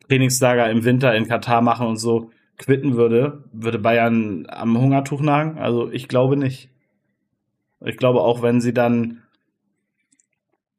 Trainingslager 0.07 0.69
im 0.69 0.83
Winter 0.83 1.15
in 1.15 1.27
Katar 1.27 1.61
machen 1.61 1.87
und 1.87 1.97
so 1.97 2.31
quitten 2.57 2.95
würde, 2.95 3.43
würde 3.51 3.79
Bayern 3.79 4.47
am 4.49 4.77
Hungertuch 4.77 5.21
nagen? 5.21 5.57
Also 5.59 5.91
ich 5.91 6.07
glaube 6.07 6.37
nicht. 6.37 6.69
Ich 7.85 7.97
glaube 7.97 8.21
auch, 8.21 8.41
wenn 8.41 8.61
sie 8.61 8.73
dann 8.73 9.21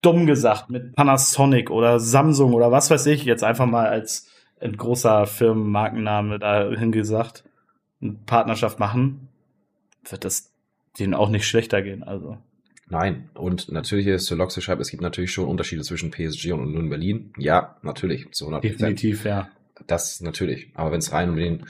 dumm 0.02 0.26
gesagt 0.26 0.70
mit 0.70 0.94
Panasonic 0.94 1.70
oder 1.70 2.00
Samsung 2.00 2.54
oder 2.54 2.70
was 2.70 2.90
weiß 2.90 3.06
ich 3.06 3.24
jetzt 3.24 3.44
einfach 3.44 3.66
mal 3.66 3.86
als 3.86 4.28
ein 4.60 4.76
großer 4.76 5.26
Firmenmarkenname 5.26 6.38
dahin 6.38 6.92
gesagt, 6.92 7.44
eine 8.00 8.16
Partnerschaft 8.26 8.78
machen, 8.78 9.28
wird 10.08 10.24
das 10.24 10.52
denen 10.98 11.14
auch 11.14 11.28
nicht 11.28 11.46
schlechter 11.46 11.82
gehen. 11.82 12.02
Also 12.02 12.38
Nein, 12.90 13.28
und 13.34 13.70
natürlich 13.70 14.06
ist 14.06 14.26
zu 14.26 14.34
Loxe 14.34 14.62
schreibt, 14.62 14.80
es 14.80 14.90
gibt 14.90 15.02
natürlich 15.02 15.30
schon 15.30 15.46
Unterschiede 15.46 15.82
zwischen 15.82 16.10
PSG 16.10 16.52
und 16.52 16.60
Union 16.60 16.88
Berlin. 16.88 17.32
Ja, 17.36 17.76
natürlich, 17.82 18.30
zu 18.32 18.48
100%. 18.48 18.60
Definitiv, 18.60 19.24
ja. 19.24 19.48
Das 19.86 20.20
natürlich. 20.20 20.70
Aber 20.74 20.90
wenn 20.92 20.98
es 20.98 21.12
rein 21.12 21.30
um 21.30 21.36
den 21.36 21.66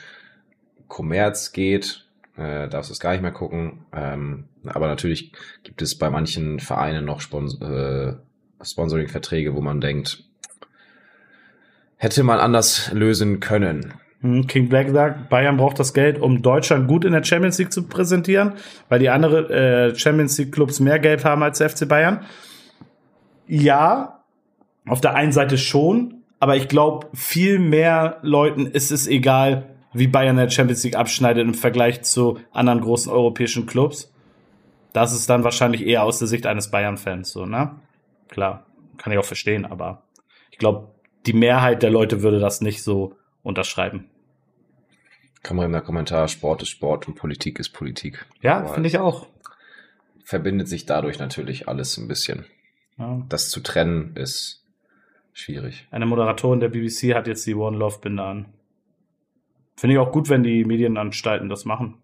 Kommerz 0.86 1.52
geht, 1.52 2.06
äh, 2.36 2.68
darfst 2.68 2.90
du 2.90 2.92
es 2.92 3.00
gar 3.00 3.12
nicht 3.12 3.22
mehr 3.22 3.32
gucken. 3.32 3.84
Ähm, 3.92 4.44
aber 4.64 4.86
natürlich 4.86 5.32
gibt 5.64 5.82
es 5.82 5.98
bei 5.98 6.08
manchen 6.08 6.60
Vereinen 6.60 7.04
noch 7.04 7.20
Spons 7.20 7.60
äh, 7.60 8.14
Sponsoring-Verträge, 8.62 9.54
wo 9.54 9.60
man 9.60 9.80
denkt, 9.80 10.24
hätte 11.96 12.22
man 12.24 12.38
anders 12.38 12.90
lösen 12.92 13.40
können. 13.40 13.94
Hm, 14.20 14.46
King 14.46 14.68
Black 14.68 14.90
sagt, 14.90 15.28
Bayern 15.28 15.56
braucht 15.56 15.78
das 15.78 15.94
Geld, 15.94 16.18
um 16.18 16.42
Deutschland 16.42 16.88
gut 16.88 17.04
in 17.04 17.12
der 17.12 17.22
Champions 17.22 17.58
League 17.58 17.72
zu 17.72 17.84
präsentieren, 17.84 18.54
weil 18.88 18.98
die 18.98 19.10
anderen 19.10 19.48
äh, 19.50 19.94
Champions 19.94 20.36
League 20.38 20.52
Clubs 20.52 20.80
mehr 20.80 20.98
Geld 20.98 21.24
haben 21.24 21.42
als 21.42 21.58
der 21.58 21.70
FC 21.70 21.88
Bayern. 21.88 22.24
Ja, 23.46 24.24
auf 24.86 25.00
der 25.00 25.14
einen 25.14 25.32
Seite 25.32 25.56
schon, 25.56 26.22
aber 26.40 26.56
ich 26.56 26.68
glaube, 26.68 27.06
viel 27.14 27.58
mehr 27.58 28.18
Leuten 28.22 28.66
ist 28.66 28.90
es 28.90 29.06
egal, 29.06 29.76
wie 29.92 30.06
Bayern 30.06 30.36
der 30.36 30.50
Champions 30.50 30.84
League 30.84 30.96
abschneidet 30.96 31.46
im 31.46 31.54
Vergleich 31.54 32.02
zu 32.02 32.38
anderen 32.52 32.80
großen 32.80 33.10
europäischen 33.10 33.66
Clubs. 33.66 34.12
Das 34.92 35.12
ist 35.12 35.30
dann 35.30 35.44
wahrscheinlich 35.44 35.86
eher 35.86 36.02
aus 36.02 36.18
der 36.18 36.28
Sicht 36.28 36.46
eines 36.46 36.70
Bayern-Fans 36.70 37.30
so, 37.30 37.46
ne? 37.46 37.76
Klar, 38.28 38.66
kann 38.96 39.12
ich 39.12 39.18
auch 39.18 39.24
verstehen, 39.24 39.64
aber 39.64 40.02
ich 40.50 40.58
glaube, 40.58 40.88
die 41.26 41.32
Mehrheit 41.32 41.82
der 41.82 41.90
Leute 41.90 42.22
würde 42.22 42.40
das 42.40 42.60
nicht 42.60 42.82
so 42.82 43.14
unterschreiben. 43.42 44.08
Kann 45.42 45.56
man 45.56 45.66
in 45.66 45.72
der 45.72 45.80
Kommentar, 45.80 46.28
Sport 46.28 46.62
ist 46.62 46.70
Sport 46.70 47.08
und 47.08 47.14
Politik 47.14 47.58
ist 47.58 47.70
Politik. 47.70 48.26
Ja, 48.42 48.66
finde 48.66 48.88
ich 48.88 48.98
auch. 48.98 49.26
Verbindet 50.24 50.68
sich 50.68 50.84
dadurch 50.84 51.18
natürlich 51.18 51.68
alles 51.68 51.96
ein 51.96 52.08
bisschen. 52.08 52.44
Ja. 52.98 53.24
Das 53.28 53.48
zu 53.48 53.60
trennen 53.60 54.16
ist 54.16 54.64
schwierig. 55.32 55.86
Eine 55.90 56.06
Moderatorin 56.06 56.60
der 56.60 56.68
BBC 56.68 57.14
hat 57.14 57.26
jetzt 57.26 57.46
die 57.46 57.54
One 57.54 57.78
Love 57.78 58.00
Binde 58.00 58.22
an. 58.22 58.46
Finde 59.76 59.94
ich 59.94 60.00
auch 60.00 60.10
gut, 60.10 60.28
wenn 60.28 60.42
die 60.42 60.64
Medienanstalten 60.64 61.48
das 61.48 61.64
machen. 61.64 61.98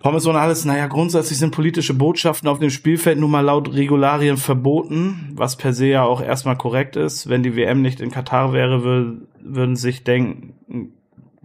Pommes 0.00 0.26
und 0.26 0.36
alles, 0.36 0.64
naja, 0.64 0.86
grundsätzlich 0.86 1.38
sind 1.38 1.50
politische 1.50 1.92
Botschaften 1.92 2.48
auf 2.48 2.60
dem 2.60 2.70
Spielfeld 2.70 3.18
nun 3.18 3.32
mal 3.32 3.40
laut 3.40 3.74
Regularien 3.74 4.36
verboten, 4.36 5.32
was 5.34 5.56
per 5.56 5.72
se 5.72 5.88
ja 5.88 6.04
auch 6.04 6.22
erstmal 6.22 6.56
korrekt 6.56 6.94
ist. 6.94 7.28
Wenn 7.28 7.42
die 7.42 7.56
WM 7.56 7.82
nicht 7.82 8.00
in 8.00 8.12
Katar 8.12 8.52
wäre, 8.52 8.84
würde, 8.84 9.26
würden 9.40 9.74
sich 9.74 10.04
denken, 10.04 10.92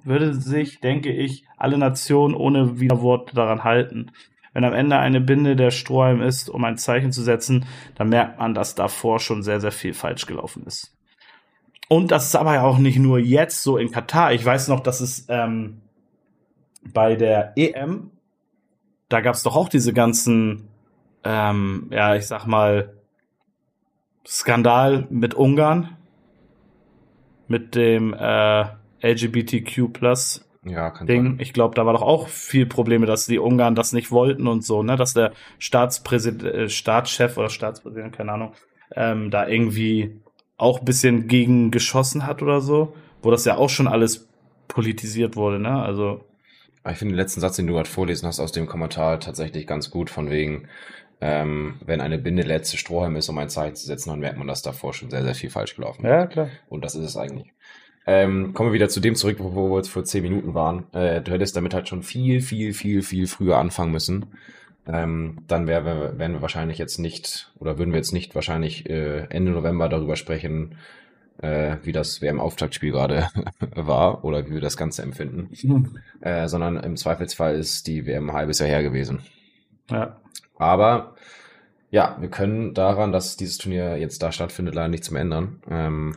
würde 0.03 0.35
sich, 0.35 0.81
denke 0.81 1.11
ich, 1.11 1.45
alle 1.57 1.79
Nationen 1.79 2.35
ohne 2.35 2.79
Widerwort 2.79 3.35
daran 3.35 3.63
halten. 3.63 4.11
Wenn 4.53 4.65
am 4.65 4.73
Ende 4.73 4.99
eine 4.99 5.19
Binde 5.19 5.55
der 5.55 5.71
Strohhalm 5.71 6.21
ist, 6.21 6.47
um 6.47 6.63
ein 6.63 6.77
Zeichen 6.77 7.11
zu 7.11 7.23
setzen, 7.23 7.65
dann 7.95 8.09
merkt 8.09 8.37
man, 8.37 8.53
dass 8.53 8.75
davor 8.75 9.19
schon 9.19 9.41
sehr, 9.41 9.61
sehr 9.61 9.71
viel 9.71 9.95
falsch 9.95 10.27
gelaufen 10.27 10.63
ist. 10.67 10.95
Und 11.89 12.11
das 12.11 12.27
ist 12.27 12.35
aber 12.35 12.53
ja 12.53 12.63
auch 12.63 12.77
nicht 12.77 12.99
nur 12.99 13.17
jetzt 13.17 13.63
so 13.63 13.77
in 13.77 13.89
Katar. 13.89 14.31
Ich 14.31 14.45
weiß 14.45 14.67
noch, 14.67 14.81
dass 14.81 15.01
es 15.01 15.25
ähm, 15.27 15.81
bei 16.93 17.15
der 17.15 17.53
EM 17.55 18.11
da 19.13 19.21
gab 19.21 19.35
es 19.35 19.43
doch 19.43 19.55
auch 19.55 19.69
diese 19.69 19.93
ganzen, 19.93 20.67
ähm, 21.23 21.87
ja, 21.91 22.15
ich 22.15 22.25
sag 22.25 22.47
mal, 22.47 22.93
Skandal 24.25 25.05
mit 25.11 25.35
Ungarn, 25.35 25.97
mit 27.47 27.75
dem 27.75 28.15
äh, 28.15 28.65
LGBTQ 29.03 29.93
plus 29.93 30.49
ja, 30.65 30.89
Ding. 31.03 31.23
Sein. 31.23 31.37
Ich 31.39 31.53
glaube, 31.53 31.75
da 31.75 31.85
war 31.85 31.93
doch 31.93 32.01
auch 32.01 32.27
viel 32.27 32.65
Probleme, 32.65 33.05
dass 33.05 33.27
die 33.27 33.37
Ungarn 33.37 33.75
das 33.75 33.93
nicht 33.93 34.09
wollten 34.09 34.47
und 34.47 34.65
so, 34.65 34.81
ne, 34.81 34.95
dass 34.95 35.13
der 35.13 35.33
Staatspräsident, 35.59 36.43
äh, 36.43 36.69
Staatschef 36.69 37.37
oder 37.37 37.49
Staatspräsident, 37.49 38.15
keine 38.15 38.31
Ahnung, 38.31 38.53
ähm, 38.95 39.29
da 39.29 39.47
irgendwie 39.47 40.21
auch 40.57 40.79
bisschen 40.79 41.27
gegen 41.27 41.69
geschossen 41.69 42.25
hat 42.25 42.41
oder 42.41 42.61
so, 42.61 42.95
wo 43.21 43.29
das 43.29 43.45
ja 43.45 43.57
auch 43.57 43.69
schon 43.69 43.87
alles 43.87 44.27
politisiert 44.67 45.35
wurde, 45.35 45.59
ne? 45.59 45.83
Also 45.83 46.25
ich 46.91 46.97
finde 46.97 47.13
den 47.13 47.19
letzten 47.19 47.41
Satz, 47.41 47.55
den 47.55 47.67
du 47.67 47.73
gerade 47.73 47.89
vorlesen 47.89 48.27
hast 48.27 48.39
aus 48.39 48.51
dem 48.51 48.67
Kommentar, 48.67 49.19
tatsächlich 49.19 49.67
ganz 49.67 49.89
gut, 49.89 50.09
von 50.09 50.29
wegen, 50.29 50.67
ähm, 51.21 51.75
wenn 51.85 52.01
eine 52.01 52.17
Binde 52.17 52.43
letzte 52.43 52.77
Strohhalm 52.77 53.15
ist, 53.15 53.29
um 53.29 53.37
ein 53.37 53.49
Zeichen 53.49 53.75
zu 53.75 53.85
setzen, 53.85 54.09
dann 54.09 54.19
merkt 54.19 54.37
man, 54.37 54.47
dass 54.47 54.61
davor 54.61 54.93
schon 54.93 55.09
sehr, 55.09 55.23
sehr 55.23 55.35
viel 55.35 55.49
falsch 55.49 55.75
gelaufen 55.75 56.03
ist. 56.03 56.09
Ja, 56.09 56.27
klar. 56.27 56.49
Und 56.67 56.83
das 56.83 56.95
ist 56.95 57.05
es 57.05 57.17
eigentlich. 57.17 57.53
Ähm, 58.05 58.53
kommen 58.53 58.69
wir 58.69 58.73
wieder 58.73 58.89
zu 58.89 58.99
dem 58.99 59.15
zurück, 59.15 59.37
wo, 59.39 59.55
wo 59.55 59.69
wir 59.69 59.77
jetzt 59.77 59.89
vor 59.89 60.03
zehn 60.03 60.23
Minuten 60.23 60.53
waren. 60.53 60.91
Äh, 60.93 61.21
du 61.21 61.31
hättest 61.31 61.55
damit 61.55 61.73
halt 61.73 61.87
schon 61.87 62.03
viel, 62.03 62.41
viel, 62.41 62.73
viel, 62.73 63.01
viel 63.01 63.27
früher 63.27 63.57
anfangen 63.57 63.93
müssen. 63.93 64.25
Ähm, 64.85 65.37
dann 65.47 65.67
wär, 65.67 65.85
wär, 65.85 66.19
wären 66.19 66.33
wir 66.33 66.41
wahrscheinlich 66.41 66.77
jetzt 66.77 66.97
nicht, 66.97 67.53
oder 67.59 67.77
würden 67.77 67.91
wir 67.91 67.97
jetzt 67.99 68.11
nicht 68.11 68.35
wahrscheinlich 68.35 68.89
äh, 68.89 69.27
Ende 69.29 69.53
November 69.53 69.87
darüber 69.87 70.17
sprechen, 70.17 70.75
äh, 71.43 71.77
wie 71.83 71.91
das 71.91 72.21
WM-Auftaktspiel 72.21 72.91
gerade 72.91 73.29
war 73.75 74.23
oder 74.23 74.47
wie 74.47 74.53
wir 74.53 74.61
das 74.61 74.77
Ganze 74.77 75.01
empfinden, 75.01 75.49
mhm. 75.61 75.99
äh, 76.21 76.47
sondern 76.47 76.77
im 76.77 76.95
Zweifelsfall 76.95 77.55
ist 77.55 77.85
die 77.87 78.05
WM 78.05 78.29
ein 78.29 78.35
halbes 78.35 78.59
Jahr 78.59 78.69
her 78.69 78.81
gewesen. 78.81 79.21
Ja. 79.89 80.21
Aber 80.57 81.15
ja, 81.91 82.15
wir 82.19 82.29
können 82.29 82.73
daran, 82.73 83.11
dass 83.11 83.35
dieses 83.35 83.57
Turnier 83.57 83.97
jetzt 83.97 84.23
da 84.23 84.31
stattfindet, 84.31 84.73
leider 84.73 84.87
nichts 84.87 85.11
mehr 85.11 85.21
ändern. 85.21 85.61
Ähm, 85.69 86.15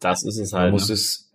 Das 0.00 0.24
ist 0.24 0.38
es 0.38 0.52
Man 0.52 0.62
halt. 0.62 0.72
muss 0.72 0.88
ne? 0.88 0.94
es, 0.94 1.30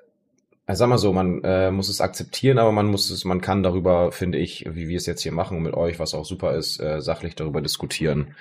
also 0.66 0.80
sag 0.80 0.90
mal 0.90 0.98
so, 0.98 1.14
man 1.14 1.42
äh, 1.46 1.72
muss 1.72 1.88
es 1.88 2.02
akzeptieren, 2.02 2.58
aber 2.58 2.74
man 2.74 2.88
muss 2.88 3.10
es, 3.10 3.24
man 3.24 3.40
kann 3.40 3.64
darüber, 3.64 4.12
finde 4.12 4.40
ich, 4.40 4.66
wie 4.70 4.90
wir 4.90 4.98
es 4.98 5.06
jetzt 5.06 5.22
hier 5.22 5.32
machen 5.32 5.64
mit 5.64 5.74
euch, 5.74 6.00
was 6.00 6.14
auch 6.14 6.26
super 6.26 6.54
ist, 6.56 6.82
äh, 6.82 7.02
sachlich 7.02 7.36
darüber 7.36 7.62
diskutieren, 7.62 8.36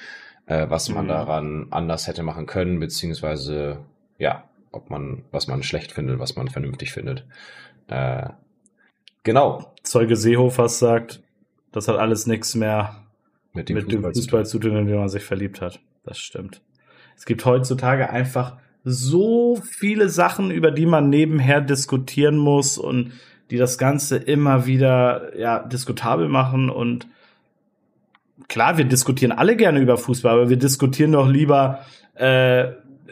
äh, 0.46 0.66
was 0.68 0.88
man 0.88 1.04
Mhm. 1.04 1.08
daran 1.08 1.66
anders 1.70 2.06
hätte 2.06 2.22
machen 2.22 2.46
können, 2.46 2.80
beziehungsweise 2.80 3.78
ja, 4.18 4.44
ob 4.72 4.90
man, 4.90 5.24
was 5.30 5.46
man 5.46 5.62
schlecht 5.62 5.92
findet, 5.92 6.18
was 6.18 6.36
man 6.36 6.48
vernünftig 6.48 6.92
findet. 6.92 7.26
Äh, 7.88 8.28
genau. 9.22 9.72
Zeuge 9.82 10.16
Seehofers 10.16 10.78
sagt, 10.78 11.22
das 11.72 11.88
hat 11.88 11.96
alles 11.96 12.26
nichts 12.26 12.54
mehr 12.54 13.04
Mit 13.52 13.68
dem 13.68 13.76
mit 13.76 13.90
dem 13.90 14.02
Fußball 14.02 14.12
zu 14.12 14.20
Fußball 14.20 14.46
zu 14.46 14.58
tun, 14.58 14.76
in 14.76 14.86
den 14.86 14.98
man 14.98 15.08
sich 15.08 15.24
verliebt 15.24 15.60
hat. 15.60 15.80
Das 16.04 16.18
stimmt. 16.18 16.60
Es 17.16 17.24
gibt 17.24 17.44
heutzutage 17.44 18.10
einfach 18.10 18.56
so 18.82 19.56
viele 19.56 20.08
Sachen, 20.08 20.50
über 20.50 20.70
die 20.70 20.86
man 20.86 21.08
nebenher 21.08 21.60
diskutieren 21.60 22.36
muss 22.36 22.76
und 22.76 23.12
die 23.50 23.56
das 23.56 23.78
Ganze 23.78 24.16
immer 24.16 24.66
wieder 24.66 25.36
ja, 25.38 25.60
diskutabel 25.60 26.28
machen. 26.28 26.68
Und 26.70 27.08
klar, 28.48 28.78
wir 28.78 28.84
diskutieren 28.84 29.32
alle 29.32 29.56
gerne 29.56 29.80
über 29.80 29.96
Fußball, 29.96 30.32
aber 30.32 30.50
wir 30.50 30.56
diskutieren 30.56 31.12
doch 31.12 31.28
lieber, 31.28 31.80
äh, 32.14 32.66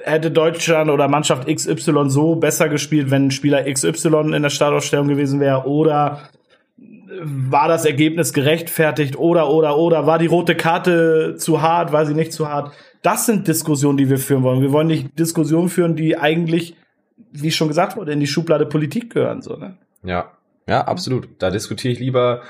hätte 0.05 0.31
Deutschland 0.31 0.91
oder 0.91 1.09
Mannschaft 1.09 1.49
XY 1.49 2.09
so 2.09 2.37
besser 2.37 2.69
gespielt, 2.69 3.11
wenn 3.11 3.31
Spieler 3.31 3.71
XY 3.71 4.35
in 4.35 4.43
der 4.43 4.51
Startaufstellung 4.51 5.09
gewesen 5.09 5.41
wäre 5.41 5.67
oder 5.67 6.21
war 7.21 7.69
das 7.69 7.85
Ergebnis 7.85 8.33
gerechtfertigt 8.33 9.17
oder 9.17 9.49
oder 9.49 9.77
oder 9.77 10.07
war 10.07 10.19
die 10.19 10.27
rote 10.27 10.57
Karte 10.57 11.37
zu 11.37 11.63
hart, 11.63 11.93
war 11.93 12.07
sie 12.07 12.15
nicht 12.15 12.33
zu 12.33 12.49
hart? 12.49 12.73
Das 13.03 13.27
sind 13.27 13.49
Diskussionen, 13.49 13.99
die 13.99 14.09
wir 14.09 14.19
führen 14.19 14.43
wollen. 14.43 14.63
Wir 14.63 14.73
wollen 14.73 14.87
nicht 14.87 15.19
Diskussionen 15.19 15.69
führen, 15.69 15.97
die 15.97 16.17
eigentlich, 16.17 16.77
wie 17.33 17.51
schon 17.51 17.69
gesagt 17.69 17.97
wurde, 17.97 18.13
in 18.13 18.21
die 18.21 18.27
Schublade 18.27 18.67
Politik 18.67 19.13
gehören. 19.13 19.43
So, 19.43 19.57
ne? 19.57 19.77
Ja, 20.05 20.33
ja, 20.69 20.83
absolut. 20.83 21.29
Da 21.39 21.51
diskutiere 21.51 21.93
ich 21.93 22.01
lieber 22.01 22.43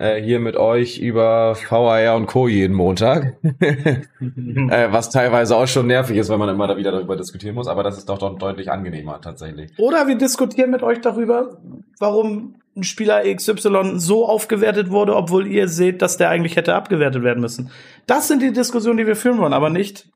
äh, 0.00 0.20
hier 0.20 0.40
mit 0.40 0.56
euch 0.56 0.98
über 0.98 1.54
VAR 1.68 2.16
und 2.16 2.26
Co. 2.26 2.48
jeden 2.48 2.74
Montag. 2.74 3.36
äh, 3.60 4.88
was 4.90 5.10
teilweise 5.10 5.54
auch 5.56 5.68
schon 5.68 5.86
nervig 5.86 6.16
ist, 6.16 6.30
weil 6.30 6.38
man 6.38 6.48
immer 6.48 6.66
da 6.66 6.78
wieder 6.78 6.90
darüber 6.90 7.16
diskutieren 7.16 7.54
muss, 7.54 7.68
aber 7.68 7.82
das 7.82 7.98
ist 7.98 8.08
doch, 8.08 8.18
doch 8.18 8.38
deutlich 8.38 8.70
angenehmer 8.70 9.20
tatsächlich. 9.20 9.70
Oder 9.78 10.08
wir 10.08 10.16
diskutieren 10.16 10.70
mit 10.70 10.82
euch 10.82 11.02
darüber, 11.02 11.60
warum 11.98 12.54
ein 12.74 12.82
Spieler 12.82 13.22
XY 13.22 13.98
so 13.98 14.26
aufgewertet 14.26 14.90
wurde, 14.90 15.14
obwohl 15.14 15.46
ihr 15.46 15.68
seht, 15.68 16.00
dass 16.00 16.16
der 16.16 16.30
eigentlich 16.30 16.56
hätte 16.56 16.74
abgewertet 16.74 17.22
werden 17.22 17.40
müssen. 17.40 17.70
Das 18.06 18.26
sind 18.26 18.40
die 18.40 18.52
Diskussionen, 18.52 18.96
die 18.96 19.06
wir 19.06 19.16
führen 19.16 19.38
wollen, 19.38 19.52
aber 19.52 19.68
nicht 19.68 20.08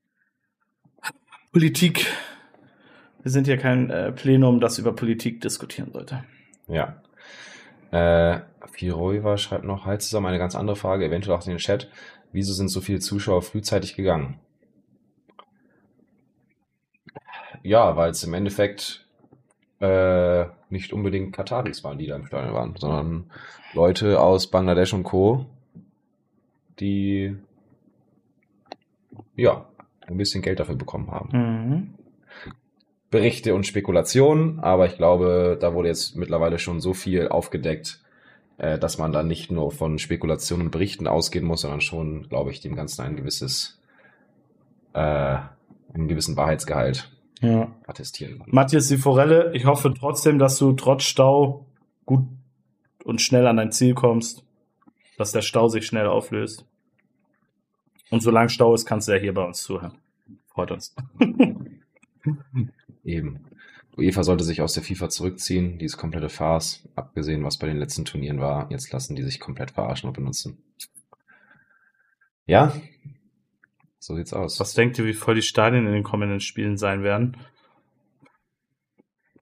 Politik. 1.52 2.06
Wir 3.22 3.30
sind 3.30 3.46
hier 3.46 3.58
kein 3.58 3.90
äh, 3.90 4.12
Plenum, 4.12 4.60
das 4.60 4.78
über 4.78 4.94
Politik 4.94 5.42
diskutieren 5.42 5.90
sollte. 5.92 6.24
Ja. 6.68 7.02
Äh, 7.90 8.40
Firoiva 8.74 9.38
schreibt 9.38 9.64
noch, 9.64 9.86
halt 9.86 10.02
zusammen 10.02 10.26
eine 10.26 10.38
ganz 10.38 10.56
andere 10.56 10.76
Frage, 10.76 11.04
eventuell 11.04 11.36
auch 11.36 11.44
in 11.46 11.50
den 11.50 11.58
Chat. 11.58 11.88
Wieso 12.32 12.52
sind 12.52 12.68
so 12.68 12.80
viele 12.80 12.98
Zuschauer 12.98 13.42
frühzeitig 13.42 13.94
gegangen? 13.94 14.40
Ja, 17.62 17.96
weil 17.96 18.10
es 18.10 18.24
im 18.24 18.34
Endeffekt 18.34 19.06
äh, 19.80 20.46
nicht 20.68 20.92
unbedingt 20.92 21.32
Kataris 21.32 21.84
waren, 21.84 21.98
die 21.98 22.06
da 22.06 22.16
im 22.16 22.26
Stadion 22.26 22.52
waren, 22.52 22.74
sondern 22.76 23.30
Leute 23.72 24.20
aus 24.20 24.50
Bangladesch 24.50 24.92
und 24.92 25.04
Co., 25.04 25.46
die 26.80 27.36
ja 29.36 29.66
ein 30.00 30.16
bisschen 30.16 30.42
Geld 30.42 30.58
dafür 30.58 30.74
bekommen 30.74 31.10
haben. 31.12 31.30
Mhm. 31.32 31.94
Berichte 33.10 33.54
und 33.54 33.64
Spekulationen, 33.64 34.58
aber 34.58 34.86
ich 34.86 34.96
glaube, 34.96 35.56
da 35.60 35.72
wurde 35.72 35.88
jetzt 35.88 36.16
mittlerweile 36.16 36.58
schon 36.58 36.80
so 36.80 36.94
viel 36.94 37.28
aufgedeckt, 37.28 38.03
äh, 38.58 38.78
dass 38.78 38.98
man 38.98 39.12
da 39.12 39.22
nicht 39.22 39.50
nur 39.50 39.70
von 39.72 39.98
Spekulationen 39.98 40.66
und 40.66 40.70
Berichten 40.70 41.06
ausgehen 41.06 41.44
muss, 41.44 41.62
sondern 41.62 41.80
schon, 41.80 42.28
glaube 42.28 42.50
ich, 42.50 42.60
dem 42.60 42.76
Ganzen 42.76 43.02
ein 43.02 43.16
gewisses, 43.16 43.80
äh, 44.92 44.98
einen 45.92 46.08
gewissen 46.08 46.36
Wahrheitsgehalt 46.36 47.10
Ja. 47.40 47.70
attestieren 47.86 48.38
kann. 48.38 48.48
Matthias 48.50 48.88
die 48.88 48.96
Forelle, 48.96 49.52
ich 49.54 49.66
hoffe 49.66 49.92
trotzdem, 49.92 50.38
dass 50.38 50.58
du 50.58 50.72
trotz 50.72 51.04
Stau 51.04 51.66
gut 52.06 52.26
und 53.04 53.20
schnell 53.20 53.46
an 53.46 53.56
dein 53.56 53.72
Ziel 53.72 53.94
kommst, 53.94 54.44
dass 55.18 55.32
der 55.32 55.42
Stau 55.42 55.68
sich 55.68 55.86
schnell 55.86 56.06
auflöst. 56.06 56.64
Und 58.10 58.20
solange 58.22 58.48
Stau 58.50 58.74
ist, 58.74 58.86
kannst 58.86 59.08
du 59.08 59.12
ja 59.12 59.18
hier 59.18 59.34
bei 59.34 59.42
uns 59.44 59.62
zuhören. 59.62 59.98
Freut 60.48 60.70
uns. 60.70 60.94
Eben. 63.04 63.40
UEFA 63.96 64.24
sollte 64.24 64.44
sich 64.44 64.60
aus 64.60 64.72
der 64.72 64.82
FIFA 64.82 65.08
zurückziehen, 65.08 65.78
diese 65.78 65.96
komplette 65.96 66.28
Farce, 66.28 66.88
abgesehen, 66.96 67.44
was 67.44 67.58
bei 67.58 67.66
den 67.66 67.78
letzten 67.78 68.04
Turnieren 68.04 68.40
war. 68.40 68.68
Jetzt 68.70 68.92
lassen 68.92 69.14
die 69.14 69.22
sich 69.22 69.40
komplett 69.40 69.70
verarschen 69.70 70.08
und 70.08 70.14
benutzen. 70.14 70.58
Ja, 72.46 72.72
so 73.98 74.16
sieht's 74.16 74.34
aus. 74.34 74.60
Was 74.60 74.74
denkt 74.74 74.98
ihr, 74.98 75.06
wie 75.06 75.14
voll 75.14 75.36
die 75.36 75.42
Stadien 75.42 75.86
in 75.86 75.92
den 75.92 76.02
kommenden 76.02 76.40
Spielen 76.40 76.76
sein 76.76 77.02
werden? 77.02 77.36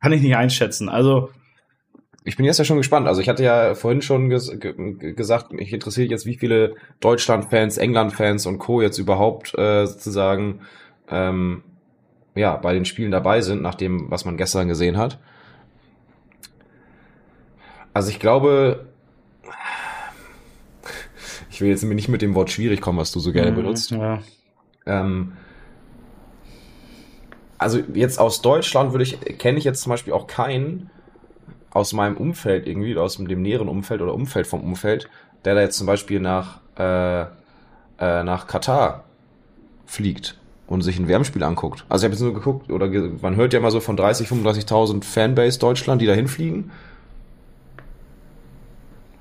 Kann 0.00 0.12
ich 0.12 0.22
nicht 0.22 0.36
einschätzen. 0.36 0.88
Also, 0.88 1.30
Ich 2.24 2.36
bin 2.36 2.46
jetzt 2.46 2.58
ja 2.58 2.64
schon 2.64 2.76
gespannt. 2.76 3.08
Also 3.08 3.20
ich 3.20 3.28
hatte 3.28 3.42
ja 3.42 3.74
vorhin 3.74 4.02
schon 4.02 4.28
ges 4.28 4.52
ge 4.60 5.14
gesagt, 5.14 5.52
mich 5.52 5.72
interessiert 5.72 6.10
jetzt, 6.10 6.26
wie 6.26 6.36
viele 6.36 6.76
Deutschland-Fans, 7.00 7.78
England-Fans 7.78 8.46
und 8.46 8.58
Co. 8.58 8.80
jetzt 8.80 8.98
überhaupt 8.98 9.52
äh, 9.58 9.86
sozusagen 9.86 10.60
ähm, 11.08 11.64
ja 12.34 12.56
bei 12.56 12.72
den 12.72 12.84
Spielen 12.84 13.10
dabei 13.10 13.40
sind, 13.40 13.62
nach 13.62 13.74
dem, 13.74 14.10
was 14.10 14.24
man 14.24 14.36
gestern 14.36 14.68
gesehen 14.68 14.96
hat. 14.96 15.18
Also 17.94 18.10
ich 18.10 18.18
glaube, 18.20 18.86
ich 21.50 21.60
will 21.60 21.68
jetzt 21.68 21.82
nicht 21.84 22.08
mit 22.08 22.22
dem 22.22 22.34
Wort 22.34 22.50
schwierig 22.50 22.80
kommen, 22.80 22.98
was 22.98 23.12
du 23.12 23.20
so 23.20 23.32
gerne 23.32 23.50
Mhm, 23.50 23.56
benutzt. 23.56 23.90
Ja. 23.90 24.20
Ähm, 24.86 25.32
also 27.58 27.78
jetzt 27.94 28.18
aus 28.18 28.42
Deutschland 28.42 28.92
würde 28.92 29.04
ich, 29.04 29.20
kenne 29.38 29.58
ich 29.58 29.64
jetzt 29.64 29.82
zum 29.82 29.90
Beispiel 29.90 30.12
auch 30.12 30.26
keinen 30.26 30.90
aus 31.70 31.92
meinem 31.92 32.16
Umfeld 32.16 32.66
irgendwie, 32.66 32.96
aus 32.96 33.16
dem 33.16 33.42
näheren 33.42 33.68
Umfeld 33.68 34.02
oder 34.02 34.14
Umfeld 34.14 34.46
vom 34.46 34.62
Umfeld, 34.62 35.08
der 35.44 35.54
da 35.54 35.60
jetzt 35.60 35.78
zum 35.78 35.86
Beispiel 35.86 36.20
nach, 36.20 36.60
äh, 36.78 37.22
äh, 37.22 38.22
nach 38.24 38.46
Katar 38.46 39.04
fliegt 39.86 40.38
und 40.72 40.80
sich 40.80 40.98
ein 40.98 41.06
Wärmspiel 41.06 41.42
anguckt. 41.42 41.84
Also 41.90 42.02
ich 42.02 42.06
habe 42.06 42.14
jetzt 42.14 42.22
nur 42.22 42.32
geguckt, 42.32 42.70
oder 42.70 42.88
ge 42.88 43.10
man 43.20 43.36
hört 43.36 43.52
ja 43.52 43.58
immer 43.58 43.70
so 43.70 43.80
von 43.80 43.94
30, 43.94 44.26
35.000 44.26 45.04
Fanbase 45.04 45.58
Deutschland, 45.58 46.00
die 46.00 46.06
da 46.06 46.14
hinfliegen. 46.14 46.70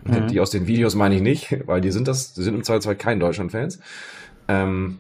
Mhm. 0.06 0.28
Die 0.28 0.40
aus 0.40 0.50
den 0.50 0.66
Videos 0.66 0.96
meine 0.96 1.16
ich 1.16 1.22
nicht, 1.22 1.56
weil 1.68 1.82
die 1.82 1.92
sind 1.92 2.08
das, 2.08 2.34
die 2.34 2.44
sind 2.44 2.56
im 2.56 2.64
Zweifelsfall 2.64 2.96
kein 2.96 3.20
Deutschland-Fans. 3.20 3.80
Ähm, 4.48 5.00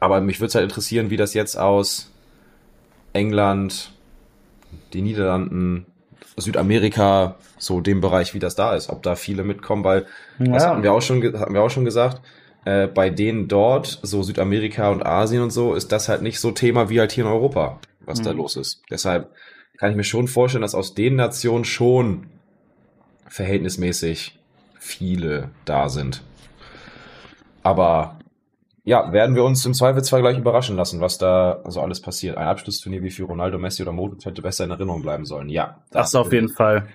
aber 0.00 0.22
mich 0.22 0.40
würde 0.40 0.48
es 0.48 0.54
halt 0.54 0.64
interessieren, 0.64 1.10
wie 1.10 1.16
das 1.18 1.34
jetzt 1.34 1.58
aus 1.58 2.10
England, 3.12 3.92
die 4.94 5.02
Niederlanden, 5.02 5.86
Südamerika, 6.38 7.36
so 7.58 7.80
dem 7.80 8.00
Bereich, 8.00 8.32
wie 8.34 8.38
das 8.38 8.56
da 8.56 8.74
ist, 8.74 8.88
ob 8.90 9.02
da 9.02 9.16
viele 9.16 9.42
mitkommen, 9.42 9.84
weil 9.84 10.06
das 10.38 10.64
Ja. 10.64 10.70
hatten 10.70 10.82
wir 10.82 10.92
auch 10.92 11.00
schon, 11.02 11.22
hatten 11.38 11.54
wir 11.54 11.62
auch 11.62 11.70
schon 11.70 11.84
gesagt, 11.84 12.20
äh, 12.66 12.86
bei 12.88 13.08
denen 13.10 13.48
dort, 13.48 14.00
so 14.02 14.22
Südamerika 14.22 14.90
und 14.90 15.06
Asien 15.06 15.40
und 15.42 15.50
so, 15.50 15.74
ist 15.74 15.92
das 15.92 16.08
halt 16.08 16.20
nicht 16.20 16.40
so 16.40 16.50
Thema 16.50 16.90
wie 16.90 17.00
halt 17.00 17.12
hier 17.12 17.24
in 17.24 17.30
Europa, 17.30 17.80
was 18.00 18.20
da 18.22 18.32
Mhm. 18.32 18.38
los 18.38 18.56
ist. 18.56 18.82
Deshalb 18.90 19.30
kann 19.78 19.90
ich 19.90 19.96
mir 19.96 20.04
schon 20.04 20.28
vorstellen, 20.28 20.62
dass 20.62 20.74
aus 20.74 20.94
den 20.94 21.16
Nationen 21.16 21.64
schon 21.64 22.26
verhältnismäßig 23.28 24.38
viele 24.78 25.50
da 25.64 25.88
sind. 25.88 26.22
Aber 27.62 28.18
ja, 28.84 29.12
werden 29.12 29.34
wir 29.34 29.42
uns 29.44 29.64
im 29.66 29.74
Zweifelsfall 29.74 30.20
gleich 30.22 30.38
überraschen 30.38 30.76
lassen, 30.76 31.00
was 31.00 31.18
da 31.18 31.60
so 31.66 31.80
alles 31.80 32.00
passiert. 32.00 32.36
Ein 32.36 32.46
Abschlussturnier 32.46 33.02
wie 33.02 33.10
für 33.10 33.24
Ronaldo, 33.24 33.58
Messi 33.58 33.82
oder 33.82 33.92
Modric 33.92 34.24
hätte 34.24 34.42
besser 34.42 34.64
in 34.64 34.70
Erinnerung 34.70 35.02
bleiben 35.02 35.24
sollen. 35.24 35.48
Ja, 35.48 35.82
da 35.90 36.00
Das 36.00 36.14
auf 36.14 36.32
jeden 36.32 36.48
Fall. 36.48 36.86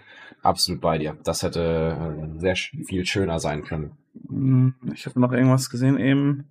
absolut 0.42 0.80
bei 0.82 0.98
dir. 0.98 1.18
Das 1.24 1.44
hätte 1.44 1.98
äh, 2.38 2.40
sehr 2.40 2.56
viel 2.56 3.06
schöner 3.06 3.40
sein 3.40 3.64
können. 3.64 3.92
Hm, 4.28 4.74
Ich 4.94 5.06
habe 5.06 5.20
noch 5.20 5.32
irgendwas 5.32 5.70
gesehen 5.70 5.98
eben. 6.00 6.46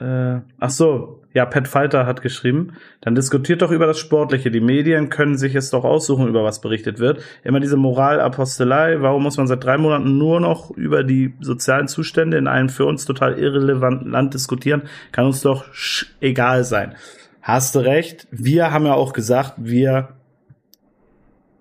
Äh, 0.00 0.40
ach 0.58 0.70
so, 0.70 1.22
ja, 1.32 1.46
Pat 1.46 1.68
Falter 1.68 2.04
hat 2.04 2.20
geschrieben. 2.20 2.72
Dann 3.00 3.14
diskutiert 3.14 3.62
doch 3.62 3.70
über 3.70 3.86
das 3.86 3.98
Sportliche. 3.98 4.50
Die 4.50 4.60
Medien 4.60 5.08
können 5.08 5.38
sich 5.38 5.54
es 5.54 5.70
doch 5.70 5.84
aussuchen, 5.84 6.26
über 6.26 6.42
was 6.42 6.60
berichtet 6.60 6.98
wird. 6.98 7.22
Immer 7.44 7.60
diese 7.60 7.76
Moralapostelei. 7.76 9.00
Warum 9.00 9.22
muss 9.22 9.36
man 9.36 9.46
seit 9.46 9.62
drei 9.62 9.78
Monaten 9.78 10.18
nur 10.18 10.40
noch 10.40 10.72
über 10.72 11.04
die 11.04 11.34
sozialen 11.40 11.86
Zustände 11.86 12.38
in 12.38 12.48
einem 12.48 12.68
für 12.70 12.86
uns 12.86 13.04
total 13.04 13.38
irrelevanten 13.38 14.10
Land 14.10 14.34
diskutieren? 14.34 14.82
Kann 15.12 15.26
uns 15.26 15.42
doch 15.42 15.68
sch- 15.72 16.06
egal 16.20 16.64
sein. 16.64 16.94
Hast 17.40 17.76
du 17.76 17.78
recht. 17.80 18.26
Wir 18.32 18.72
haben 18.72 18.86
ja 18.86 18.94
auch 18.94 19.12
gesagt, 19.12 19.54
wir 19.58 20.08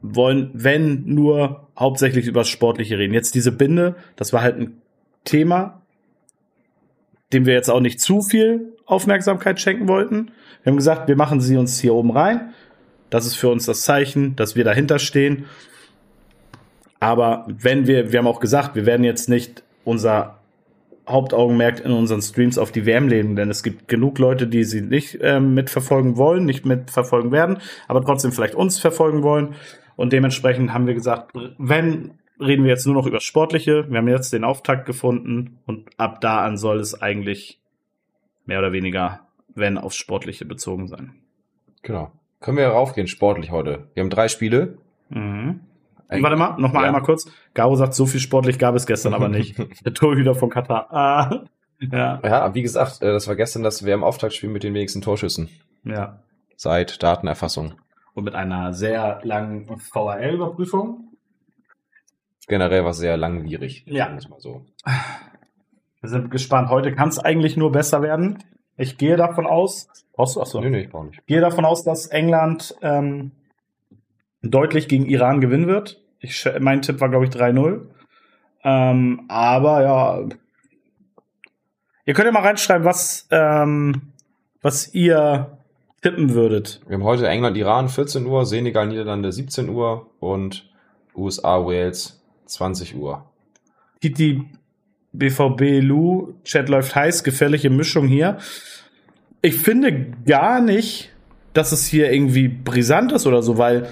wollen, 0.02 0.50
wenn 0.54 1.04
nur 1.06 1.68
hauptsächlich 1.78 2.28
über 2.28 2.42
das 2.42 2.50
Sportliche 2.50 2.98
reden. 2.98 3.14
Jetzt 3.14 3.36
diese 3.36 3.52
Binde, 3.52 3.96
das 4.16 4.34
war 4.34 4.42
halt 4.42 4.58
ein 4.58 4.82
Thema, 5.24 5.82
dem 7.32 7.46
wir 7.46 7.54
jetzt 7.54 7.70
auch 7.70 7.80
nicht 7.80 8.00
zu 8.00 8.22
viel 8.22 8.74
Aufmerksamkeit 8.86 9.60
schenken 9.60 9.88
wollten. 9.88 10.32
Wir 10.64 10.72
haben 10.72 10.78
gesagt, 10.78 11.08
wir 11.08 11.16
machen 11.16 11.42
sie 11.42 11.58
uns 11.58 11.80
hier 11.80 11.94
oben 11.94 12.12
rein. 12.12 12.54
Das 13.10 13.26
ist 13.26 13.36
für 13.36 13.50
uns 13.50 13.66
das 13.66 13.82
Zeichen, 13.82 14.36
dass 14.36 14.56
wir 14.56 14.64
dahinter 14.64 15.00
stehen. 15.00 15.46
Aber 17.00 17.46
wenn 17.48 17.86
wir, 17.86 18.12
wir 18.12 18.20
haben 18.20 18.28
auch 18.28 18.40
gesagt, 18.40 18.76
wir 18.76 18.86
werden 18.86 19.04
jetzt 19.04 19.30
nicht 19.30 19.64
unser 19.84 20.40
Hauptaugenmerk 21.08 21.84
in 21.84 21.92
unseren 21.92 22.22
Streams 22.22 22.58
auf 22.58 22.72
die 22.72 22.86
WM 22.86 23.10
legen, 23.10 23.36
denn 23.36 23.50
es 23.50 23.62
gibt 23.62 23.90
genug 23.90 24.20
Leute, 24.20 24.48
die 24.48 24.64
sie 24.64 24.82
nicht 24.82 25.20
ähm, 25.22 25.54
mitverfolgen 25.54 26.16
wollen, 26.16 26.46
nicht 26.46 26.66
mitverfolgen 26.66 27.32
werden, 27.32 27.58
aber 27.90 28.02
trotzdem 28.04 28.32
vielleicht 28.32 28.56
uns 28.56 28.80
verfolgen 28.80 29.22
wollen. 29.22 29.56
Und 29.96 30.14
dementsprechend 30.14 30.74
haben 30.74 30.88
wir 30.88 30.94
gesagt, 30.94 31.34
wenn 31.58 32.12
reden 32.40 32.64
wir 32.64 32.72
jetzt 32.72 32.86
nur 32.86 32.96
noch 32.96 33.06
über 33.06 33.20
Sportliche. 33.20 33.90
Wir 33.90 33.98
haben 33.98 34.08
jetzt 34.08 34.34
den 34.34 34.44
Auftakt 34.44 34.86
gefunden 34.86 35.60
und 35.66 35.90
ab 35.98 36.22
da 36.22 36.44
an 36.44 36.58
soll 36.58 36.80
es 36.80 37.00
eigentlich 37.02 37.60
mehr 38.46 38.60
oder 38.60 38.72
weniger, 38.72 39.22
wenn 39.56 39.78
aufs 39.78 39.96
Sportliche 39.96 40.46
bezogen 40.46 40.88
sein. 40.88 41.14
Genau. 41.82 42.12
Können 42.40 42.58
wir 42.58 42.68
raufgehen, 42.68 43.08
sportlich 43.08 43.52
heute. 43.52 43.88
Wir 43.94 44.04
haben 44.04 44.10
drei 44.10 44.28
Spiele. 44.28 44.78
Mhm. 45.10 45.62
Warte 46.10 46.36
mal, 46.36 46.58
noch 46.58 46.74
mal 46.74 46.82
ja. 46.82 46.88
einmal 46.88 47.02
kurz. 47.02 47.26
Garo 47.54 47.76
sagt, 47.76 47.94
so 47.94 48.06
viel 48.06 48.20
sportlich 48.20 48.60
gab 48.60 48.76
es 48.76 48.86
gestern 48.86 49.14
aber 49.14 49.30
nicht. 49.30 49.58
Der 49.86 49.94
Torhüter 49.94 50.36
von 50.36 50.50
Katar. 50.50 50.92
Ah. 50.92 51.46
Ja. 51.80 52.20
ja, 52.24 52.54
wie 52.54 52.62
gesagt, 52.62 53.02
äh, 53.02 53.12
das 53.12 53.28
war 53.28 53.36
gestern 53.36 53.64
das 53.64 53.86
WM-Auftaktspiel 53.86 54.50
mit 54.50 54.64
den 54.64 54.74
wenigsten 54.74 55.02
Torschüssen. 55.02 55.50
Ja. 55.84 56.20
Seit 56.56 57.02
Datenerfassung. 57.02 57.74
Und 58.14 58.26
mit 58.26 58.36
einer 58.36 58.74
sehr 58.74 59.20
langen 59.24 59.80
VHL-Überprüfung. 59.80 61.13
Generell 62.48 62.84
war 62.84 62.92
es 62.92 62.98
sehr 62.98 63.18
langwierig. 63.18 63.84
Ja. 63.88 64.10
Mal 64.10 64.40
so. 64.40 64.66
Wir 66.02 66.10
sind 66.10 66.32
gespannt. 66.32 66.70
Heute 66.70 66.94
kann 66.94 67.10
es 67.10 67.20
eigentlich 67.20 67.56
nur 67.56 67.72
besser 67.72 68.02
werden. 68.02 68.44
Ich 68.76 68.98
gehe 68.98 69.16
davon 69.16 69.46
aus. 69.46 69.88
Brauchst 70.14 70.36
du? 70.36 70.42
Achso. 70.42 70.60
Nee, 70.60 70.70
nee, 70.70 70.82
ich 70.82 70.90
brauche 70.90 71.08
nicht. 71.08 71.26
Gehe 71.28 71.42
davon 71.42 71.64
aus, 71.64 71.84
dass 71.84 72.08
England 72.08 72.76
ähm, 72.82 73.32
deutlich 74.42 74.88
gegen 74.88 75.06
Iran 75.06 75.42
gewinnen 75.42 75.68
wird. 75.68 76.02
Ich, 76.20 76.48
mein 76.60 76.82
Tipp 76.82 77.00
war, 77.00 77.10
glaube 77.10 77.26
ich, 77.26 77.32
3-0. 77.32 77.88
Ähm, 78.64 79.26
aber 79.28 79.84
ja. 79.84 80.30
Ihr 82.06 82.14
könnt 82.14 82.26
ja 82.26 82.32
mal 82.32 82.42
reinschreiben, 82.42 82.86
was, 82.86 83.28
ähm, 83.32 84.14
was 84.62 84.94
ihr 84.94 85.58
tippen 86.02 86.34
würdet. 86.34 86.82
Wir 86.88 86.96
haben 86.96 87.04
heute 87.04 87.28
England, 87.28 87.56
Iran 87.56 87.88
14 87.88 88.26
Uhr, 88.26 88.46
Senegal, 88.46 88.88
Niederlande 88.88 89.32
17 89.32 89.70
Uhr 89.70 90.08
und 90.20 90.70
USA, 91.16 91.66
Wales 91.66 92.23
20 92.46 92.96
Uhr. 92.96 93.26
Titi 94.02 94.44
BVB 95.14 95.82
Lu, 95.82 96.34
Chat 96.44 96.70
läuft 96.70 96.96
heiß, 96.96 97.24
gefährliche 97.24 97.70
Mischung 97.70 98.08
hier. 98.08 98.38
Ich 99.42 99.56
finde 99.56 100.08
gar 100.26 100.60
nicht, 100.60 101.12
dass 101.54 101.72
es 101.72 101.86
hier 101.86 102.12
irgendwie 102.12 102.48
brisant 102.48 103.12
ist 103.12 103.28
oder 103.28 103.44
so, 103.44 103.58
weil 103.58 103.88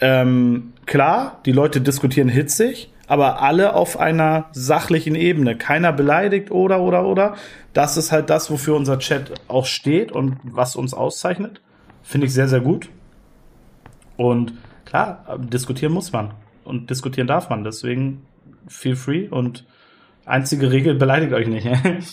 ähm, 0.00 0.72
klar, 0.86 1.40
die 1.44 1.52
Leute 1.52 1.80
diskutieren 1.80 2.28
hitzig, 2.28 2.92
aber 3.06 3.42
alle 3.42 3.74
auf 3.74 3.98
einer 3.98 4.46
sachlichen 4.52 5.14
Ebene. 5.14 5.56
Keiner 5.56 5.92
beleidigt 5.92 6.50
oder 6.50 6.80
oder 6.80 7.04
oder. 7.04 7.36
Das 7.74 7.96
ist 7.96 8.10
halt 8.10 8.30
das, 8.30 8.50
wofür 8.50 8.74
unser 8.74 8.98
Chat 8.98 9.32
auch 9.48 9.66
steht 9.66 10.12
und 10.12 10.38
was 10.42 10.76
uns 10.76 10.94
auszeichnet. 10.94 11.60
Finde 12.02 12.26
ich 12.26 12.32
sehr, 12.32 12.48
sehr 12.48 12.60
gut. 12.60 12.88
Und 14.16 14.54
klar, 14.84 15.38
diskutieren 15.38 15.92
muss 15.92 16.12
man 16.12 16.32
und 16.64 16.90
diskutieren 16.90 17.26
darf 17.26 17.50
man. 17.50 17.64
Deswegen 17.64 18.26
feel 18.68 18.96
free 18.96 19.28
und 19.28 19.64
einzige 20.24 20.70
Regel 20.70 20.94
beleidigt 20.94 21.32
euch 21.32 21.48
nicht. 21.48 21.66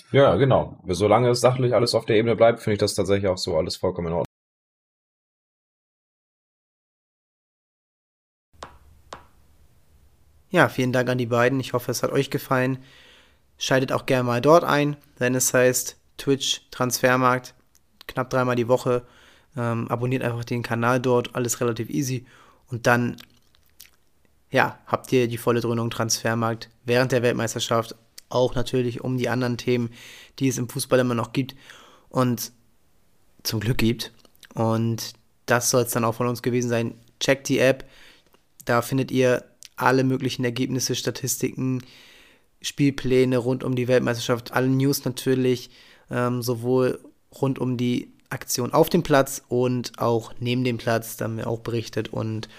ja, 0.12 0.36
genau. 0.36 0.78
Solange 0.88 1.30
es 1.30 1.42
sachlich 1.42 1.74
alles 1.74 1.96
auf 1.96 2.06
der 2.06 2.18
Ebene 2.18 2.36
bleibt, 2.36 2.60
finde 2.60 2.74
ich 2.74 2.80
das 2.80 2.94
tatsächlich 2.94 3.30
auch 3.30 3.38
so 3.38 3.58
alles 3.58 3.78
vollkommen 3.78 4.08
in 4.08 4.14
Ordnung. 4.14 4.26
Ja, 10.50 10.68
vielen 10.68 10.92
Dank 10.92 11.10
an 11.10 11.18
die 11.18 11.28
beiden. 11.28 11.62
Ich 11.62 11.72
hoffe, 11.72 11.92
es 11.92 12.04
hat 12.04 12.12
euch 12.12 12.30
gefallen. 12.30 12.80
Schaltet 13.58 13.94
auch 13.94 14.06
gerne 14.06 14.24
mal 14.24 14.42
dort 14.42 14.66
ein, 14.66 14.98
wenn 15.18 15.34
es 15.34 15.54
heißt 15.54 15.98
Twitch 16.18 16.64
Transfermarkt, 16.72 17.54
knapp 18.08 18.30
dreimal 18.30 18.58
die 18.58 18.68
Woche. 18.68 19.04
Ähm, 19.56 19.88
abonniert 19.88 20.24
einfach 20.24 20.44
den 20.44 20.62
Kanal 20.62 21.00
dort, 21.00 21.36
alles 21.36 21.62
relativ 21.62 21.90
easy. 21.90 22.26
Und 22.68 22.86
dann 22.86 23.16
ja, 24.52 24.78
habt 24.86 25.12
ihr 25.14 25.28
die 25.28 25.38
volle 25.38 25.62
Dröhnung 25.62 25.90
Transfermarkt 25.90 26.70
während 26.84 27.12
der 27.12 27.24
Weltmeisterschaft, 27.24 27.96
auch 28.30 28.54
natürlich 28.54 29.02
um 29.02 29.18
die 29.18 29.30
anderen 29.30 29.58
Themen, 29.58 29.90
die 30.40 30.50
es 30.50 30.58
im 30.58 30.70
Fußball 30.70 31.00
immer 31.00 31.16
noch 31.16 31.34
gibt 31.34 31.56
und 32.10 32.52
zum 33.44 33.60
Glück 33.60 33.78
gibt. 33.78 34.12
Und 34.54 35.14
das 35.46 35.70
soll 35.70 35.84
es 35.84 35.92
dann 35.92 36.06
auch 36.06 36.16
von 36.16 36.28
uns 36.28 36.42
gewesen 36.42 36.70
sein. 36.70 36.96
Checkt 37.20 37.50
die 37.50 37.60
App, 37.60 37.86
da 38.66 38.82
findet 38.82 39.12
ihr 39.12 39.44
alle 39.76 40.04
möglichen 40.04 40.44
Ergebnisse, 40.44 40.96
Statistiken, 40.96 41.84
Spielpläne 42.62 43.38
rund 43.38 43.64
um 43.64 43.76
die 43.76 43.88
Weltmeisterschaft, 43.88 44.54
alle 44.54 44.68
News 44.68 45.06
natürlich, 45.06 45.72
ähm, 46.10 46.42
sowohl 46.42 47.00
rund 47.42 47.58
um 47.58 47.78
die 47.78 48.14
Aktion 48.30 48.74
auf 48.74 48.90
dem 48.90 49.04
Platz 49.04 49.42
und 49.48 49.98
auch 49.98 50.34
neben 50.40 50.64
dem 50.64 50.78
Platz, 50.78 51.18
da 51.18 51.26
haben 51.26 51.38
wir 51.38 51.48
auch 51.48 51.60
berichtet 51.60 52.10
und 52.10 52.50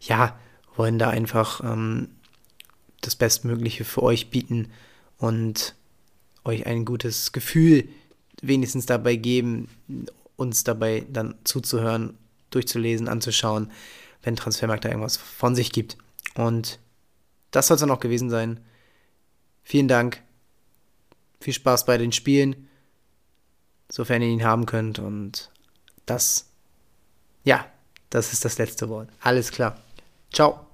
ja, 0.00 0.36
wollen 0.76 0.98
da 0.98 1.10
einfach 1.10 1.62
ähm, 1.62 2.08
das 3.00 3.16
Bestmögliche 3.16 3.84
für 3.84 4.02
euch 4.02 4.30
bieten 4.30 4.70
und 5.18 5.74
euch 6.44 6.66
ein 6.66 6.84
gutes 6.84 7.32
Gefühl 7.32 7.88
wenigstens 8.40 8.86
dabei 8.86 9.16
geben, 9.16 9.68
uns 10.36 10.64
dabei 10.64 11.06
dann 11.08 11.36
zuzuhören, 11.44 12.18
durchzulesen, 12.50 13.08
anzuschauen, 13.08 13.70
wenn 14.22 14.36
Transfermarkt 14.36 14.84
da 14.84 14.88
irgendwas 14.88 15.16
von 15.16 15.54
sich 15.54 15.72
gibt. 15.72 15.96
Und 16.34 16.78
das 17.50 17.66
soll 17.66 17.76
es 17.76 17.80
dann 17.80 17.90
auch 17.90 18.00
gewesen 18.00 18.30
sein. 18.30 18.60
Vielen 19.62 19.88
Dank. 19.88 20.22
Viel 21.40 21.52
Spaß 21.52 21.86
bei 21.86 21.98
den 21.98 22.12
Spielen, 22.12 22.68
sofern 23.88 24.22
ihr 24.22 24.28
ihn 24.28 24.44
haben 24.44 24.66
könnt. 24.66 24.98
Und 24.98 25.50
das, 26.06 26.46
ja, 27.44 27.66
das 28.10 28.32
ist 28.32 28.44
das 28.44 28.58
letzte 28.58 28.88
Wort. 28.88 29.08
Alles 29.20 29.50
klar. 29.50 29.78
Ciao. 30.32 30.71